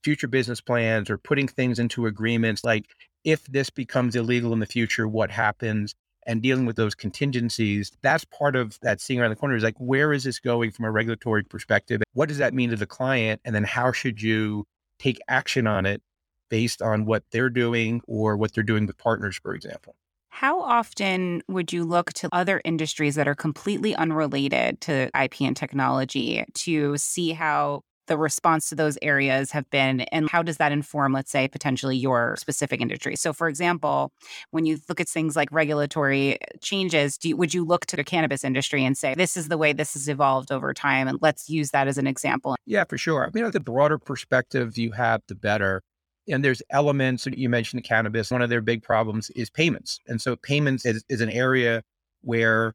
future 0.04 0.28
business 0.28 0.62
plans 0.62 1.10
or 1.10 1.18
putting 1.18 1.48
things 1.48 1.80
into 1.80 2.06
agreements 2.06 2.64
like 2.64 2.86
if 3.26 3.44
this 3.48 3.70
becomes 3.70 4.16
illegal 4.16 4.54
in 4.54 4.60
the 4.60 4.66
future, 4.66 5.08
what 5.08 5.32
happens? 5.32 5.96
And 6.28 6.42
dealing 6.42 6.66
with 6.66 6.76
those 6.76 6.96
contingencies, 6.96 7.92
that's 8.02 8.24
part 8.26 8.56
of 8.56 8.80
that 8.82 9.02
seeing 9.02 9.20
around 9.20 9.32
the 9.32 9.36
corner 9.36 9.56
is 9.56 9.64
like, 9.64 9.78
where 9.78 10.14
is 10.14 10.24
this 10.24 10.40
going 10.40 10.72
from 10.72 10.86
a 10.86 10.92
regulatory 10.92 11.44
perspective? 11.44 12.02
What 12.14 12.30
does 12.30 12.38
that 12.38 12.54
mean 12.54 12.70
to 12.70 12.76
the 12.76 12.86
client? 12.86 13.42
And 13.44 13.54
then 13.54 13.64
how 13.64 13.92
should 13.92 14.22
you 14.22 14.66
take 14.98 15.20
action 15.28 15.68
on 15.68 15.86
it 15.86 16.02
based 16.50 16.82
on 16.82 17.06
what 17.06 17.24
they're 17.32 17.50
doing 17.50 18.02
or 18.08 18.38
what 18.38 18.54
they're 18.54 18.64
doing 18.64 18.86
with 18.86 18.98
partners, 18.98 19.38
for 19.42 19.54
example? 19.54 19.96
How 20.36 20.60
often 20.60 21.44
would 21.48 21.72
you 21.72 21.86
look 21.86 22.12
to 22.16 22.28
other 22.34 22.60
industries 22.66 23.16
that 23.16 23.26
are 23.26 23.36
completely 23.36 23.96
unrelated 23.96 24.82
to 24.82 25.10
IP 25.18 25.40
and 25.40 25.56
technology 25.56 26.44
to 26.56 26.98
see 26.98 27.32
how 27.32 27.84
the 28.08 28.18
response 28.18 28.68
to 28.68 28.76
those 28.76 28.98
areas 29.02 29.52
have 29.52 29.68
been 29.70 30.02
and 30.02 30.30
how 30.30 30.44
does 30.44 30.58
that 30.58 30.74
inform 30.74 31.14
let's 31.14 31.32
say 31.32 31.48
potentially 31.48 31.96
your 31.96 32.36
specific 32.38 32.82
industry? 32.82 33.16
So 33.16 33.32
for 33.32 33.48
example 33.48 34.12
when 34.52 34.66
you 34.66 34.78
look 34.90 35.00
at 35.00 35.08
things 35.08 35.38
like 35.38 35.48
regulatory 35.54 36.38
changes 36.60 37.18
you, 37.24 37.38
would 37.38 37.54
you 37.54 37.64
look 37.64 37.86
to 37.86 37.96
the 37.96 38.04
cannabis 38.04 38.44
industry 38.44 38.84
and 38.84 38.98
say 38.98 39.16
this 39.16 39.38
is 39.38 39.48
the 39.48 39.58
way 39.58 39.72
this 39.72 39.94
has 39.94 40.10
evolved 40.10 40.52
over 40.52 40.74
time 40.74 41.08
and 41.08 41.18
let's 41.22 41.50
use 41.50 41.72
that 41.72 41.88
as 41.88 41.98
an 41.98 42.08
example 42.08 42.58
yeah 42.66 42.84
for 42.84 42.98
sure. 42.98 43.26
I 43.26 43.30
mean 43.34 43.50
the 43.52 43.62
broader 43.62 43.98
perspective 43.98 44.78
you 44.78 44.92
have 44.92 45.22
the 45.30 45.36
better 45.36 45.82
and 46.28 46.44
there's 46.44 46.62
elements 46.70 47.28
you 47.34 47.50
mentioned 47.50 47.84
cannabis 47.84 48.32
one 48.32 48.42
of 48.42 48.50
their 48.50 48.62
big 48.62 48.82
problems 48.82 49.30
is 49.32 49.50
payments 49.50 50.00
and 50.08 50.22
so 50.22 50.36
payments 50.36 50.86
is, 50.86 51.04
is 51.10 51.22
an 51.22 51.30
area 51.30 51.82
where 52.22 52.74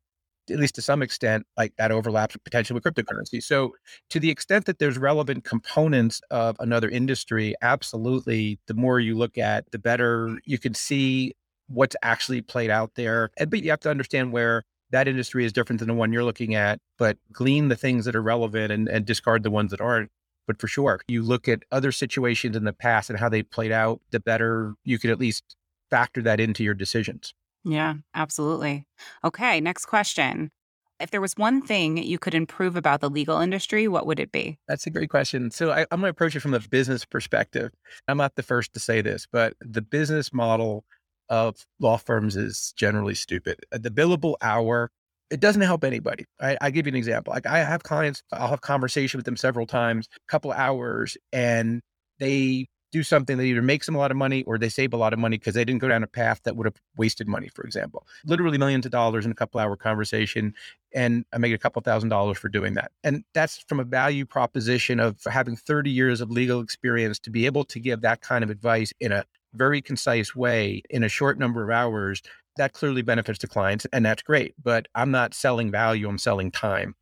at 0.51 0.59
least 0.59 0.75
to 0.75 0.83
some 0.83 1.03
extent 1.03 1.47
like 1.57 1.75
that 1.77 1.93
overlaps 1.93 2.37
potentially 2.45 2.75
with 2.75 2.85
cryptocurrency. 2.85 3.43
So 3.43 3.75
to 4.11 4.21
the 4.21 4.31
extent 4.31 4.65
that 4.67 4.79
there's 4.79 4.99
relevant 4.99 5.45
components 5.45 6.21
of 6.31 6.57
another 6.61 6.89
industry 6.89 7.55
absolutely 7.63 8.59
the 8.67 8.75
more 8.75 9.01
you 9.01 9.17
look 9.17 9.39
at 9.39 9.71
the 9.71 9.79
better 9.79 10.39
you 10.45 10.59
can 10.59 10.75
see 10.75 11.35
what's 11.69 11.97
actually 12.03 12.41
played 12.41 12.71
out 12.71 12.93
there 12.97 13.31
and 13.39 13.51
but 13.51 13.63
you 13.63 13.71
have 13.71 13.81
to 13.81 13.91
understand 13.91 14.33
where 14.33 14.65
that 14.91 15.07
industry 15.07 15.45
is 15.45 15.53
different 15.53 15.79
than 15.79 15.87
the 15.87 15.95
one 15.95 16.13
you're 16.13 16.25
looking 16.25 16.55
at 16.55 16.81
but 16.99 17.17
glean 17.33 17.69
the 17.69 17.77
things 17.77 18.05
that 18.05 18.17
are 18.17 18.23
relevant 18.23 18.73
and, 18.73 18.89
and 18.89 19.07
discard 19.07 19.43
the 19.43 19.51
ones 19.51 19.71
that 19.71 19.81
aren't 19.81 20.11
but 20.51 20.61
for 20.61 20.67
sure, 20.67 21.01
you 21.07 21.23
look 21.23 21.47
at 21.47 21.63
other 21.71 21.93
situations 21.93 22.57
in 22.57 22.65
the 22.65 22.73
past 22.73 23.09
and 23.09 23.21
how 23.21 23.29
they 23.29 23.41
played 23.41 23.71
out, 23.71 24.01
the 24.11 24.19
better 24.19 24.75
you 24.83 24.99
could 24.99 25.11
at 25.11 25.21
least 25.21 25.55
factor 25.91 26.21
that 26.23 26.41
into 26.41 26.65
your 26.65 26.75
decisions. 26.75 27.35
Yeah, 27.63 27.95
absolutely. 28.17 28.85
Okay, 29.25 29.61
next 29.61 29.87
question. 29.87 30.51
If 30.99 31.13
there 31.13 31.21
was 31.21 31.35
one 31.37 31.63
thing 31.63 31.99
you 31.99 32.19
could 32.19 32.35
improve 32.35 32.75
about 32.75 33.01
the 33.01 33.09
legal 33.09 33.39
industry, 33.39 33.87
what 33.87 34.09
would 34.09 34.19
it 34.19 34.33
be? 34.33 34.59
That's 34.67 34.89
a 34.89 34.91
great 34.91 35.09
question. 35.09 35.53
So 35.53 35.71
I, 35.71 35.83
am 35.83 36.01
going 36.01 36.03
to 36.03 36.09
approach 36.09 36.35
it 36.35 36.41
from 36.41 36.55
a 36.55 36.59
business 36.59 37.05
perspective. 37.05 37.71
I'm 38.09 38.17
not 38.17 38.35
the 38.35 38.43
first 38.43 38.73
to 38.73 38.81
say 38.81 39.03
this, 39.03 39.29
but 39.31 39.55
the 39.61 39.83
business 39.83 40.33
model 40.33 40.85
of 41.29 41.65
law 41.79 41.97
firms 41.97 42.37
is 42.37 42.75
generally 42.77 43.15
stupid. 43.15 43.61
The 43.71 43.89
billable 43.89 44.35
hour 44.43 44.91
it 45.31 45.41
doesn't 45.41 45.63
help 45.63 45.85
anybody. 45.85 46.27
I, 46.41 46.57
I 46.61 46.71
give 46.71 46.87
you 46.87 46.91
an 46.91 46.97
example. 46.97 47.33
Like 47.33 47.47
I 47.47 47.59
have 47.59 47.83
clients, 47.83 48.23
I'll 48.33 48.49
have 48.49 48.61
conversation 48.61 49.19
with 49.19 49.25
them 49.25 49.37
several 49.37 49.67
times, 49.67 50.09
a 50.17 50.31
couple 50.31 50.53
hours, 50.53 51.17
and 51.33 51.81
they 52.19 52.67
do 52.93 53.03
something 53.03 53.37
that 53.39 53.45
either 53.45 53.63
makes 53.63 53.87
them 53.87 53.95
a 53.95 53.99
lot 53.99 54.11
of 54.11 54.17
money 54.17 54.43
or 54.45 54.59
they 54.59 54.69
save 54.69 54.93
a 54.93 54.97
lot 54.97 55.13
of 55.13 55.19
money 55.19 55.39
because 55.39 55.55
they 55.55 55.65
didn't 55.65 55.81
go 55.81 55.89
down 55.89 56.03
a 56.03 56.09
path 56.09 56.41
that 56.43 56.57
would 56.57 56.67
have 56.67 56.75
wasted 56.97 57.29
money, 57.29 57.49
for 57.55 57.65
example. 57.65 58.07
Literally 58.25 58.59
millions 58.59 58.85
of 58.85 58.93
dollars 58.93 59.25
in 59.25 59.31
a 59.31 59.35
couple 59.35 59.61
hour 59.61 59.77
conversation. 59.77 60.55
And 60.93 61.25
I 61.33 61.39
make 61.39 61.55
a 61.55 61.59
couple 61.59 61.81
thousand 61.83 62.09
dollars 62.09 62.39
for 62.39 62.49
doing 62.49 62.75
that. 62.75 62.91
And 63.05 63.23
that's 63.33 63.59
from 63.69 63.79
a 63.79 63.85
value 63.85 64.27
proposition 64.27 64.99
of 64.99 65.23
having 65.25 65.57
30 65.57 65.91
years 65.91 66.21
of 66.21 66.31
legal 66.31 66.61
experience 66.61 67.21
to 67.21 67.31
be 67.31 67.47
able 67.47 67.65
to 67.67 67.79
give 67.79 68.01
that 68.01 68.23
kind 68.23 68.43
of 68.43 68.51
advice 68.51 68.93
in 68.99 69.13
a 69.13 69.25
very 69.55 69.81
concise 69.81 70.35
way 70.35 70.83
in 70.91 71.05
a 71.05 71.09
short 71.09 71.39
number 71.39 71.63
of 71.63 71.71
hours 71.71 72.23
that 72.61 72.75
clearly 72.75 73.01
benefits 73.01 73.39
the 73.39 73.47
clients 73.47 73.87
and 73.91 74.05
that's 74.05 74.23
great. 74.23 74.55
But 74.63 74.87
I'm 74.95 75.11
not 75.11 75.33
selling 75.33 75.71
value, 75.71 76.07
I'm 76.07 76.19
selling 76.19 76.51
time. 76.51 76.95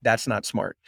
That's 0.00 0.26
not 0.26 0.46
smart. 0.46 0.78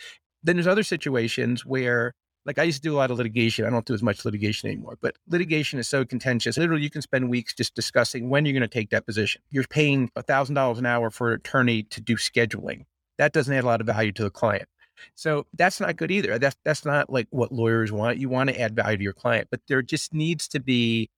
Then 0.42 0.56
there's 0.56 0.66
other 0.66 0.82
situations 0.82 1.66
where 1.66 2.14
like 2.46 2.58
I 2.58 2.62
used 2.62 2.82
to 2.82 2.88
do 2.88 2.94
a 2.94 2.96
lot 2.96 3.10
of 3.10 3.18
litigation. 3.18 3.66
I 3.66 3.70
don't 3.70 3.84
do 3.84 3.92
as 3.92 4.02
much 4.02 4.24
litigation 4.24 4.70
anymore, 4.70 4.96
but 5.02 5.16
litigation 5.28 5.78
is 5.78 5.88
so 5.88 6.06
contentious. 6.06 6.56
Literally, 6.56 6.82
you 6.82 6.90
can 6.90 7.02
spend 7.02 7.28
weeks 7.28 7.54
just 7.54 7.74
discussing 7.74 8.30
when 8.30 8.46
you're 8.46 8.54
going 8.54 8.62
to 8.62 8.68
take 8.68 8.88
deposition. 8.88 9.42
You're 9.50 9.64
paying 9.64 10.10
$1,000 10.16 10.78
an 10.78 10.86
hour 10.86 11.10
for 11.10 11.28
an 11.32 11.40
attorney 11.40 11.82
to 11.84 12.00
do 12.00 12.16
scheduling. 12.16 12.84
That 13.18 13.32
doesn't 13.32 13.52
add 13.52 13.64
a 13.64 13.66
lot 13.66 13.80
of 13.82 13.86
value 13.86 14.12
to 14.12 14.22
the 14.24 14.30
client. 14.30 14.68
So 15.16 15.46
that's 15.52 15.80
not 15.80 15.96
good 15.96 16.10
either. 16.10 16.38
That's 16.38 16.56
that's 16.64 16.84
not 16.84 17.10
like 17.10 17.26
what 17.30 17.52
lawyers 17.52 17.92
want. 17.92 18.18
You 18.18 18.30
want 18.30 18.48
to 18.50 18.58
add 18.58 18.74
value 18.74 18.96
to 18.96 19.02
your 19.02 19.12
client, 19.12 19.48
but 19.50 19.60
there 19.68 19.82
just 19.82 20.14
needs 20.14 20.48
to 20.48 20.60
be 20.60 21.10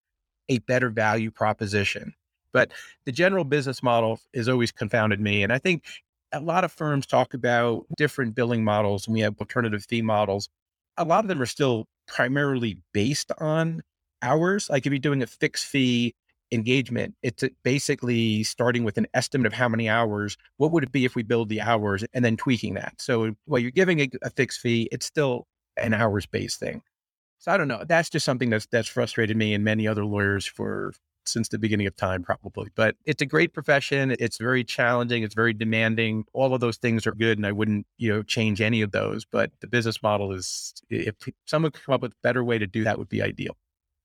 a 0.48 0.58
better 0.58 0.90
value 0.90 1.30
proposition 1.30 2.14
but 2.56 2.72
the 3.04 3.12
general 3.12 3.44
business 3.44 3.82
model 3.82 4.18
has 4.34 4.48
always 4.48 4.72
confounded 4.72 5.20
me. 5.20 5.42
And 5.42 5.52
I 5.52 5.58
think 5.58 5.84
a 6.32 6.40
lot 6.40 6.64
of 6.64 6.72
firms 6.72 7.04
talk 7.04 7.34
about 7.34 7.84
different 7.98 8.34
billing 8.34 8.64
models 8.64 9.06
and 9.06 9.12
we 9.12 9.20
have 9.20 9.38
alternative 9.38 9.84
fee 9.86 10.00
models. 10.00 10.48
A 10.96 11.04
lot 11.04 11.22
of 11.22 11.28
them 11.28 11.42
are 11.42 11.46
still 11.46 11.84
primarily 12.08 12.78
based 12.94 13.30
on 13.36 13.82
hours. 14.22 14.70
Like 14.70 14.86
if 14.86 14.90
you're 14.90 14.98
doing 14.98 15.22
a 15.22 15.26
fixed 15.26 15.66
fee 15.66 16.14
engagement, 16.50 17.14
it's 17.22 17.44
basically 17.62 18.42
starting 18.42 18.84
with 18.84 18.96
an 18.96 19.06
estimate 19.12 19.46
of 19.46 19.52
how 19.52 19.68
many 19.68 19.86
hours, 19.86 20.38
what 20.56 20.72
would 20.72 20.82
it 20.82 20.92
be 20.92 21.04
if 21.04 21.14
we 21.14 21.22
build 21.22 21.50
the 21.50 21.60
hours 21.60 22.06
and 22.14 22.24
then 22.24 22.38
tweaking 22.38 22.72
that. 22.72 22.94
So 22.98 23.34
while 23.44 23.60
you're 23.60 23.70
giving 23.70 24.00
a, 24.00 24.08
a 24.22 24.30
fixed 24.30 24.60
fee, 24.60 24.88
it's 24.90 25.04
still 25.04 25.46
an 25.76 25.92
hours 25.92 26.24
based 26.24 26.58
thing. 26.58 26.80
So 27.38 27.52
I 27.52 27.58
don't 27.58 27.68
know. 27.68 27.84
That's 27.86 28.08
just 28.08 28.24
something 28.24 28.48
that's 28.48 28.64
that's 28.64 28.88
frustrated 28.88 29.36
me 29.36 29.52
and 29.52 29.62
many 29.62 29.86
other 29.86 30.06
lawyers 30.06 30.46
for 30.46 30.94
since 31.28 31.48
the 31.48 31.58
beginning 31.58 31.86
of 31.86 31.96
time, 31.96 32.22
probably. 32.22 32.70
But 32.74 32.96
it's 33.04 33.22
a 33.22 33.26
great 33.26 33.52
profession. 33.52 34.14
It's 34.18 34.38
very 34.38 34.64
challenging. 34.64 35.22
It's 35.22 35.34
very 35.34 35.52
demanding. 35.52 36.24
All 36.32 36.54
of 36.54 36.60
those 36.60 36.76
things 36.76 37.06
are 37.06 37.12
good, 37.12 37.38
and 37.38 37.46
I 37.46 37.52
wouldn't, 37.52 37.86
you 37.98 38.12
know, 38.12 38.22
change 38.22 38.60
any 38.60 38.82
of 38.82 38.92
those. 38.92 39.24
But 39.24 39.50
the 39.60 39.66
business 39.66 40.02
model 40.02 40.32
is, 40.32 40.74
if 40.90 41.14
someone 41.46 41.72
could 41.72 41.84
come 41.84 41.94
up 41.94 42.02
with 42.02 42.12
a 42.12 42.22
better 42.22 42.44
way 42.44 42.58
to 42.58 42.66
do 42.66 42.84
that, 42.84 42.98
would 42.98 43.08
be 43.08 43.22
ideal. 43.22 43.56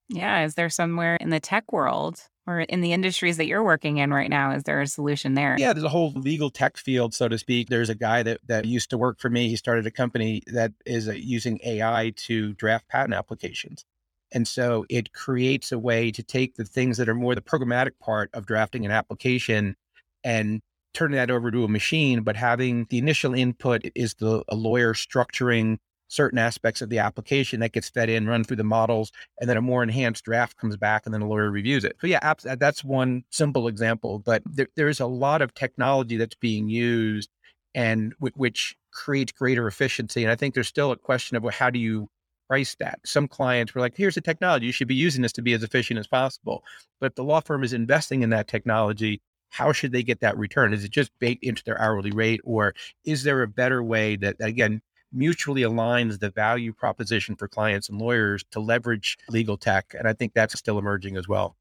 Yeah. 0.10 0.44
Is 0.44 0.56
there 0.56 0.70
somewhere 0.70 1.16
in 1.16 1.30
the 1.30 1.40
tech 1.40 1.72
world 1.72 2.22
or 2.48 2.62
in 2.62 2.82
the 2.82 2.94
industries 2.94 3.38
that 3.38 3.46
you're 3.46 3.64
working 3.64 3.98
in 3.98 4.12
right 4.12 4.30
now, 4.30 4.52
is 4.52 4.64
there 4.64 4.82
a 4.82 4.88
solution 4.88 5.36
there? 5.36 5.56
Yeah, 5.60 5.74
there's 5.74 5.84
a 5.84 5.90
whole 5.90 6.12
legal 6.14 6.50
tech 6.50 6.78
field, 6.78 7.14
so 7.14 7.28
to 7.28 7.38
speak. 7.38 7.70
There's 7.70 7.90
a 7.90 7.96
guy 7.96 8.24
that, 8.24 8.40
that 8.48 8.66
used 8.66 8.90
to 8.90 8.98
work 8.98 9.20
for 9.20 9.30
me. 9.30 9.48
He 9.48 9.56
started 9.56 9.86
a 9.86 9.92
company 9.92 10.42
that 10.48 10.72
is 10.86 11.08
uh, 11.08 11.14
using 11.14 11.60
AI 11.64 12.14
to 12.18 12.54
draft 12.54 12.88
patent 12.88 13.14
applications. 13.14 13.86
And 14.32 14.48
so 14.48 14.86
it 14.90 15.14
creates 15.14 15.72
a 15.72 15.80
way 15.80 16.12
to 16.12 16.24
take 16.24 16.56
the 16.56 16.66
things 16.66 16.98
that 16.98 17.10
are 17.10 17.16
more 17.16 17.36
the 17.36 17.42
programmatic 17.42 18.00
part 18.00 18.30
of 18.34 18.46
drafting 18.46 18.86
an 18.86 18.92
application 18.92 19.76
and 20.24 20.62
turning 20.94 21.16
that 21.16 21.32
over 21.32 21.52
to 21.52 21.64
a 21.64 21.68
machine, 21.68 22.22
but 22.24 22.36
having 22.36 22.86
the 22.90 22.98
initial 22.98 23.34
input 23.34 23.86
is 23.96 24.16
the 24.16 24.44
a 24.50 24.56
lawyer 24.56 24.94
structuring 24.94 25.78
certain 26.08 26.38
aspects 26.38 26.82
of 26.82 26.90
the 26.90 27.00
application 27.00 27.62
that 27.62 27.72
gets 27.72 27.90
fed 27.90 28.10
in, 28.10 28.28
run 28.28 28.44
through 28.44 28.58
the 28.58 28.64
models, 28.66 29.12
and 29.40 29.50
then 29.50 29.56
a 29.56 29.62
more 29.62 29.82
enhanced 29.82 30.26
draft 30.26 30.58
comes 30.58 30.76
back 30.76 31.04
and 31.06 31.14
then 31.14 31.22
a 31.22 31.28
lawyer 31.28 31.50
reviews 31.50 31.86
it. 31.86 31.96
So 32.02 32.08
yeah, 32.08 32.20
uh, 32.24 32.56
that's 32.56 32.84
one 32.84 33.24
simple 33.30 33.70
example, 33.70 34.20
but 34.20 34.44
there, 34.46 34.68
there's 34.76 35.00
a 35.00 35.06
lot 35.06 35.42
of 35.42 35.54
technology 35.54 36.18
that's 36.18 36.36
being 36.36 36.68
used 36.68 37.30
and 37.74 38.12
w- 38.20 38.34
which 38.36 38.76
creates 38.92 39.32
greater 39.32 39.68
efficiency. 39.68 40.24
And 40.24 40.32
I 40.32 40.36
think 40.36 40.54
there's 40.54 40.68
still 40.68 40.92
a 40.92 40.98
question 40.98 41.38
of 41.38 41.44
well, 41.44 41.54
how 41.54 41.70
do 41.70 41.80
you 41.80 42.10
price 42.52 42.76
that? 42.80 43.00
Some 43.06 43.30
clients 43.30 43.74
were 43.74 43.80
like, 43.80 43.96
here's 43.96 44.16
the 44.16 44.20
technology. 44.20 44.66
You 44.66 44.74
should 44.74 44.90
be 44.90 44.94
using 44.94 45.22
this 45.22 45.32
to 45.34 45.42
be 45.42 45.54
as 45.54 45.64
efficient 45.64 45.98
as 46.02 46.08
possible. 46.08 46.66
But 47.00 47.06
if 47.06 47.16
the 47.16 47.24
law 47.24 47.40
firm 47.40 47.64
is 47.64 47.72
investing 47.72 48.24
in 48.24 48.30
that 48.32 48.50
technology, 48.50 49.22
how 49.52 49.72
should 49.72 49.94
they 49.94 50.04
get 50.04 50.20
that 50.20 50.38
return? 50.38 50.74
Is 50.74 50.84
it 50.84 50.92
just 50.92 51.12
baked 51.20 51.46
into 51.46 51.64
their 51.64 51.80
hourly 51.80 52.12
rate, 52.12 52.42
or 52.44 52.74
is 53.06 53.24
there 53.24 53.42
a 53.42 53.48
better 53.48 53.82
way 53.82 54.18
that, 54.18 54.36
again, 54.42 54.82
mutually 55.14 55.62
aligns 55.62 56.20
the 56.20 56.30
value 56.30 56.74
proposition 56.74 57.38
for 57.38 57.48
clients 57.48 57.88
and 57.88 58.00
lawyers 58.00 58.44
to 58.52 58.60
leverage 58.60 59.18
legal 59.30 59.56
tech. 59.58 59.94
And 59.98 60.06
I 60.06 60.14
think 60.14 60.34
that's 60.34 60.58
still 60.58 60.78
emerging 60.78 61.16
as 61.16 61.30
well. 61.30 61.56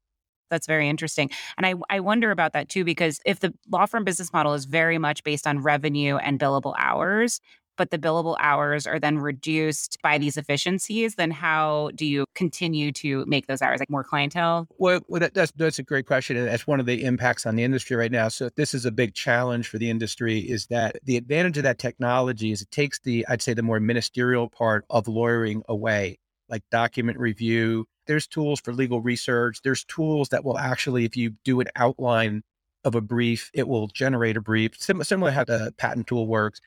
That's 0.49 0.67
very 0.67 0.89
interesting. 0.89 1.29
And 1.57 1.65
I, 1.65 1.75
I 1.89 2.01
wonder 2.01 2.31
about 2.31 2.51
that 2.53 2.67
too, 2.67 2.83
because 2.83 3.21
if 3.25 3.39
the 3.39 3.53
law 3.69 3.85
firm 3.85 4.03
business 4.03 4.33
model 4.33 4.53
is 4.53 4.65
very 4.65 4.97
much 4.97 5.23
based 5.23 5.47
on 5.47 5.59
revenue 5.59 6.17
and 6.17 6.37
billable 6.37 6.75
hours, 6.77 7.39
but 7.77 7.91
the 7.91 7.97
billable 7.97 8.35
hours 8.39 8.85
are 8.85 8.99
then 8.99 9.17
reduced 9.17 9.97
by 10.01 10.17
these 10.17 10.37
efficiencies, 10.37 11.15
then 11.15 11.31
how 11.31 11.91
do 11.95 12.05
you 12.05 12.25
continue 12.35 12.91
to 12.93 13.25
make 13.25 13.47
those 13.47 13.61
hours 13.61 13.79
like 13.79 13.89
more 13.89 14.03
clientele? 14.03 14.67
Well, 14.77 15.01
well 15.07 15.19
that, 15.19 15.33
that's 15.33 15.51
that's 15.53 15.79
a 15.79 15.83
great 15.83 16.05
question, 16.05 16.37
and 16.37 16.47
that's 16.47 16.67
one 16.67 16.79
of 16.79 16.85
the 16.85 17.03
impacts 17.03 17.45
on 17.45 17.55
the 17.55 17.63
industry 17.63 17.95
right 17.95 18.11
now. 18.11 18.27
So 18.27 18.49
this 18.55 18.73
is 18.73 18.85
a 18.85 18.91
big 18.91 19.13
challenge 19.13 19.67
for 19.67 19.77
the 19.77 19.89
industry. 19.89 20.39
Is 20.39 20.67
that 20.67 20.97
the 21.03 21.17
advantage 21.17 21.57
of 21.57 21.63
that 21.63 21.79
technology 21.79 22.51
is 22.51 22.61
it 22.61 22.71
takes 22.71 22.99
the 22.99 23.25
I'd 23.27 23.41
say 23.41 23.53
the 23.53 23.63
more 23.63 23.79
ministerial 23.79 24.49
part 24.49 24.85
of 24.89 25.07
lawyering 25.07 25.63
away, 25.67 26.19
like 26.49 26.63
document 26.71 27.17
review. 27.19 27.85
There's 28.07 28.27
tools 28.27 28.59
for 28.59 28.73
legal 28.73 29.01
research. 29.01 29.61
There's 29.63 29.83
tools 29.85 30.29
that 30.29 30.43
will 30.43 30.57
actually, 30.57 31.05
if 31.05 31.15
you 31.15 31.35
do 31.45 31.61
an 31.61 31.67
outline 31.75 32.41
of 32.83 32.95
a 32.95 33.01
brief, 33.01 33.51
it 33.53 33.67
will 33.67 33.87
generate 33.87 34.37
a 34.37 34.41
brief. 34.41 34.73
Sim- 34.77 35.03
similar 35.03 35.31
how 35.31 35.43
the 35.43 35.73
patent 35.77 36.07
tool 36.07 36.27
works. 36.27 36.59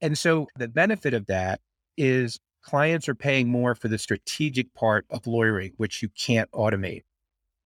And 0.00 0.16
so 0.16 0.46
the 0.56 0.68
benefit 0.68 1.14
of 1.14 1.26
that 1.26 1.60
is 1.96 2.38
clients 2.62 3.08
are 3.08 3.14
paying 3.14 3.48
more 3.48 3.74
for 3.74 3.88
the 3.88 3.98
strategic 3.98 4.72
part 4.74 5.06
of 5.10 5.26
lawyering, 5.26 5.72
which 5.76 6.02
you 6.02 6.08
can't 6.10 6.50
automate. 6.52 7.02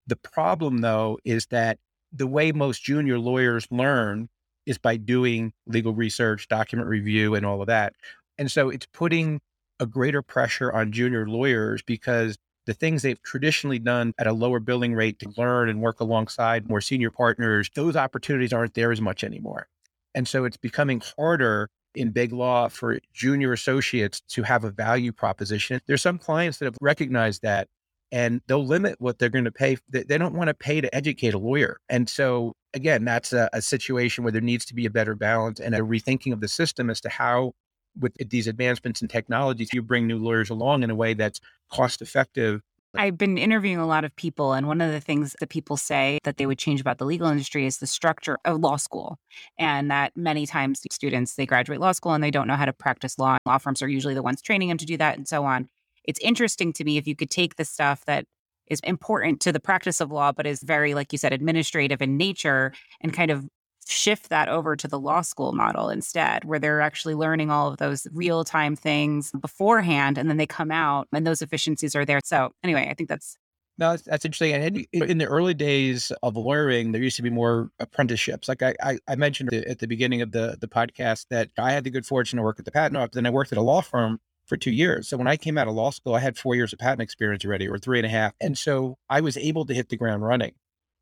The 0.07 0.15
problem, 0.15 0.79
though, 0.79 1.19
is 1.23 1.47
that 1.47 1.79
the 2.11 2.27
way 2.27 2.51
most 2.51 2.83
junior 2.83 3.19
lawyers 3.19 3.67
learn 3.71 4.29
is 4.65 4.77
by 4.77 4.97
doing 4.97 5.53
legal 5.65 5.93
research, 5.93 6.47
document 6.47 6.89
review, 6.89 7.35
and 7.35 7.45
all 7.45 7.61
of 7.61 7.67
that. 7.67 7.93
And 8.37 8.51
so 8.51 8.69
it's 8.69 8.85
putting 8.87 9.41
a 9.79 9.85
greater 9.85 10.21
pressure 10.21 10.71
on 10.71 10.91
junior 10.91 11.27
lawyers 11.27 11.81
because 11.81 12.37
the 12.65 12.73
things 12.73 13.01
they've 13.01 13.21
traditionally 13.23 13.79
done 13.79 14.13
at 14.19 14.27
a 14.27 14.33
lower 14.33 14.59
billing 14.59 14.93
rate 14.93 15.19
to 15.19 15.33
learn 15.35 15.67
and 15.67 15.81
work 15.81 15.99
alongside 15.99 16.69
more 16.69 16.81
senior 16.81 17.09
partners, 17.09 17.71
those 17.75 17.95
opportunities 17.95 18.53
aren't 18.53 18.75
there 18.75 18.91
as 18.91 19.01
much 19.01 19.23
anymore. 19.23 19.67
And 20.13 20.27
so 20.27 20.45
it's 20.45 20.57
becoming 20.57 21.01
harder 21.17 21.69
in 21.95 22.11
big 22.11 22.31
law 22.31 22.67
for 22.67 22.99
junior 23.13 23.53
associates 23.53 24.21
to 24.29 24.43
have 24.43 24.63
a 24.63 24.71
value 24.71 25.11
proposition. 25.11 25.81
There's 25.87 26.01
some 26.01 26.17
clients 26.17 26.57
that 26.59 26.65
have 26.65 26.77
recognized 26.81 27.41
that 27.41 27.67
and 28.11 28.41
they'll 28.47 28.65
limit 28.65 28.95
what 28.99 29.19
they're 29.19 29.29
going 29.29 29.45
to 29.45 29.51
pay. 29.51 29.77
They 29.89 30.17
don't 30.17 30.35
want 30.35 30.49
to 30.49 30.53
pay 30.53 30.81
to 30.81 30.93
educate 30.93 31.33
a 31.33 31.37
lawyer. 31.37 31.79
And 31.89 32.09
so, 32.09 32.53
again, 32.73 33.05
that's 33.05 33.31
a, 33.31 33.49
a, 33.53 33.61
situation 33.61 34.23
where 34.23 34.31
there 34.31 34.41
needs 34.41 34.65
to 34.65 34.75
be 34.75 34.85
a 34.85 34.89
better 34.89 35.15
balance 35.15 35.59
and 35.59 35.73
a 35.73 35.79
rethinking 35.79 36.33
of 36.33 36.41
the 36.41 36.49
system 36.49 36.89
as 36.89 36.99
to 37.01 37.09
how, 37.09 37.53
with 37.99 38.13
these 38.29 38.47
advancements 38.47 39.01
in 39.01 39.07
technology, 39.07 39.67
you 39.71 39.81
bring 39.81 40.07
new 40.07 40.17
lawyers 40.17 40.49
along 40.49 40.83
in 40.83 40.89
a 40.89 40.95
way 40.95 41.13
that's 41.13 41.39
cost 41.71 42.01
effective 42.01 42.61
I've 42.95 43.17
been 43.17 43.37
interviewing 43.37 43.77
a 43.77 43.87
lot 43.87 44.03
of 44.03 44.13
people, 44.15 44.53
and 44.53 44.67
one 44.67 44.81
of 44.81 44.91
the 44.91 44.99
things 44.99 45.35
that 45.39 45.49
people 45.49 45.77
say 45.77 46.19
that 46.23 46.37
they 46.37 46.45
would 46.45 46.59
change 46.59 46.81
about 46.81 46.97
the 46.97 47.05
legal 47.05 47.27
industry 47.27 47.65
is 47.65 47.77
the 47.77 47.87
structure 47.87 48.37
of 48.43 48.59
law 48.59 48.75
school. 48.75 49.17
And 49.57 49.89
that 49.89 50.11
many 50.17 50.45
times 50.45 50.81
students, 50.91 51.35
they 51.35 51.45
graduate 51.45 51.79
law 51.79 51.93
school 51.93 52.13
and 52.13 52.23
they 52.23 52.31
don't 52.31 52.47
know 52.47 52.55
how 52.55 52.65
to 52.65 52.73
practice 52.73 53.17
law. 53.17 53.37
Law 53.45 53.57
firms 53.59 53.81
are 53.81 53.87
usually 53.87 54.13
the 54.13 54.23
ones 54.23 54.41
training 54.41 54.69
them 54.69 54.77
to 54.77 54.85
do 54.85 54.97
that 54.97 55.17
and 55.17 55.27
so 55.27 55.45
on. 55.45 55.69
It's 56.03 56.19
interesting 56.19 56.73
to 56.73 56.83
me 56.83 56.97
if 56.97 57.07
you 57.07 57.15
could 57.15 57.29
take 57.29 57.55
the 57.55 57.65
stuff 57.65 58.03
that 58.05 58.25
is 58.67 58.79
important 58.81 59.39
to 59.41 59.51
the 59.51 59.59
practice 59.59 60.01
of 60.01 60.11
law, 60.11 60.31
but 60.31 60.45
is 60.45 60.61
very, 60.61 60.93
like 60.93 61.11
you 61.11 61.17
said, 61.17 61.33
administrative 61.33 62.01
in 62.01 62.17
nature 62.17 62.73
and 62.99 63.13
kind 63.13 63.31
of 63.31 63.47
shift 63.87 64.29
that 64.29 64.47
over 64.47 64.75
to 64.75 64.87
the 64.87 64.99
law 64.99 65.21
school 65.21 65.53
model 65.53 65.89
instead, 65.89 66.45
where 66.45 66.59
they're 66.59 66.81
actually 66.81 67.15
learning 67.15 67.49
all 67.49 67.69
of 67.69 67.77
those 67.77 68.07
real 68.13 68.43
time 68.43 68.75
things 68.75 69.31
beforehand 69.31 70.17
and 70.17 70.29
then 70.29 70.37
they 70.37 70.45
come 70.45 70.71
out 70.71 71.07
and 71.13 71.25
those 71.25 71.41
efficiencies 71.41 71.95
are 71.95 72.05
there. 72.05 72.19
So, 72.23 72.51
anyway, 72.63 72.87
I 72.89 72.93
think 72.93 73.09
that's. 73.09 73.37
No, 73.77 73.97
that's, 73.97 74.25
interesting. 74.25 74.53
And 74.53 74.85
in 74.91 75.17
the 75.17 75.25
early 75.25 75.55
days 75.55 76.11
of 76.21 76.35
lawyering, 76.35 76.91
there 76.91 77.01
used 77.01 77.15
to 77.15 77.23
be 77.23 77.31
more 77.31 77.71
apprenticeships. 77.79 78.47
Like 78.47 78.61
I, 78.61 78.75
I, 78.83 78.99
I 79.07 79.15
mentioned 79.15 79.51
at 79.53 79.79
the 79.79 79.87
beginning 79.87 80.21
of 80.21 80.31
the, 80.31 80.57
the 80.59 80.67
podcast 80.67 81.25
that 81.29 81.49
I 81.57 81.71
had 81.71 81.83
the 81.83 81.89
good 81.89 82.05
fortune 82.05 82.37
to 82.37 82.43
work 82.43 82.59
at 82.59 82.65
the 82.65 82.71
patent 82.71 82.97
office 82.97 83.15
and 83.15 83.25
I 83.25 83.31
worked 83.31 83.51
at 83.51 83.57
a 83.57 83.61
law 83.61 83.81
firm 83.81 84.19
for 84.45 84.57
two 84.57 84.71
years. 84.71 85.07
So 85.07 85.17
when 85.17 85.27
I 85.27 85.37
came 85.37 85.57
out 85.57 85.67
of 85.67 85.73
law 85.73 85.91
school, 85.91 86.13
I 86.13 86.19
had 86.19 86.37
four 86.37 86.55
years 86.55 86.73
of 86.73 86.79
patent 86.79 87.01
experience 87.01 87.45
already, 87.45 87.67
or 87.67 87.77
three 87.77 87.97
and 87.97 88.05
a 88.05 88.09
half. 88.09 88.33
And 88.41 88.57
so 88.57 88.97
I 89.09 89.21
was 89.21 89.37
able 89.37 89.65
to 89.65 89.73
hit 89.73 89.89
the 89.89 89.97
ground 89.97 90.23
running. 90.23 90.51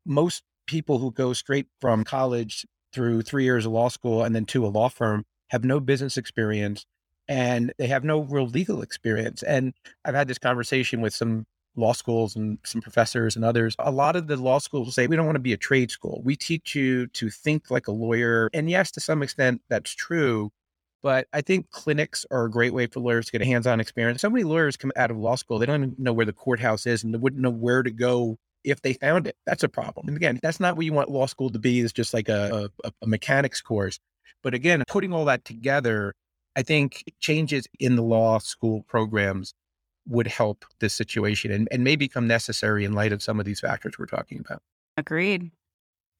Most 0.06 0.44
people 0.66 0.98
who 0.98 1.10
go 1.12 1.32
straight 1.32 1.66
from 1.80 2.04
college 2.04 2.66
through 2.92 3.22
three 3.22 3.44
years 3.44 3.66
of 3.66 3.72
law 3.72 3.88
school 3.88 4.22
and 4.22 4.34
then 4.34 4.44
to 4.46 4.66
a 4.66 4.68
law 4.68 4.88
firm 4.88 5.24
have 5.48 5.64
no 5.64 5.80
business 5.80 6.16
experience 6.16 6.86
and 7.28 7.72
they 7.78 7.86
have 7.86 8.04
no 8.04 8.20
real 8.22 8.46
legal 8.46 8.82
experience. 8.82 9.42
And 9.42 9.72
I've 10.04 10.14
had 10.14 10.28
this 10.28 10.38
conversation 10.38 11.00
with 11.00 11.14
some 11.14 11.46
law 11.76 11.92
schools 11.92 12.34
and 12.34 12.58
some 12.64 12.80
professors 12.80 13.36
and 13.36 13.44
others. 13.44 13.76
A 13.78 13.92
lot 13.92 14.16
of 14.16 14.26
the 14.26 14.36
law 14.36 14.58
schools 14.58 14.94
say, 14.94 15.06
we 15.06 15.16
don't 15.16 15.26
want 15.26 15.36
to 15.36 15.40
be 15.40 15.52
a 15.52 15.56
trade 15.56 15.90
school. 15.90 16.20
We 16.24 16.36
teach 16.36 16.74
you 16.74 17.06
to 17.08 17.30
think 17.30 17.70
like 17.70 17.86
a 17.86 17.92
lawyer. 17.92 18.50
And 18.52 18.68
yes, 18.68 18.90
to 18.92 19.00
some 19.00 19.22
extent, 19.22 19.62
that's 19.68 19.92
true. 19.92 20.50
But 21.02 21.28
I 21.32 21.40
think 21.40 21.70
clinics 21.70 22.26
are 22.30 22.44
a 22.44 22.50
great 22.50 22.74
way 22.74 22.86
for 22.86 23.00
lawyers 23.00 23.26
to 23.26 23.32
get 23.32 23.42
a 23.42 23.46
hands 23.46 23.66
on 23.66 23.80
experience. 23.80 24.20
So 24.20 24.28
many 24.28 24.44
lawyers 24.44 24.76
come 24.76 24.92
out 24.96 25.10
of 25.10 25.16
law 25.16 25.36
school, 25.36 25.58
they 25.58 25.66
don't 25.66 25.82
even 25.82 25.94
know 25.98 26.12
where 26.12 26.26
the 26.26 26.32
courthouse 26.32 26.84
is 26.84 27.04
and 27.04 27.14
they 27.14 27.18
wouldn't 27.18 27.40
know 27.40 27.50
where 27.50 27.82
to 27.82 27.90
go 27.90 28.38
if 28.64 28.82
they 28.82 28.94
found 28.94 29.26
it. 29.26 29.36
That's 29.46 29.62
a 29.62 29.68
problem. 29.68 30.08
And 30.08 30.16
again, 30.16 30.38
that's 30.42 30.60
not 30.60 30.76
what 30.76 30.86
you 30.86 30.92
want 30.92 31.10
law 31.10 31.26
school 31.26 31.50
to 31.50 31.58
be, 31.58 31.80
is 31.80 31.92
just 31.92 32.14
like 32.14 32.28
a, 32.28 32.70
a, 32.84 32.92
a 33.02 33.06
mechanics 33.06 33.60
course. 33.60 33.98
But 34.42 34.54
again, 34.54 34.84
putting 34.88 35.12
all 35.12 35.24
that 35.26 35.44
together, 35.44 36.14
I 36.56 36.62
think 36.62 37.04
changes 37.20 37.66
in 37.78 37.96
the 37.96 38.02
law 38.02 38.38
school 38.38 38.82
programs 38.88 39.54
would 40.08 40.26
help 40.26 40.64
this 40.80 40.94
situation 40.94 41.52
and, 41.52 41.68
and 41.70 41.84
may 41.84 41.96
become 41.96 42.26
necessary 42.26 42.84
in 42.84 42.92
light 42.92 43.12
of 43.12 43.22
some 43.22 43.38
of 43.38 43.46
these 43.46 43.60
factors 43.60 43.94
we're 43.98 44.06
talking 44.06 44.40
about. 44.40 44.62
Agreed. 44.96 45.50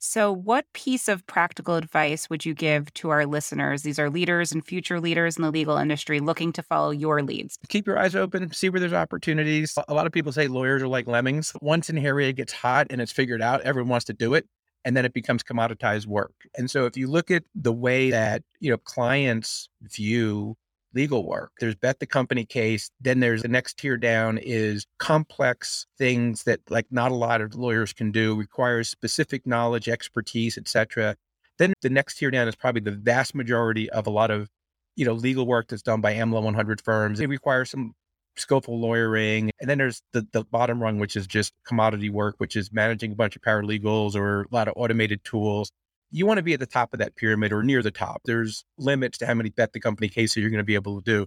So, 0.03 0.33
what 0.33 0.65
piece 0.73 1.09
of 1.09 1.27
practical 1.27 1.77
advice 1.77 2.31
would 2.31 2.47
you 2.47 2.55
give 2.55 2.93
to 2.95 3.11
our 3.11 3.27
listeners? 3.27 3.83
These 3.83 3.99
are 3.99 4.09
leaders 4.09 4.51
and 4.51 4.65
future 4.65 4.99
leaders 4.99 5.37
in 5.37 5.43
the 5.43 5.51
legal 5.51 5.77
industry 5.77 6.21
looking 6.21 6.55
to 6.55 6.63
follow 6.63 6.91
your 6.91 7.23
leads. 7.23 7.59
Keep 7.69 7.87
your 7.87 7.99
eyes 7.99 8.17
open, 8.17 8.51
see 8.51 8.71
where 8.71 8.81
there's 8.81 8.95
opportunities. 8.95 9.77
A 9.89 9.93
lot 9.93 10.07
of 10.07 10.13
people 10.13 10.33
say 10.33 10.49
lawyers 10.49 10.81
are 10.81 10.89
like 10.89 11.07
lemmings. 11.07 11.53
Once 11.61 11.91
an 11.91 11.99
area 11.99 12.33
gets 12.33 12.51
hot 12.51 12.87
and 12.89 13.03
it's 13.03 13.13
figured 13.13 13.43
out, 13.43 13.61
everyone 13.61 13.91
wants 13.91 14.07
to 14.07 14.15
do 14.15 14.33
it. 14.33 14.47
And 14.87 14.97
then 14.97 15.05
it 15.05 15.13
becomes 15.13 15.43
commoditized 15.43 16.07
work. 16.07 16.33
And 16.57 16.71
so 16.71 16.87
if 16.87 16.97
you 16.97 17.07
look 17.07 17.31
at 17.31 17.45
the 17.55 17.73
way 17.73 18.11
that, 18.11 18.43
you 18.59 18.71
know, 18.71 18.79
clients 18.79 19.69
view 19.83 20.57
legal 20.95 21.27
work. 21.27 21.53
There's 21.61 21.75
bet 21.75 22.01
the 22.01 22.07
company 22.07 22.45
case. 22.45 22.91
Then 23.01 23.21
there's 23.21 23.43
the 23.43 23.49
next 23.49 23.79
tier 23.79 23.97
down 23.97 24.39
is 24.39 24.87
complex 24.99 25.87
things 25.99 26.45
that 26.45 26.61
like 26.69 26.87
not 26.91 27.13
a 27.13 27.15
lot 27.15 27.41
of 27.41 27.55
lawyers 27.55 27.93
can 27.93 28.11
do, 28.11 28.35
requires 28.35 28.89
specific 28.89 29.47
knowledge, 29.47 29.89
expertise, 29.89 30.59
etc. 30.59 31.17
Then 31.59 31.73
the 31.83 31.91
next 31.91 32.17
tier 32.17 32.31
down 32.31 32.49
is 32.49 32.57
probably 32.57 32.81
the 32.81 32.93
vast 32.93 33.35
majority 33.35 33.91
of 33.91 34.07
a 34.07 34.11
lot 34.11 34.31
of 34.31 34.49
you 34.97 35.05
know 35.05 35.13
legal 35.13 35.47
work 35.47 35.69
that's 35.69 35.83
done 35.83 36.01
by 36.01 36.15
AmLaw 36.15 36.43
100 36.43 36.81
firms. 36.81 37.21
It 37.21 37.29
requires 37.29 37.71
some 37.71 37.95
skillful 38.37 38.81
lawyering. 38.81 39.51
And 39.61 39.69
then 39.69 39.79
there's 39.79 40.03
the, 40.13 40.27
the 40.33 40.45
bottom 40.45 40.83
rung, 40.83 40.99
which 40.99 41.17
is 41.17 41.27
just 41.27 41.53
commodity 41.67 42.11
work, 42.11 42.37
which 42.39 42.57
is 42.57 42.73
managing 42.73 43.13
a 43.13 43.15
bunch 43.15 43.37
of 43.37 43.43
paralegals 43.43 44.15
or 44.15 44.43
a 44.43 44.47
lot 44.51 44.69
of 44.69 44.75
automated 44.77 45.23
tools. 45.25 45.71
You 46.11 46.27
want 46.27 46.39
to 46.39 46.43
be 46.43 46.55
at 46.55 46.61
the 46.61 46.67
top 46.67 46.93
of 46.93 46.99
that 46.99 47.17
pyramid 47.17 47.53
or 47.53 47.63
near 47.63 47.83
the 47.83 47.91
top. 47.91 48.23
There's 48.25 48.65
limits 48.79 49.19
to 49.19 49.27
how 49.27 49.35
many 49.35 49.51
bet 49.51 49.73
the 49.73 49.81
company 49.81 50.09
cases 50.09 50.39
you're 50.39 50.51
going 50.51 50.59
to 50.59 50.65
be 50.65 50.75
able 50.75 51.01
to 51.01 51.05
do. 51.05 51.27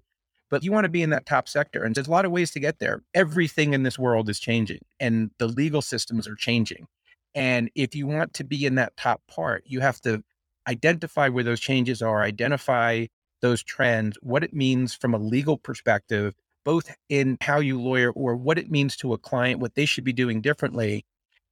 But 0.49 0.63
you 0.63 0.71
want 0.71 0.85
to 0.85 0.89
be 0.89 1.01
in 1.01 1.09
that 1.11 1.25
top 1.25 1.47
sector. 1.47 1.83
And 1.83 1.95
there's 1.95 2.07
a 2.07 2.11
lot 2.11 2.25
of 2.25 2.31
ways 2.31 2.51
to 2.51 2.59
get 2.59 2.79
there. 2.79 3.01
Everything 3.13 3.73
in 3.73 3.83
this 3.83 3.97
world 3.97 4.29
is 4.29 4.39
changing 4.39 4.81
and 4.99 5.31
the 5.39 5.47
legal 5.47 5.81
systems 5.81 6.27
are 6.27 6.35
changing. 6.35 6.87
And 7.33 7.71
if 7.75 7.95
you 7.95 8.05
want 8.05 8.33
to 8.35 8.43
be 8.43 8.65
in 8.65 8.75
that 8.75 8.95
top 8.97 9.21
part, 9.27 9.63
you 9.65 9.79
have 9.79 9.99
to 10.01 10.23
identify 10.67 11.29
where 11.29 11.43
those 11.43 11.59
changes 11.59 12.01
are, 12.01 12.21
identify 12.21 13.07
those 13.41 13.63
trends, 13.63 14.17
what 14.21 14.43
it 14.43 14.53
means 14.53 14.93
from 14.93 15.13
a 15.13 15.17
legal 15.17 15.57
perspective, 15.57 16.35
both 16.63 16.95
in 17.09 17.37
how 17.41 17.59
you 17.59 17.81
lawyer 17.81 18.11
or 18.11 18.35
what 18.35 18.57
it 18.57 18.71
means 18.71 18.95
to 18.97 19.13
a 19.13 19.17
client, 19.17 19.59
what 19.59 19.75
they 19.75 19.85
should 19.85 20.03
be 20.03 20.13
doing 20.13 20.41
differently, 20.41 21.05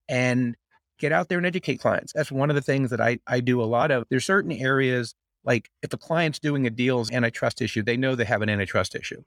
and 0.07 0.55
get 1.01 1.11
out 1.11 1.27
there 1.27 1.37
and 1.37 1.47
educate 1.47 1.79
clients. 1.79 2.13
That's 2.13 2.31
one 2.31 2.49
of 2.49 2.55
the 2.55 2.61
things 2.61 2.91
that 2.91 3.01
I, 3.01 3.19
I 3.27 3.41
do 3.41 3.61
a 3.61 3.65
lot 3.65 3.91
of. 3.91 4.05
There's 4.09 4.25
certain 4.25 4.51
areas 4.51 5.13
like 5.43 5.69
if 5.81 5.91
a 5.91 5.97
client's 5.97 6.39
doing 6.39 6.67
a 6.67 6.69
deal's 6.69 7.11
antitrust 7.11 7.61
issue, 7.61 7.81
they 7.81 7.97
know 7.97 8.15
they 8.15 8.25
have 8.25 8.43
an 8.43 8.49
antitrust 8.49 8.95
issue. 8.95 9.21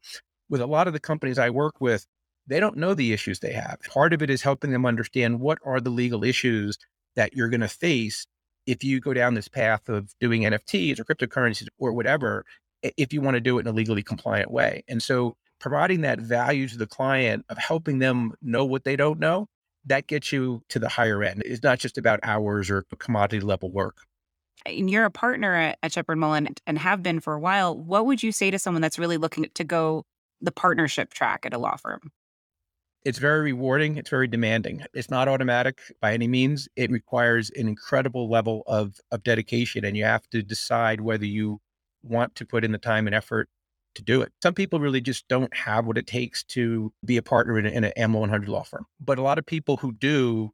With 0.48 0.60
a 0.60 0.66
lot 0.66 0.86
of 0.86 0.92
the 0.92 1.00
companies 1.00 1.38
I 1.38 1.50
work 1.50 1.80
with, 1.80 2.06
they 2.46 2.60
don't 2.60 2.76
know 2.76 2.94
the 2.94 3.12
issues 3.12 3.40
they 3.40 3.52
have. 3.52 3.78
Part 3.92 4.12
of 4.12 4.22
it 4.22 4.30
is 4.30 4.42
helping 4.42 4.70
them 4.70 4.86
understand 4.86 5.40
what 5.40 5.58
are 5.64 5.80
the 5.80 5.90
legal 5.90 6.22
issues 6.22 6.78
that 7.16 7.34
you're 7.34 7.48
going 7.48 7.60
to 7.60 7.68
face 7.68 8.26
if 8.66 8.84
you 8.84 9.00
go 9.00 9.12
down 9.12 9.34
this 9.34 9.48
path 9.48 9.88
of 9.88 10.14
doing 10.20 10.42
NFTs 10.42 10.98
or 10.98 11.04
cryptocurrencies 11.04 11.66
or 11.78 11.92
whatever, 11.92 12.44
if 12.82 13.12
you 13.12 13.20
want 13.20 13.34
to 13.34 13.40
do 13.40 13.58
it 13.58 13.62
in 13.62 13.66
a 13.66 13.72
legally 13.72 14.02
compliant 14.02 14.50
way. 14.50 14.84
And 14.88 15.02
so 15.02 15.36
providing 15.58 16.02
that 16.02 16.20
value 16.20 16.68
to 16.68 16.78
the 16.78 16.86
client 16.86 17.44
of 17.48 17.58
helping 17.58 17.98
them 17.98 18.32
know 18.40 18.64
what 18.64 18.84
they 18.84 18.96
don't 18.96 19.18
know, 19.18 19.48
that 19.86 20.06
gets 20.06 20.32
you 20.32 20.62
to 20.68 20.78
the 20.78 20.88
higher 20.88 21.22
end. 21.22 21.42
It's 21.44 21.62
not 21.62 21.78
just 21.78 21.98
about 21.98 22.20
hours 22.22 22.70
or 22.70 22.84
commodity 22.98 23.40
level 23.40 23.70
work. 23.70 23.98
And 24.66 24.88
you're 24.88 25.04
a 25.04 25.10
partner 25.10 25.54
at, 25.54 25.78
at 25.82 25.92
Sheppard 25.92 26.18
Mullin 26.18 26.54
and 26.66 26.78
have 26.78 27.02
been 27.02 27.20
for 27.20 27.34
a 27.34 27.40
while. 27.40 27.76
What 27.76 28.06
would 28.06 28.22
you 28.22 28.32
say 28.32 28.50
to 28.50 28.58
someone 28.58 28.80
that's 28.80 28.98
really 28.98 29.18
looking 29.18 29.46
to 29.54 29.64
go 29.64 30.04
the 30.40 30.52
partnership 30.52 31.12
track 31.12 31.44
at 31.44 31.52
a 31.52 31.58
law 31.58 31.76
firm? 31.76 32.12
It's 33.04 33.18
very 33.18 33.42
rewarding. 33.42 33.98
It's 33.98 34.08
very 34.08 34.26
demanding. 34.26 34.82
It's 34.94 35.10
not 35.10 35.28
automatic 35.28 35.80
by 36.00 36.14
any 36.14 36.26
means. 36.26 36.68
It 36.74 36.90
requires 36.90 37.50
an 37.50 37.68
incredible 37.68 38.30
level 38.30 38.62
of, 38.66 38.98
of 39.12 39.22
dedication, 39.22 39.84
and 39.84 39.94
you 39.94 40.04
have 40.04 40.26
to 40.30 40.42
decide 40.42 41.02
whether 41.02 41.26
you 41.26 41.60
want 42.02 42.34
to 42.36 42.46
put 42.46 42.64
in 42.64 42.72
the 42.72 42.78
time 42.78 43.06
and 43.06 43.14
effort 43.14 43.50
to 43.94 44.02
do 44.02 44.22
it. 44.22 44.32
Some 44.42 44.54
people 44.54 44.80
really 44.80 45.00
just 45.00 45.26
don't 45.28 45.54
have 45.54 45.86
what 45.86 45.98
it 45.98 46.06
takes 46.06 46.42
to 46.44 46.92
be 47.04 47.16
a 47.16 47.22
partner 47.22 47.58
in, 47.58 47.66
a, 47.66 47.70
in 47.70 47.84
an 47.84 47.92
M100 47.96 48.48
law 48.48 48.62
firm. 48.62 48.86
But 49.00 49.18
a 49.18 49.22
lot 49.22 49.38
of 49.38 49.46
people 49.46 49.76
who 49.76 49.92
do 49.92 50.52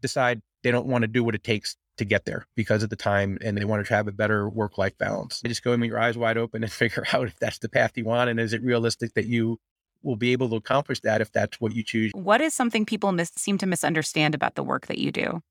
decide 0.00 0.42
they 0.62 0.70
don't 0.70 0.86
want 0.86 1.02
to 1.02 1.08
do 1.08 1.24
what 1.24 1.34
it 1.34 1.44
takes 1.44 1.76
to 1.98 2.04
get 2.04 2.24
there 2.24 2.46
because 2.56 2.82
of 2.82 2.90
the 2.90 2.96
time 2.96 3.38
and 3.42 3.56
they 3.56 3.64
want 3.64 3.84
to 3.86 3.94
have 3.94 4.08
a 4.08 4.12
better 4.12 4.48
work 4.48 4.78
life 4.78 4.96
balance. 4.98 5.40
You 5.42 5.48
just 5.48 5.62
go 5.62 5.72
in 5.72 5.80
with 5.80 5.88
your 5.88 5.98
eyes 5.98 6.16
wide 6.16 6.38
open 6.38 6.62
and 6.62 6.72
figure 6.84 7.06
out 7.12 7.26
if 7.26 7.38
that's 7.38 7.58
the 7.58 7.68
path 7.68 7.92
you 7.96 8.04
want 8.04 8.30
and 8.30 8.40
is 8.40 8.52
it 8.52 8.62
realistic 8.62 9.14
that 9.14 9.26
you 9.26 9.58
will 10.02 10.16
be 10.16 10.32
able 10.32 10.48
to 10.48 10.56
accomplish 10.56 11.00
that 11.00 11.20
if 11.20 11.30
that's 11.30 11.60
what 11.60 11.74
you 11.74 11.82
choose. 11.82 12.10
What 12.14 12.40
is 12.40 12.54
something 12.54 12.86
people 12.86 13.12
mis- 13.12 13.32
seem 13.36 13.58
to 13.58 13.66
misunderstand 13.66 14.34
about 14.34 14.54
the 14.54 14.62
work 14.62 14.86
that 14.86 14.98
you 14.98 15.12
do? 15.12 15.42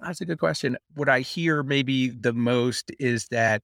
That's 0.00 0.20
a 0.20 0.24
good 0.24 0.40
question. 0.40 0.76
What 0.94 1.08
I 1.08 1.20
hear 1.20 1.62
maybe 1.62 2.08
the 2.08 2.32
most 2.32 2.90
is 2.98 3.28
that 3.28 3.62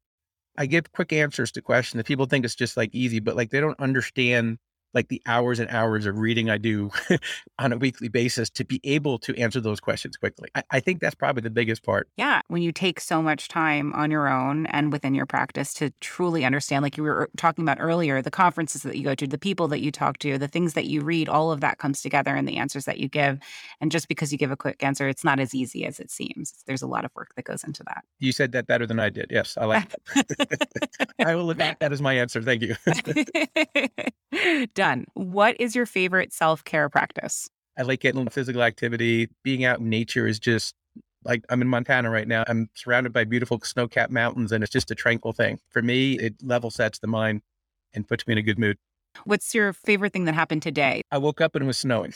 I 0.59 0.67
give 0.67 0.93
quick 0.93 1.13
answers 1.13 1.53
to 1.53 1.63
questions 1.63 1.99
that 1.99 2.07
people 2.07 2.27
think 2.27 2.45
it's 2.45 2.57
just 2.57 2.77
like 2.77 2.91
easy, 2.93 3.21
but 3.21 3.37
like 3.37 3.51
they 3.51 3.61
don't 3.61 3.79
understand 3.79 4.59
like 4.95 5.09
the 5.09 5.21
hours 5.27 5.59
and 5.59 5.69
hours 5.71 6.07
of 6.07 6.19
reading 6.19 6.51
I 6.51 6.59
do 6.59 6.91
on 7.59 7.73
a 7.73 7.77
weekly 7.77 8.09
basis 8.09 8.49
to 8.51 8.65
be 8.65 8.81
able 8.85 9.19
to 9.21 9.37
answer 9.37 9.61
those 9.61 9.81
questions 9.81 10.17
quickly. 10.17 10.49
I, 10.55 10.63
I, 10.71 10.81
think 10.81 11.01
that's 11.01 11.15
probably 11.15 11.43
the 11.43 11.51
biggest 11.51 11.83
part. 11.83 12.09
Yeah. 12.17 12.41
When 12.49 12.63
you 12.63 12.73
take 12.73 13.01
so 13.01 13.21
much 13.21 13.49
time 13.49 13.93
on 13.93 14.11
your 14.11 14.29
own 14.29 14.67
and 14.67 14.93
within 14.93 15.15
your 15.15 15.27
practice 15.27 15.75
to 15.75 15.91
truly 16.01 16.45
understand, 16.45 16.83
like 16.83 16.97
you 16.97 17.03
were 17.03 17.23
er, 17.23 17.29
talking 17.37 17.65
about 17.65 17.79
earlier, 17.81 18.23
the 18.23 18.31
conferences 18.31 18.83
that 18.83 18.97
you 18.97 19.05
go 19.05 19.15
to, 19.15 19.27
the 19.27 19.39
people 19.39 19.69
that 19.69 19.81
you 19.81 19.93
talk 19.93 20.19
to, 20.19 20.39
the 20.39 20.49
things 20.49 20.75
that 20.75 20.87
you 20.87 21.03
read, 21.03 21.29
all 21.29 21.53
of 21.53 21.61
that 21.61 21.79
comes 21.79 22.01
together 22.01 22.35
in 22.35 22.47
the 22.47 22.57
answers 22.57 22.87
that 22.87 22.99
you 22.99 23.09
give. 23.09 23.39
And 23.81 23.93
just 23.93 24.09
because 24.09 24.33
you 24.33 24.39
give 24.39 24.51
a 24.51 24.57
quick 24.57 24.83
answer, 24.83 25.09
it's 25.09 25.25
not 25.25 25.39
as 25.39 25.55
easy 25.55 25.85
as 25.85 26.01
it 26.01 26.11
seems. 26.11 26.55
There's 26.67 26.83
a 26.83 26.87
lot 26.87 27.05
of 27.05 27.11
work 27.15 27.35
that 27.37 27.45
goes 27.45 27.63
into 27.65 27.83
that. 27.85 28.05
You 28.19 28.33
said 28.33 28.53
that 28.53 28.67
better 28.67 28.87
than 28.87 28.99
I 28.99 29.11
did. 29.11 29.27
Yes. 29.31 29.57
I 29.61 29.67
like 29.67 29.95
I 31.25 31.35
will 31.35 31.51
admit 31.51 31.79
that 31.81 31.93
is 31.93 32.01
my 32.01 32.15
answer. 32.15 32.43
Thank 32.43 32.63
you. 32.63 32.75
Done. 34.79 35.07
What 35.15 35.57
is 35.59 35.75
your 35.75 35.87
favorite 35.87 36.33
self 36.33 36.63
care 36.63 36.89
practice? 36.89 37.51
I 37.77 37.83
like 37.83 37.99
getting 37.99 38.29
physical 38.29 38.63
activity. 38.63 39.29
Being 39.43 39.65
out 39.65 39.81
in 39.81 39.89
nature 39.89 40.25
is 40.25 40.39
just 40.39 40.73
like 41.25 41.45
I'm 41.49 41.61
in 41.61 41.67
Montana 41.67 42.11
right 42.11 42.29
now. 42.29 42.45
I'm 42.47 42.71
surrounded 42.75 43.13
by 43.13 43.25
beautiful 43.25 43.59
snow 43.65 43.89
capped 43.89 44.13
mountains, 44.13 44.53
and 44.53 44.63
it's 44.63 44.73
just 44.73 44.93
a 44.93 44.95
tranquil 44.95 45.33
thing. 45.33 45.59
For 45.71 45.83
me, 45.83 46.17
it 46.21 46.37
level 46.45 46.71
sets 46.71 47.01
the 47.01 47.09
mind 47.09 47.43
and 47.93 48.07
puts 48.07 48.25
me 48.29 48.35
in 48.35 48.39
a 48.39 48.43
good 48.43 48.57
mood. 48.57 48.79
What's 49.25 49.53
your 49.53 49.73
favorite 49.73 50.13
thing 50.13 50.27
that 50.27 50.37
happened 50.37 50.63
today? 50.63 51.03
I 51.11 51.19
woke 51.19 51.41
up 51.41 51.57
and 51.57 51.65
it 51.65 51.67
was 51.67 51.79
snowing. 51.79 52.15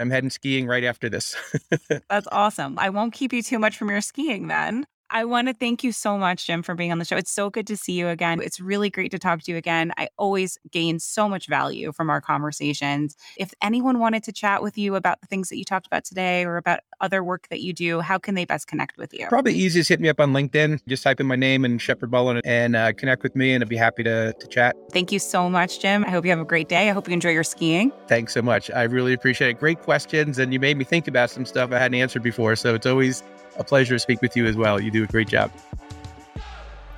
I'm 0.00 0.10
heading 0.10 0.30
skiing 0.30 0.66
right 0.66 0.82
after 0.82 1.08
this. 1.08 1.36
That's 2.10 2.26
awesome. 2.32 2.76
I 2.80 2.90
won't 2.90 3.12
keep 3.12 3.32
you 3.32 3.40
too 3.40 3.60
much 3.60 3.76
from 3.76 3.88
your 3.88 4.00
skiing 4.00 4.48
then. 4.48 4.84
I 5.10 5.24
want 5.24 5.48
to 5.48 5.54
thank 5.54 5.82
you 5.82 5.90
so 5.90 6.18
much, 6.18 6.46
Jim, 6.46 6.62
for 6.62 6.74
being 6.74 6.92
on 6.92 6.98
the 6.98 7.04
show. 7.04 7.16
It's 7.16 7.30
so 7.30 7.48
good 7.48 7.66
to 7.68 7.78
see 7.78 7.92
you 7.92 8.08
again. 8.08 8.42
It's 8.42 8.60
really 8.60 8.90
great 8.90 9.10
to 9.12 9.18
talk 9.18 9.42
to 9.42 9.50
you 9.50 9.56
again. 9.56 9.90
I 9.96 10.08
always 10.18 10.58
gain 10.70 10.98
so 10.98 11.28
much 11.28 11.46
value 11.46 11.92
from 11.92 12.10
our 12.10 12.20
conversations. 12.20 13.16
If 13.38 13.54
anyone 13.62 14.00
wanted 14.00 14.22
to 14.24 14.32
chat 14.32 14.62
with 14.62 14.76
you 14.76 14.96
about 14.96 15.22
the 15.22 15.26
things 15.26 15.48
that 15.48 15.56
you 15.56 15.64
talked 15.64 15.86
about 15.86 16.04
today 16.04 16.44
or 16.44 16.58
about 16.58 16.80
other 17.00 17.24
work 17.24 17.48
that 17.48 17.60
you 17.60 17.72
do, 17.72 18.00
how 18.00 18.18
can 18.18 18.34
they 18.34 18.44
best 18.44 18.66
connect 18.66 18.98
with 18.98 19.14
you? 19.14 19.26
Probably 19.28 19.54
easiest 19.54 19.88
hit 19.88 19.98
me 19.98 20.10
up 20.10 20.20
on 20.20 20.34
LinkedIn. 20.34 20.80
Just 20.86 21.04
type 21.04 21.20
in 21.20 21.26
my 21.26 21.36
name 21.36 21.64
and 21.64 21.80
Sheppard 21.80 22.10
Mullin 22.10 22.42
and 22.44 22.76
uh, 22.76 22.92
connect 22.92 23.22
with 23.22 23.34
me, 23.34 23.54
and 23.54 23.64
I'd 23.64 23.68
be 23.68 23.76
happy 23.78 24.02
to, 24.02 24.34
to 24.34 24.46
chat. 24.48 24.76
Thank 24.92 25.10
you 25.10 25.18
so 25.18 25.48
much, 25.48 25.80
Jim. 25.80 26.04
I 26.04 26.10
hope 26.10 26.26
you 26.26 26.30
have 26.32 26.40
a 26.40 26.44
great 26.44 26.68
day. 26.68 26.90
I 26.90 26.92
hope 26.92 27.08
you 27.08 27.14
enjoy 27.14 27.30
your 27.30 27.44
skiing. 27.44 27.92
Thanks 28.08 28.34
so 28.34 28.42
much. 28.42 28.70
I 28.72 28.82
really 28.82 29.14
appreciate 29.14 29.50
it. 29.50 29.58
Great 29.58 29.80
questions, 29.80 30.38
and 30.38 30.52
you 30.52 30.60
made 30.60 30.76
me 30.76 30.84
think 30.84 31.08
about 31.08 31.30
some 31.30 31.46
stuff 31.46 31.72
I 31.72 31.78
hadn't 31.78 31.98
answered 31.98 32.22
before. 32.22 32.56
So 32.56 32.74
it's 32.74 32.86
always 32.86 33.22
a 33.58 33.64
pleasure 33.64 33.94
to 33.94 33.98
speak 33.98 34.22
with 34.22 34.36
you 34.36 34.46
as 34.46 34.56
well. 34.56 34.80
You 34.80 34.90
do 34.90 35.04
a 35.04 35.06
great 35.06 35.28
job. 35.28 35.50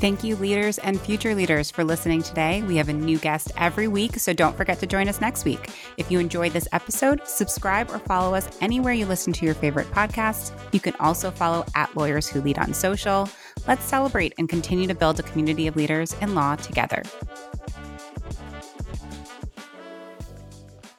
Thank 0.00 0.24
you, 0.24 0.34
leaders 0.36 0.78
and 0.78 0.98
future 0.98 1.34
leaders, 1.34 1.70
for 1.70 1.84
listening 1.84 2.22
today. 2.22 2.62
We 2.62 2.76
have 2.76 2.88
a 2.88 2.92
new 2.94 3.18
guest 3.18 3.52
every 3.58 3.86
week, 3.86 4.16
so 4.16 4.32
don't 4.32 4.56
forget 4.56 4.78
to 4.78 4.86
join 4.86 5.08
us 5.08 5.20
next 5.20 5.44
week. 5.44 5.68
If 5.98 6.10
you 6.10 6.18
enjoyed 6.18 6.52
this 6.52 6.66
episode, 6.72 7.28
subscribe 7.28 7.90
or 7.90 7.98
follow 7.98 8.34
us 8.34 8.48
anywhere 8.62 8.94
you 8.94 9.04
listen 9.04 9.34
to 9.34 9.44
your 9.44 9.54
favorite 9.54 9.90
podcasts. 9.90 10.52
You 10.72 10.80
can 10.80 10.94
also 11.00 11.30
follow 11.30 11.66
at 11.74 11.94
Lawyers 11.94 12.30
Who 12.30 12.40
Lead 12.40 12.58
on 12.58 12.72
social. 12.72 13.28
Let's 13.68 13.84
celebrate 13.84 14.32
and 14.38 14.48
continue 14.48 14.88
to 14.88 14.94
build 14.94 15.20
a 15.20 15.22
community 15.22 15.66
of 15.66 15.76
leaders 15.76 16.14
in 16.22 16.34
law 16.34 16.56
together. 16.56 17.02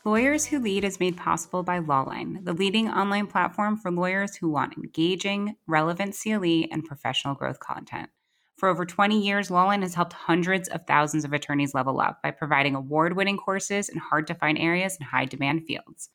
Lawyers 0.03 0.47
Who 0.47 0.59
Lead 0.59 0.83
is 0.83 0.99
made 0.99 1.15
possible 1.15 1.61
by 1.61 1.79
Lawline, 1.79 2.43
the 2.43 2.53
leading 2.53 2.89
online 2.89 3.27
platform 3.27 3.77
for 3.77 3.91
lawyers 3.91 4.35
who 4.35 4.49
want 4.49 4.75
engaging, 4.75 5.55
relevant 5.67 6.17
CLE 6.19 6.65
and 6.71 6.83
professional 6.83 7.35
growth 7.35 7.59
content. 7.59 8.09
For 8.57 8.67
over 8.67 8.83
20 8.83 9.23
years, 9.23 9.49
Lawline 9.49 9.83
has 9.83 9.93
helped 9.93 10.13
hundreds 10.13 10.67
of 10.69 10.87
thousands 10.87 11.23
of 11.23 11.33
attorneys 11.33 11.75
level 11.75 12.01
up 12.01 12.19
by 12.23 12.31
providing 12.31 12.73
award 12.73 13.15
winning 13.15 13.37
courses 13.37 13.89
in 13.89 13.99
hard 13.99 14.25
to 14.25 14.33
find 14.33 14.57
areas 14.57 14.97
and 14.99 15.07
high 15.07 15.25
demand 15.25 15.67
fields. 15.67 16.09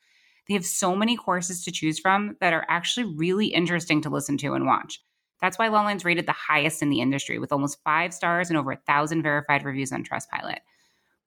They 0.49 0.53
have 0.55 0.65
so 0.65 0.93
many 0.93 1.15
courses 1.15 1.63
to 1.63 1.71
choose 1.71 1.97
from 1.97 2.35
that 2.41 2.51
are 2.51 2.65
actually 2.67 3.15
really 3.15 3.47
interesting 3.47 4.01
to 4.01 4.09
listen 4.09 4.37
to 4.39 4.53
and 4.53 4.65
watch. 4.65 4.99
That's 5.39 5.57
why 5.57 5.69
Lawline's 5.69 6.03
rated 6.03 6.25
the 6.25 6.33
highest 6.33 6.81
in 6.81 6.89
the 6.89 6.99
industry 6.99 7.39
with 7.39 7.53
almost 7.53 7.81
five 7.85 8.13
stars 8.13 8.49
and 8.49 8.57
over 8.57 8.73
a 8.73 8.81
thousand 8.85 9.23
verified 9.23 9.63
reviews 9.63 9.93
on 9.93 10.03
Trustpilot. 10.03 10.59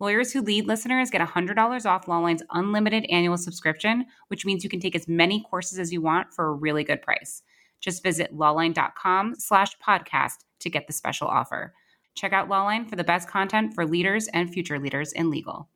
Lawyers 0.00 0.32
Who 0.32 0.40
Lead 0.40 0.66
listeners 0.66 1.10
get 1.10 1.20
$100 1.20 1.86
off 1.86 2.06
Lawline's 2.06 2.42
unlimited 2.52 3.04
annual 3.10 3.36
subscription, 3.36 4.06
which 4.28 4.46
means 4.46 4.64
you 4.64 4.70
can 4.70 4.80
take 4.80 4.96
as 4.96 5.06
many 5.06 5.42
courses 5.42 5.78
as 5.78 5.92
you 5.92 6.00
want 6.00 6.32
for 6.32 6.46
a 6.46 6.52
really 6.54 6.84
good 6.84 7.02
price. 7.02 7.42
Just 7.80 8.02
visit 8.02 8.34
lawline.com 8.34 9.34
slash 9.36 9.76
podcast 9.86 10.44
to 10.60 10.70
get 10.70 10.86
the 10.86 10.94
special 10.94 11.28
offer. 11.28 11.74
Check 12.14 12.32
out 12.32 12.48
Lawline 12.48 12.88
for 12.88 12.96
the 12.96 13.04
best 13.04 13.28
content 13.28 13.74
for 13.74 13.86
leaders 13.86 14.26
and 14.28 14.50
future 14.50 14.78
leaders 14.78 15.12
in 15.12 15.30
legal. 15.30 15.68